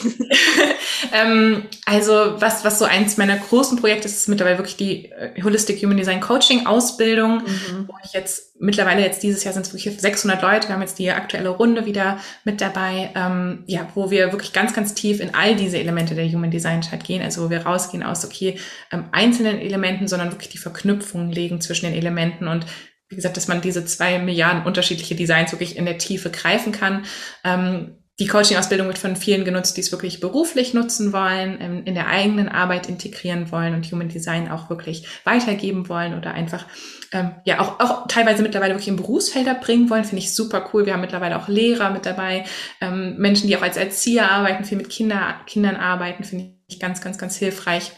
[1.14, 5.42] ähm, also was, was so eins meiner großen Projekte ist, ist mittlerweile wirklich die äh,
[5.44, 7.88] Holistic Human Design Coaching Ausbildung, mhm.
[7.88, 10.68] wo ich jetzt mittlerweile jetzt dieses Jahr sind es wirklich 600 Leute.
[10.68, 14.74] Wir haben jetzt die aktuelle Runde wieder mit dabei, ähm, ja, wo wir wirklich ganz,
[14.74, 17.24] ganz tief in all diese Elemente der Human Design Chart gehen.
[17.24, 18.60] Also wo wir rausgehen aus okay
[18.92, 22.66] ähm, einzelnen Elementen, sondern wirklich die Verknüpfung legen zwischen den Elementen und
[23.12, 27.03] wie gesagt, dass man diese zwei Milliarden unterschiedliche Designs wirklich in der Tiefe greifen kann.
[27.43, 31.95] Ähm, die Coaching-Ausbildung wird von vielen genutzt, die es wirklich beruflich nutzen wollen, ähm, in
[31.95, 36.66] der eigenen Arbeit integrieren wollen und Human Design auch wirklich weitergeben wollen oder einfach
[37.12, 40.86] ähm, ja auch, auch teilweise mittlerweile wirklich in Berufsfelder bringen wollen, finde ich super cool.
[40.86, 42.45] Wir haben mittlerweile auch Lehrer mit dabei,
[42.80, 47.01] ähm, Menschen, die auch als Erzieher arbeiten, viel mit Kinder, Kindern arbeiten, finde ich ganz,
[47.01, 47.91] ganz, ganz hilfreich.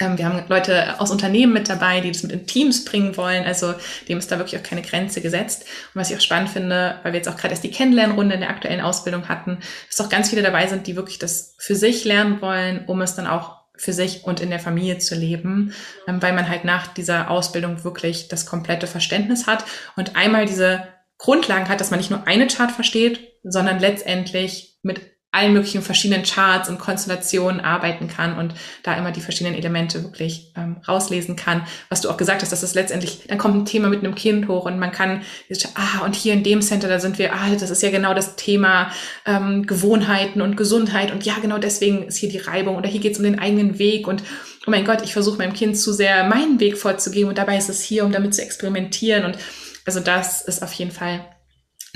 [0.00, 3.44] Ähm, wir haben Leute aus Unternehmen mit dabei, die das mit in Teams bringen wollen.
[3.44, 3.74] Also
[4.08, 5.62] dem ist da wirklich auch keine Grenze gesetzt.
[5.94, 8.40] Und was ich auch spannend finde, weil wir jetzt auch gerade erst die Kennenlernrunde in
[8.40, 12.04] der aktuellen Ausbildung hatten, dass auch ganz viele dabei sind, die wirklich das für sich
[12.04, 15.74] lernen wollen, um es dann auch für sich und in der Familie zu leben,
[16.08, 19.64] ähm, weil man halt nach dieser Ausbildung wirklich das komplette Verständnis hat
[19.96, 20.88] und einmal diese
[21.18, 26.22] Grundlagen hat, dass man nicht nur eine Chart versteht, sondern letztendlich mit allen möglichen verschiedenen
[26.22, 31.66] Charts und Konstellationen arbeiten kann und da immer die verschiedenen Elemente wirklich ähm, rauslesen kann.
[31.90, 34.48] Was du auch gesagt hast, dass es letztendlich, dann kommt ein Thema mit einem Kind
[34.48, 35.22] hoch und man kann,
[35.74, 38.36] ah, und hier in dem Center, da sind wir, ah, das ist ja genau das
[38.36, 38.90] Thema
[39.26, 43.12] ähm, Gewohnheiten und Gesundheit und ja, genau deswegen ist hier die Reibung oder hier geht
[43.12, 44.22] es um den eigenen Weg und
[44.66, 47.68] oh mein Gott, ich versuche meinem Kind zu sehr meinen Weg vorzugeben und dabei ist
[47.68, 49.36] es hier, um damit zu experimentieren und
[49.84, 51.20] also das ist auf jeden Fall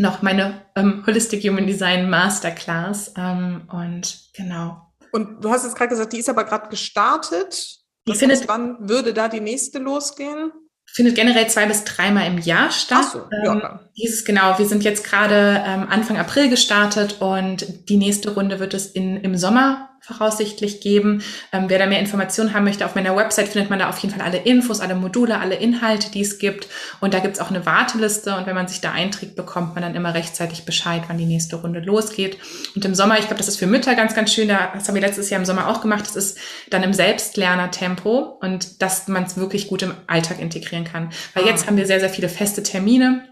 [0.01, 3.13] noch meine ähm, Holistic Human Design Masterclass.
[3.17, 4.81] Ähm, und genau.
[5.13, 7.79] Und du hast jetzt gerade gesagt, die ist aber gerade gestartet.
[8.09, 10.53] Die findet, heißt, wann würde da die nächste losgehen?
[10.87, 13.05] Findet generell zwei bis dreimal im Jahr statt.
[13.05, 13.53] Ach so, ja.
[13.53, 18.59] Ähm, dieses genau, wir sind jetzt gerade ähm, Anfang April gestartet und die nächste Runde
[18.59, 21.23] wird es in, im Sommer voraussichtlich geben.
[21.53, 24.15] Ähm, wer da mehr Informationen haben möchte, auf meiner Website findet man da auf jeden
[24.15, 26.69] Fall alle Infos, alle Module, alle Inhalte, die es gibt.
[27.01, 28.37] Und da gibt es auch eine Warteliste.
[28.37, 31.57] Und wenn man sich da einträgt, bekommt man dann immer rechtzeitig Bescheid, wann die nächste
[31.57, 32.39] Runde losgeht.
[32.75, 34.49] Und im Sommer, ich glaube, das ist für Mütter ganz, ganz schön.
[34.49, 36.05] Das haben wir letztes Jahr im Sommer auch gemacht.
[36.07, 36.39] Das ist
[36.71, 41.11] dann im Selbstlerner-Tempo und dass man es wirklich gut im Alltag integrieren kann.
[41.35, 41.47] Weil ah.
[41.49, 43.30] jetzt haben wir sehr, sehr viele feste Termine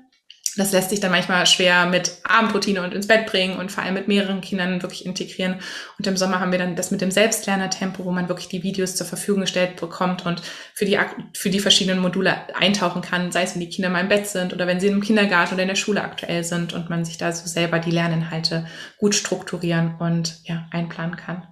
[0.58, 3.94] das lässt sich dann manchmal schwer mit Abendroutine und ins Bett bringen und vor allem
[3.94, 5.60] mit mehreren Kindern wirklich integrieren.
[5.98, 8.96] Und im Sommer haben wir dann das mit dem Selbstlernertempo, wo man wirklich die Videos
[8.96, 10.42] zur Verfügung gestellt bekommt und
[10.74, 10.98] für die,
[11.34, 14.52] für die verschiedenen Module eintauchen kann, sei es wenn die Kinder mal im Bett sind
[14.52, 17.32] oder wenn sie im Kindergarten oder in der Schule aktuell sind und man sich da
[17.32, 18.66] so selber die Lerninhalte
[18.98, 21.46] gut strukturieren und ja, einplanen kann.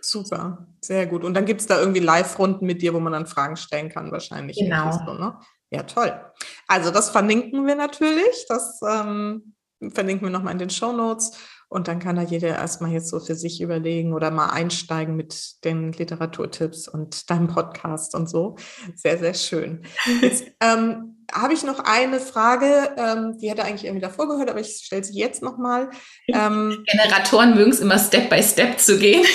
[0.00, 1.24] Super, sehr gut.
[1.24, 4.12] Und dann gibt es da irgendwie Live-Runden mit dir, wo man dann Fragen stellen kann,
[4.12, 4.56] wahrscheinlich.
[4.56, 4.92] Genau.
[4.92, 5.38] So, ne?
[5.70, 6.18] Ja, toll.
[6.66, 8.46] Also das verlinken wir natürlich.
[8.48, 9.54] Das ähm,
[9.92, 11.32] verlinken wir nochmal in den Show Notes.
[11.70, 15.62] Und dann kann da jeder erstmal jetzt so für sich überlegen oder mal einsteigen mit
[15.64, 18.56] den Literaturtipps und deinem Podcast und so.
[18.94, 19.82] Sehr, sehr schön.
[20.22, 24.60] Jetzt ähm, habe ich noch eine Frage, ähm, die hätte eigentlich irgendwie davor gehört, aber
[24.60, 25.90] ich stelle sie jetzt nochmal.
[26.28, 29.22] Ähm, Generatoren mögen es immer Step by Step zu gehen.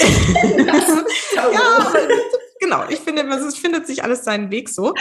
[1.36, 1.94] ja,
[2.60, 2.84] genau.
[2.90, 4.96] Ich finde, es findet sich alles seinen Weg so.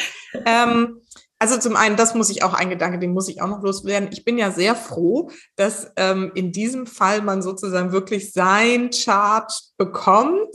[0.45, 1.01] Ähm,
[1.43, 4.11] also zum einen, das muss ich auch, ein Gedanke, den muss ich auch noch loswerden.
[4.13, 9.53] Ich bin ja sehr froh, dass ähm, in diesem Fall man sozusagen wirklich sein Chart
[9.77, 10.55] bekommt.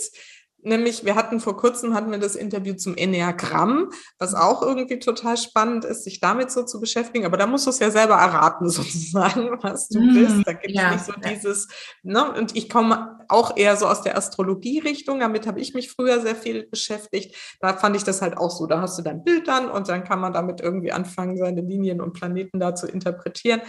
[0.67, 3.89] Nämlich, wir hatten vor kurzem hatten wir das Interview zum Enneagramm,
[4.19, 7.25] was auch irgendwie total spannend ist, sich damit so zu beschäftigen.
[7.25, 10.45] Aber da musst du es ja selber erraten, sozusagen, was du mm, bist.
[10.45, 10.91] Da gibt es ja.
[10.91, 11.69] nicht so dieses,
[12.03, 12.33] ne?
[12.33, 15.21] Und ich komme auch eher so aus der Astrologie-Richtung.
[15.21, 17.33] Damit habe ich mich früher sehr viel beschäftigt.
[17.61, 18.67] Da fand ich das halt auch so.
[18.67, 22.01] Da hast du dein Bild dann und dann kann man damit irgendwie anfangen, seine Linien
[22.01, 23.61] und Planeten da zu interpretieren.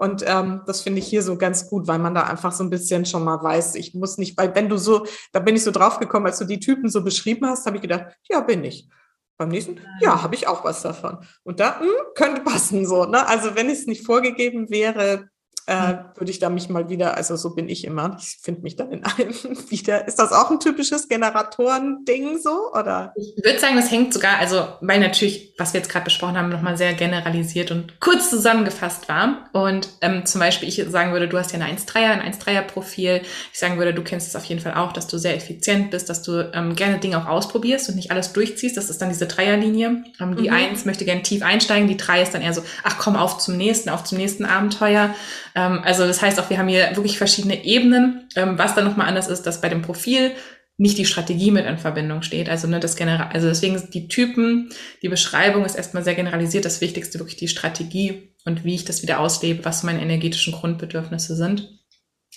[0.00, 2.70] Und ähm, das finde ich hier so ganz gut, weil man da einfach so ein
[2.70, 5.72] bisschen schon mal weiß, ich muss nicht, weil wenn du so, da bin ich so
[5.72, 8.88] drauf gekommen, als du die Typen so beschrieben hast, habe ich gedacht, ja, bin ich.
[9.36, 11.18] Beim nächsten, ja, habe ich auch was davon.
[11.42, 13.04] Und da mh, hm, könnte passen so.
[13.04, 13.26] Ne?
[13.28, 15.28] Also wenn es nicht vorgegeben wäre,
[15.70, 18.74] äh, würde ich da mich mal wieder, also so bin ich immer, ich finde mich
[18.74, 19.32] dann in allem
[19.70, 20.08] wieder.
[20.08, 22.72] Ist das auch ein typisches Generatoren-Ding so?
[22.72, 23.14] Oder?
[23.16, 26.48] Ich würde sagen, das hängt sogar, also weil natürlich, was wir jetzt gerade besprochen haben,
[26.48, 29.48] nochmal sehr generalisiert und kurz zusammengefasst war.
[29.52, 33.20] Und ähm, zum Beispiel, ich sagen würde, du hast ja ein 1-3er, ein 1-3er-Profil.
[33.52, 36.08] Ich sagen würde, du kennst es auf jeden Fall auch, dass du sehr effizient bist,
[36.08, 38.76] dass du ähm, gerne Dinge auch ausprobierst und nicht alles durchziehst.
[38.76, 40.02] Das ist dann diese Dreierlinie.
[40.20, 40.56] Ähm, die mhm.
[40.56, 43.56] 1 möchte gerne tief einsteigen, die 3 ist dann eher so, ach komm, auf zum
[43.56, 45.14] nächsten, auf zum nächsten Abenteuer.
[45.54, 48.28] Ähm, also das heißt auch, wir haben hier wirklich verschiedene Ebenen.
[48.36, 50.32] Ähm, was dann nochmal anders ist, dass bei dem Profil
[50.76, 52.48] nicht die Strategie mit in Verbindung steht.
[52.48, 54.70] Also ne, das General, also deswegen die Typen,
[55.02, 56.64] die Beschreibung ist erstmal sehr generalisiert.
[56.64, 61.36] Das Wichtigste wirklich die Strategie und wie ich das wieder auslebe, was meine energetischen Grundbedürfnisse
[61.36, 61.78] sind.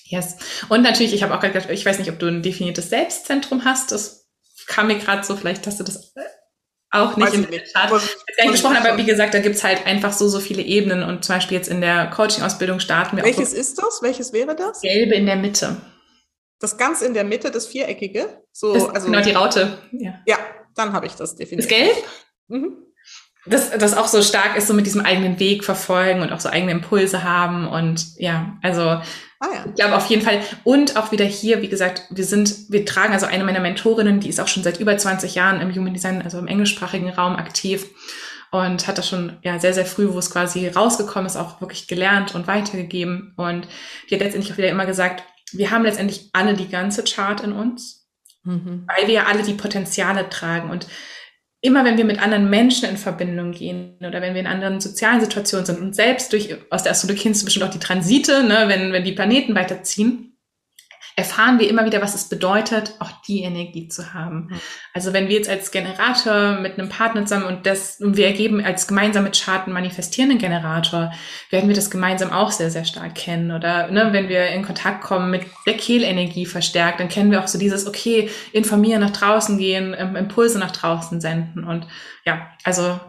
[0.05, 0.35] Yes.
[0.67, 3.63] Und natürlich, ich habe auch gerade gedacht, ich weiß nicht, ob du ein definiertes Selbstzentrum
[3.63, 3.93] hast.
[3.93, 4.27] Das
[4.67, 6.13] kam mir gerade so, vielleicht hast du das
[6.93, 7.91] auch nicht in der Tat
[8.49, 11.57] gesprochen, aber wie gesagt, da gibt's halt einfach so, so viele Ebenen und zum Beispiel
[11.57, 13.53] jetzt in der Coaching-Ausbildung starten wir Welches auch.
[13.53, 14.01] Welches ist das?
[14.01, 14.81] Welches wäre das?
[14.81, 15.77] Gelbe in der Mitte.
[16.59, 18.43] Das ganz in der Mitte, das Viereckige?
[18.51, 19.79] So, das, also, genau, die Raute.
[19.91, 20.37] Ja, ja
[20.75, 21.69] dann habe ich das definitiv.
[21.69, 22.03] Das Gelb?
[22.47, 22.77] Mhm.
[23.45, 26.49] Das, das auch so stark ist, so mit diesem eigenen Weg verfolgen und auch so
[26.49, 29.01] eigene Impulse haben und ja, also
[29.43, 29.65] Ah, ja.
[29.67, 30.41] Ich glaube auf jeden Fall.
[30.63, 34.29] Und auch wieder hier, wie gesagt, wir sind, wir tragen also eine meiner Mentorinnen, die
[34.29, 37.87] ist auch schon seit über 20 Jahren im Human Design, also im englischsprachigen Raum aktiv
[38.51, 41.87] und hat das schon ja sehr, sehr früh, wo es quasi rausgekommen ist, auch wirklich
[41.87, 43.33] gelernt und weitergegeben.
[43.35, 43.67] Und
[44.09, 47.51] die hat letztendlich auch wieder immer gesagt, wir haben letztendlich alle die ganze Chart in
[47.51, 48.07] uns,
[48.43, 48.87] mhm.
[48.87, 50.69] weil wir ja alle die Potenziale tragen.
[50.69, 50.87] Und
[51.63, 55.21] immer wenn wir mit anderen Menschen in Verbindung gehen oder wenn wir in anderen sozialen
[55.21, 58.65] Situationen sind und selbst durch, aus der Astrologie kennst du bestimmt auch die Transite, ne,
[58.67, 60.32] wenn, wenn die Planeten weiterziehen,
[61.15, 64.47] erfahren wir immer wieder, was es bedeutet, auch die Energie zu haben.
[64.49, 64.61] Mhm.
[64.93, 68.63] Also wenn wir jetzt als Generator mit einem Partner zusammen und das, und wir ergeben
[68.63, 71.11] als gemeinsame Charten manifestierenden Generator,
[71.49, 73.51] werden wir das gemeinsam auch sehr, sehr stark kennen.
[73.51, 77.47] Oder ne, wenn wir in Kontakt kommen mit der Kehlenergie verstärkt, dann kennen wir auch
[77.47, 81.63] so dieses, okay, informieren, nach draußen gehen, Impulse nach draußen senden.
[81.63, 81.87] Und
[82.25, 82.99] ja, also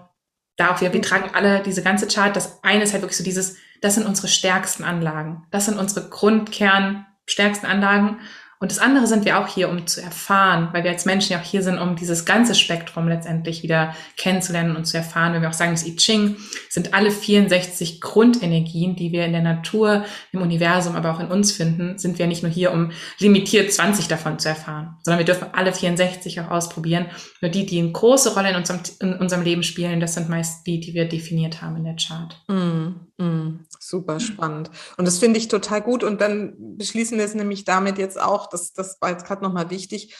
[0.56, 2.34] da auch wir, wir tragen alle diese ganze Chart.
[2.36, 5.46] Das eine ist halt wirklich so dieses, das sind unsere stärksten Anlagen.
[5.50, 8.18] Das sind unsere Grundkern, stärksten Anlagen.
[8.64, 11.40] Und das andere sind wir auch hier, um zu erfahren, weil wir als Menschen ja
[11.40, 15.34] auch hier sind, um dieses ganze Spektrum letztendlich wieder kennenzulernen und zu erfahren.
[15.34, 16.36] Wenn wir auch sagen, das I Ching
[16.70, 21.52] sind alle 64 Grundenergien, die wir in der Natur, im Universum, aber auch in uns
[21.52, 25.48] finden, sind wir nicht nur hier, um limitiert 20 davon zu erfahren, sondern wir dürfen
[25.52, 27.06] alle 64 auch ausprobieren.
[27.42, 30.66] Nur die, die eine große Rolle in unserem, in unserem Leben spielen, das sind meist
[30.66, 32.40] die, die wir definiert haben in der Chart.
[32.48, 34.70] Mm, mm, super spannend.
[34.96, 36.04] Und das finde ich total gut.
[36.04, 39.70] Und dann beschließen wir es nämlich damit jetzt auch, das, das war jetzt gerade nochmal
[39.70, 40.16] wichtig.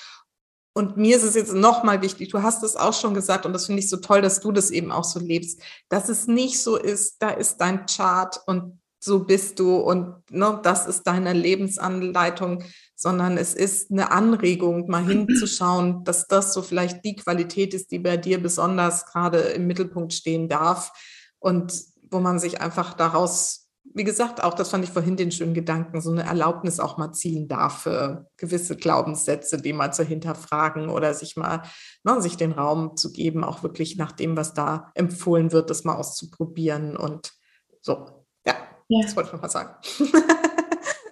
[0.76, 3.66] Und mir ist es jetzt nochmal wichtig, du hast es auch schon gesagt und das
[3.66, 6.76] finde ich so toll, dass du das eben auch so lebst, dass es nicht so
[6.76, 12.64] ist, da ist dein Chart und so bist du und ne, das ist deine Lebensanleitung,
[12.96, 18.00] sondern es ist eine Anregung, mal hinzuschauen, dass das so vielleicht die Qualität ist, die
[18.00, 20.90] bei dir besonders gerade im Mittelpunkt stehen darf
[21.38, 25.54] und wo man sich einfach daraus wie gesagt, auch das fand ich vorhin den schönen
[25.54, 30.88] Gedanken, so eine Erlaubnis auch mal ziehen darf für gewisse Glaubenssätze, die mal zu hinterfragen
[30.88, 31.62] oder sich mal,
[32.02, 35.84] ne, sich den Raum zu geben, auch wirklich nach dem, was da empfohlen wird, das
[35.84, 37.32] mal auszuprobieren und
[37.80, 38.24] so.
[38.46, 38.56] Ja,
[38.88, 39.02] ja.
[39.02, 39.74] das wollte ich nochmal sagen.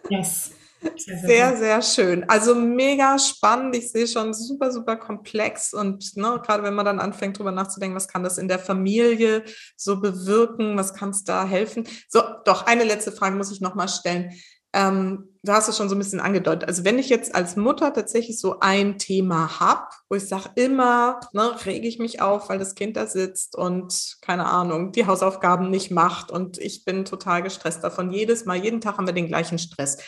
[0.08, 0.52] yes.
[0.96, 2.28] Sehr, sehr, schön.
[2.28, 3.76] Also mega spannend.
[3.76, 5.72] Ich sehe schon super, super komplex.
[5.72, 9.44] Und ne, gerade wenn man dann anfängt, darüber nachzudenken, was kann das in der Familie
[9.76, 11.86] so bewirken, was kann es da helfen?
[12.08, 14.32] So, doch, eine letzte Frage muss ich nochmal stellen.
[14.74, 16.66] Ähm, du hast es schon so ein bisschen angedeutet.
[16.66, 21.20] Also wenn ich jetzt als Mutter tatsächlich so ein Thema habe, wo ich sage, immer
[21.34, 25.68] ne, rege ich mich auf, weil das Kind da sitzt und keine Ahnung, die Hausaufgaben
[25.68, 28.12] nicht macht und ich bin total gestresst davon.
[28.12, 29.98] Jedes Mal, jeden Tag haben wir den gleichen Stress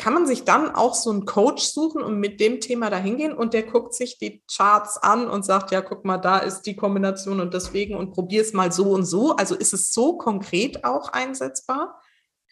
[0.00, 3.34] kann man sich dann auch so einen Coach suchen und mit dem Thema dahin gehen
[3.34, 6.74] und der guckt sich die Charts an und sagt, ja, guck mal, da ist die
[6.74, 9.36] Kombination und deswegen und probier es mal so und so.
[9.36, 12.00] Also ist es so konkret auch einsetzbar?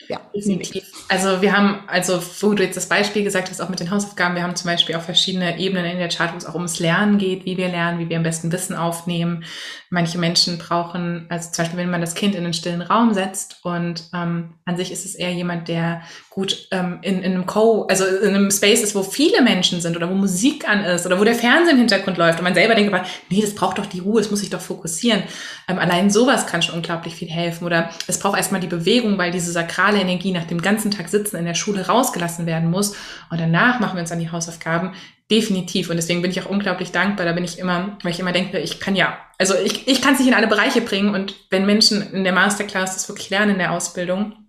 [0.06, 0.84] Ja, definitiv.
[1.08, 4.36] Also wir haben, also wo du jetzt das Beispiel gesagt hast, auch mit den Hausaufgaben,
[4.36, 7.18] wir haben zum Beispiel auch verschiedene Ebenen in der Chart, wo es auch ums Lernen
[7.18, 9.44] geht, wie wir lernen, wie wir am besten Wissen aufnehmen,
[9.90, 13.64] Manche Menschen brauchen, also zum Beispiel, wenn man das Kind in einen stillen Raum setzt
[13.64, 17.86] und ähm, an sich ist es eher jemand, der gut ähm, in, in einem Co,
[17.88, 21.18] also in einem Space ist, wo viele Menschen sind oder wo Musik an ist oder
[21.18, 23.86] wo der Fernseher im Hintergrund läuft und man selber denkt aber, nee, das braucht doch
[23.86, 25.22] die Ruhe, es muss sich doch fokussieren.
[25.68, 29.30] Ähm, allein sowas kann schon unglaublich viel helfen oder es braucht erstmal die Bewegung, weil
[29.30, 32.94] diese sakrale Energie nach dem ganzen Tag Sitzen in der Schule rausgelassen werden muss
[33.30, 34.92] und danach machen wir uns an die Hausaufgaben.
[35.30, 35.90] Definitiv.
[35.90, 37.26] Und deswegen bin ich auch unglaublich dankbar.
[37.26, 40.14] Da bin ich immer, weil ich immer denke, ich kann ja, also ich, ich kann
[40.14, 41.14] es nicht in alle Bereiche bringen.
[41.14, 44.48] Und wenn Menschen in der Masterclass das wirklich lernen in der Ausbildung,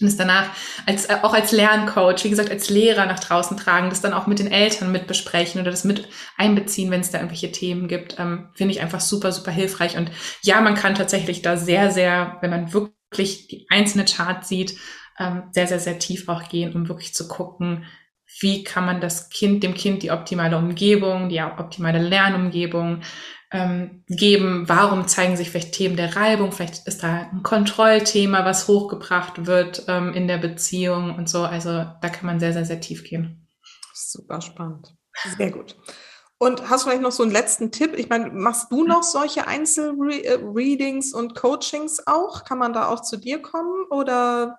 [0.00, 0.50] und es danach
[0.86, 4.26] als, äh, auch als Lerncoach, wie gesagt, als Lehrer nach draußen tragen, das dann auch
[4.26, 8.18] mit den Eltern mit besprechen oder das mit einbeziehen, wenn es da irgendwelche Themen gibt,
[8.18, 9.96] ähm, finde ich einfach super, super hilfreich.
[9.96, 10.10] Und
[10.42, 14.76] ja, man kann tatsächlich da sehr, sehr, wenn man wirklich die einzelne Chart sieht,
[15.18, 17.84] ähm, sehr, sehr, sehr tief auch gehen, um wirklich zu gucken,
[18.40, 23.02] wie kann man das Kind, dem Kind die optimale Umgebung, die optimale Lernumgebung
[23.50, 24.68] ähm, geben?
[24.68, 26.52] Warum zeigen sich vielleicht Themen der Reibung?
[26.52, 31.42] Vielleicht ist da ein Kontrollthema, was hochgebracht wird ähm, in der Beziehung und so.
[31.42, 33.46] Also da kann man sehr, sehr, sehr tief gehen.
[33.94, 34.94] Super spannend.
[35.36, 35.76] Sehr gut.
[36.40, 37.94] Und hast du vielleicht noch so einen letzten Tipp?
[37.96, 42.44] Ich meine, machst du noch solche Einzelreadings und Coachings auch?
[42.44, 44.58] Kann man da auch zu dir kommen oder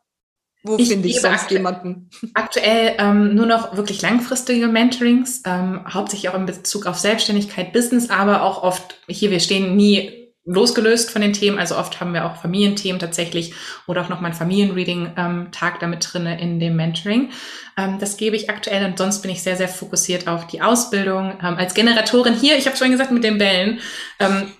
[0.70, 2.10] wo ich finde ich sonst aktuell, jemanden?
[2.34, 8.10] Aktuell ähm, nur noch wirklich langfristige Mentorings, ähm, hauptsächlich auch in Bezug auf Selbstständigkeit, Business,
[8.10, 11.60] aber auch oft hier, wir stehen nie losgelöst von den Themen.
[11.60, 13.54] Also oft haben wir auch Familienthemen tatsächlich
[13.88, 17.30] oder auch noch mal ein Familienreading-Tag ähm, damit drinne in dem Mentoring.
[17.78, 21.34] Ähm, das gebe ich aktuell und sonst bin ich sehr, sehr fokussiert auf die Ausbildung.
[21.44, 23.80] Ähm, als Generatorin hier, ich habe schon gesagt mit den Bällen,
[24.20, 24.52] ähm,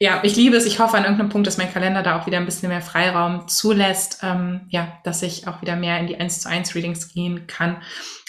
[0.00, 0.64] ja, ich liebe es.
[0.64, 3.48] Ich hoffe an irgendeinem Punkt, dass mein Kalender da auch wieder ein bisschen mehr Freiraum
[3.48, 7.46] zulässt, ähm, ja, dass ich auch wieder mehr in die 1 zu 1 Readings gehen
[7.48, 7.82] kann.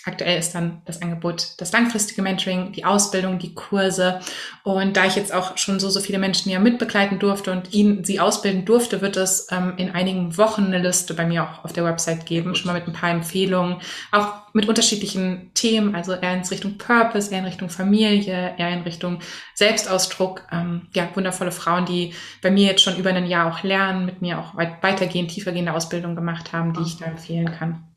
[0.06, 4.22] Aktuell ist dann das Angebot das langfristige Mentoring, die Ausbildung, die Kurse.
[4.64, 8.06] Und da ich jetzt auch schon so, so viele Menschen ja mitbegleiten durfte und ihnen
[8.06, 11.74] sie ausbilden durfte, wird es ähm, in einigen Wochen eine Liste bei mir auch auf
[11.74, 13.78] der Website geben, schon mal mit ein paar Empfehlungen,
[14.12, 18.84] auch mit unterschiedlichen Themen, also eher in Richtung Purpose, eher in Richtung Familie, eher in
[18.84, 19.20] Richtung
[19.54, 20.44] Selbstausdruck.
[20.52, 24.22] Ähm, ja, wundervolle Frauen, die bei mir jetzt schon über ein Jahr auch lernen, mit
[24.22, 27.89] mir auch weitergehend, tiefergehende Ausbildung gemacht haben, die ich da empfehlen kann.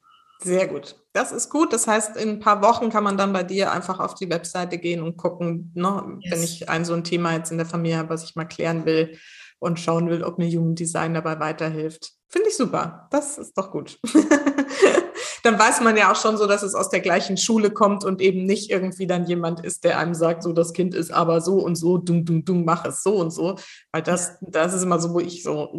[0.43, 0.97] Sehr gut.
[1.13, 1.73] Das ist gut.
[1.73, 4.79] Das heißt, in ein paar Wochen kann man dann bei dir einfach auf die Webseite
[4.79, 6.33] gehen und gucken, ne, yes.
[6.33, 8.85] wenn ich ein so ein Thema jetzt in der Familie habe, was ich mal klären
[8.85, 9.19] will
[9.59, 12.13] und schauen will, ob mir Human Design dabei weiterhilft.
[12.29, 13.09] Finde ich super.
[13.11, 13.99] Das ist doch gut.
[15.43, 18.21] dann weiß man ja auch schon so, dass es aus der gleichen Schule kommt und
[18.21, 21.59] eben nicht irgendwie dann jemand ist, der einem sagt, so das Kind ist aber so
[21.59, 23.57] und so, dumm, dumm, dumm, mach es so und so.
[23.93, 25.77] Weil das, das ist immer so, wo ich so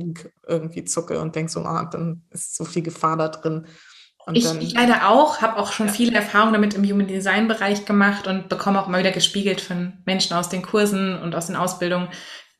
[0.48, 3.66] irgendwie zucke und denke so, ah, dann ist so viel Gefahr da drin.
[4.32, 5.94] Ich, dann, ich, leider auch, habe auch schon ja.
[5.94, 10.02] viele Erfahrungen damit im Human Design Bereich gemacht und bekomme auch immer wieder gespiegelt von
[10.06, 12.08] Menschen aus den Kursen und aus den Ausbildungen,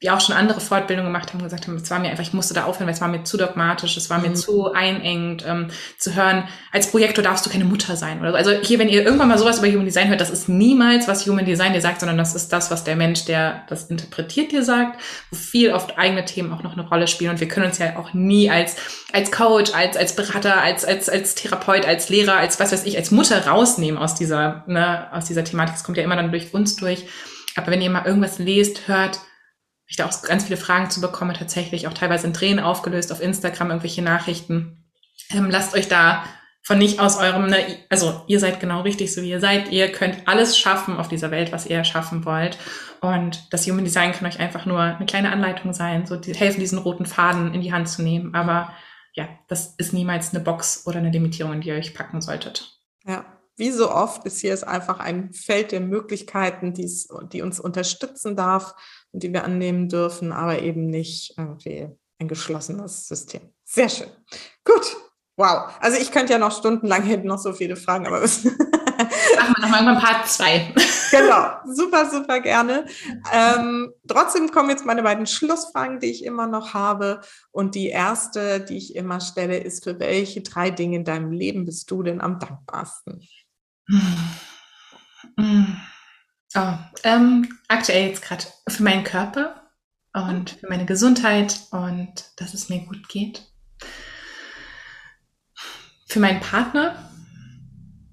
[0.02, 2.54] die auch schon andere Fortbildungen gemacht haben, gesagt haben, es war mir einfach, ich musste
[2.54, 4.30] da aufhören, weil es war mir zu dogmatisch, es war mhm.
[4.30, 5.68] mir zu einengend, ähm,
[5.98, 6.44] zu hören,
[6.74, 8.38] als Projektor darfst du keine Mutter sein oder so.
[8.38, 11.26] Also hier, wenn ihr irgendwann mal sowas über Human Design hört, das ist niemals, was
[11.26, 14.66] Human Design dir sagt, sondern das ist das, was der Mensch, der das interpretiert, dir
[14.66, 15.00] sagt,
[15.32, 17.96] wo viel oft eigene Themen auch noch eine Rolle spielen und wir können uns ja
[17.98, 18.76] auch nie als,
[19.14, 22.98] als Coach, als, als Berater, als, als, als Therapeut, als Lehrer, als was weiß ich,
[22.98, 25.76] als Mutter rausnehmen aus dieser, ne, aus dieser Thematik.
[25.76, 27.06] Es kommt ja immer dann durch uns durch.
[27.56, 29.20] Aber wenn ihr mal irgendwas lest, hört,
[29.94, 33.22] ich da auch ganz viele Fragen zu bekomme, tatsächlich auch teilweise in Tränen aufgelöst auf
[33.22, 34.84] Instagram, irgendwelche Nachrichten.
[35.30, 36.24] Ähm, lasst euch da
[36.64, 37.58] von nicht aus eurem, ne,
[37.90, 39.72] also ihr seid genau richtig, so wie ihr seid.
[39.72, 42.58] Ihr könnt alles schaffen auf dieser Welt, was ihr schaffen wollt.
[43.02, 46.60] Und das Human Design kann euch einfach nur eine kleine Anleitung sein, so die, helfen,
[46.60, 48.34] diesen roten Faden in die Hand zu nehmen.
[48.34, 48.74] Aber
[49.14, 52.80] ja, das ist niemals eine Box oder eine Limitierung, die ihr euch packen solltet.
[53.06, 53.26] Ja,
[53.58, 58.74] wie so oft ist hier ist einfach ein Feld der Möglichkeiten, die uns unterstützen darf
[59.14, 63.42] die wir annehmen dürfen, aber eben nicht irgendwie ein geschlossenes System.
[63.64, 64.10] Sehr schön.
[64.66, 64.98] Gut.
[65.36, 65.74] Wow.
[65.80, 68.22] Also ich könnte ja noch stundenlang hinten noch so viele Fragen, aber
[69.38, 70.74] Machen wir noch mal Part zwei.
[71.12, 71.48] genau.
[71.66, 72.86] Super, super gerne.
[73.32, 77.22] Ähm, trotzdem kommen jetzt meine beiden Schlussfragen, die ich immer noch habe.
[77.52, 81.66] Und die erste, die ich immer stelle, ist, für welche drei Dinge in deinem Leben
[81.66, 83.28] bist du denn am dankbarsten?
[86.56, 86.74] Oh,
[87.04, 89.64] ähm, aktuell jetzt gerade für meinen Körper
[90.14, 93.42] und für meine Gesundheit und dass es mir gut geht.
[96.08, 97.10] Für meinen Partner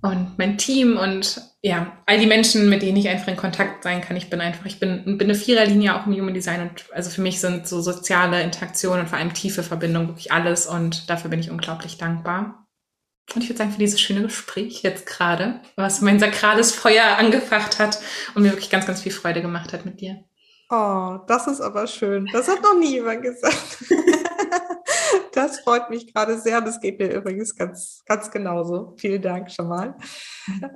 [0.00, 4.00] und mein Team und ja, all die Menschen, mit denen ich einfach in Kontakt sein
[4.00, 4.16] kann.
[4.16, 7.20] Ich bin einfach, ich bin, bin eine Viererlinie auch im Human Design und also für
[7.20, 11.40] mich sind so soziale Interaktionen und vor allem tiefe Verbindungen wirklich alles und dafür bin
[11.40, 12.66] ich unglaublich dankbar.
[13.34, 17.78] Und ich würde sagen, für dieses schöne Gespräch jetzt gerade, was mein sakrales Feuer angefacht
[17.78, 18.00] hat
[18.34, 20.24] und mir wirklich ganz, ganz viel Freude gemacht hat mit dir.
[20.68, 22.28] Oh, das ist aber schön.
[22.32, 23.84] Das hat noch nie jemand gesagt.
[25.32, 26.60] das freut mich gerade sehr.
[26.60, 28.94] Das geht mir übrigens ganz, ganz genauso.
[28.96, 29.96] Vielen Dank schon mal.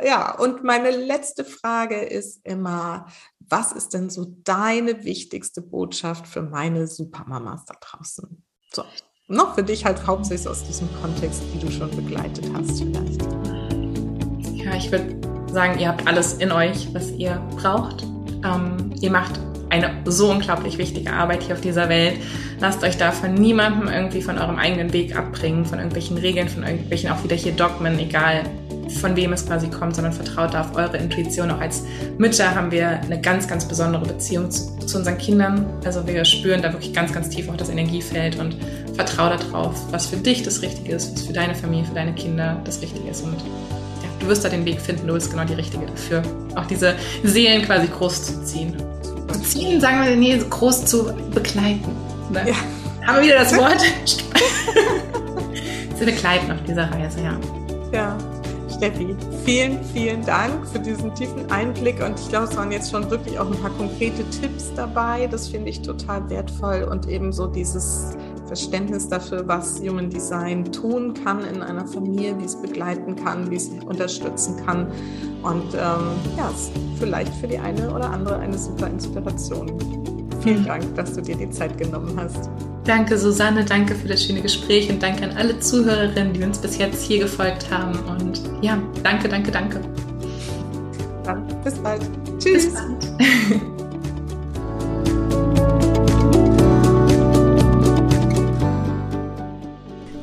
[0.02, 3.06] Ja, und meine letzte Frage ist immer,
[3.39, 8.44] was ist denn so deine wichtigste Botschaft für meine Supermamas da draußen?
[8.72, 8.85] So,
[9.28, 13.22] noch für dich halt hauptsächlich aus diesem Kontext, wie du schon begleitet hast vielleicht.
[14.55, 15.16] Ja, ich würde
[15.51, 18.02] sagen, ihr habt alles in euch, was ihr braucht.
[18.44, 19.40] Ähm, ihr macht
[19.70, 22.18] eine so unglaublich wichtige Arbeit hier auf dieser Welt.
[22.60, 26.62] Lasst euch da von niemandem irgendwie von eurem eigenen Weg abbringen, von irgendwelchen Regeln, von
[26.62, 28.42] irgendwelchen auch wieder hier Dogmen, egal
[29.01, 31.51] von wem es quasi kommt, sondern vertraut da auf eure Intuition.
[31.51, 31.84] Auch als
[32.18, 35.66] Mütter haben wir eine ganz, ganz besondere Beziehung zu, zu unseren Kindern.
[35.84, 38.56] Also wir spüren da wirklich ganz, ganz tief auch das Energiefeld und
[38.95, 42.61] vertraue darauf, was für dich das Richtige ist, was für deine Familie, für deine Kinder
[42.65, 43.23] das Richtige ist.
[43.23, 46.23] Und ja, du wirst da den Weg finden, du bist genau die Richtige dafür,
[46.55, 48.77] auch diese Seelen quasi groß zu ziehen.
[49.33, 51.91] Zu ziehen, sagen wir, nee, groß zu begleiten.
[52.31, 52.49] Ne?
[52.49, 52.55] Ja.
[53.07, 53.83] Haben wir wieder das Wort?
[55.99, 57.39] Sie begleiten auf dieser Reise, ja.
[57.93, 58.19] Ja.
[58.77, 59.15] Steffi,
[59.45, 63.39] vielen, vielen Dank für diesen tiefen Einblick und ich glaube, es waren jetzt schon wirklich
[63.39, 65.29] auch ein paar konkrete Tipps dabei.
[65.29, 68.16] Das finde ich total wertvoll und ebenso dieses
[68.47, 73.57] Verständnis dafür, was Human Design tun kann in einer Familie, wie es begleiten kann, wie
[73.57, 74.87] es unterstützen kann.
[75.43, 79.73] Und ähm, ja, es ist vielleicht für die eine oder andere eine super Inspiration.
[80.43, 80.66] Vielen mhm.
[80.66, 82.51] Dank, dass du dir die Zeit genommen hast.
[82.85, 86.77] Danke, Susanne, danke für das schöne Gespräch und danke an alle Zuhörerinnen, die uns bis
[86.77, 87.99] jetzt hier gefolgt haben.
[88.11, 89.81] Und ja, danke, danke, danke.
[91.25, 92.03] Dann bis bald.
[92.39, 92.66] Tschüss.
[92.66, 93.62] Bis bald.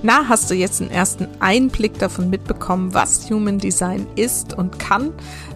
[0.03, 5.11] Na, hast du jetzt einen ersten Einblick davon mitbekommen, was Human Design ist und kann?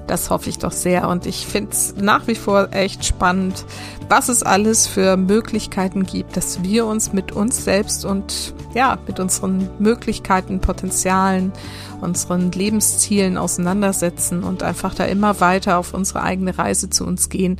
[0.05, 1.09] Das hoffe ich doch sehr.
[1.09, 3.65] Und ich finde es nach wie vor echt spannend,
[4.07, 9.19] was es alles für Möglichkeiten gibt, dass wir uns mit uns selbst und ja, mit
[9.19, 11.51] unseren Möglichkeiten, Potenzialen,
[12.01, 17.57] unseren Lebenszielen auseinandersetzen und einfach da immer weiter auf unsere eigene Reise zu uns gehen.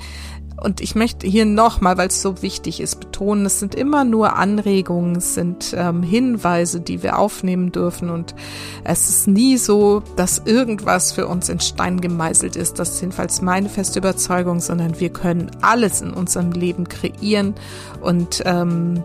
[0.62, 4.36] Und ich möchte hier nochmal, weil es so wichtig ist, betonen, es sind immer nur
[4.38, 8.10] Anregungen, es sind ähm, Hinweise, die wir aufnehmen dürfen.
[8.10, 8.36] Und
[8.84, 12.80] es ist nie so, dass irgendwas für uns in Stein gemeißelt ist.
[12.80, 17.54] Das ist jedenfalls meine feste Überzeugung, sondern wir können alles in unserem Leben kreieren
[18.02, 19.04] und ähm,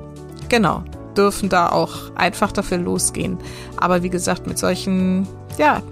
[0.49, 0.85] genau,
[1.17, 3.39] dürfen da auch einfach dafür losgehen.
[3.77, 5.27] Aber wie gesagt, mit solchen,
[5.59, 5.83] ja,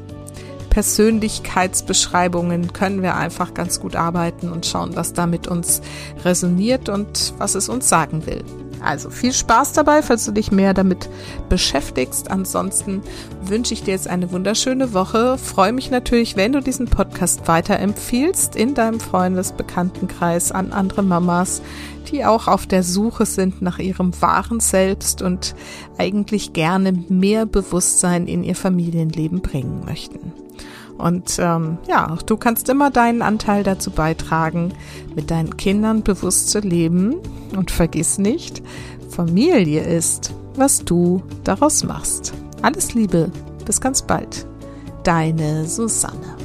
[0.79, 5.83] Persönlichkeitsbeschreibungen können wir einfach ganz gut arbeiten und schauen, was da mit uns
[6.25, 8.45] resoniert und was es uns sagen will.
[8.81, 11.11] Also viel Spaß dabei, falls du dich mehr damit
[11.49, 12.31] beschäftigst.
[12.31, 13.03] Ansonsten
[13.43, 15.37] wünsche ich dir jetzt eine wunderschöne Woche.
[15.37, 21.61] Freue mich natürlich, wenn du diesen Podcast weiterempfiehlst in deinem Freundesbekanntenkreis an andere Mamas,
[22.13, 25.57] die auch auf der Suche sind nach ihrem wahren Selbst und
[25.99, 30.33] eigentlich gerne mehr Bewusstsein in ihr Familienleben bringen möchten.
[30.99, 34.73] Und ähm, ja, auch du kannst immer deinen Anteil dazu beitragen,
[35.15, 37.16] mit deinen Kindern bewusst zu leben.
[37.57, 38.62] Und vergiss nicht,
[39.09, 42.35] Familie ist, was du daraus machst.
[42.62, 43.31] Alles Liebe,
[43.65, 44.47] bis ganz bald.
[45.05, 46.38] Deine Susanne.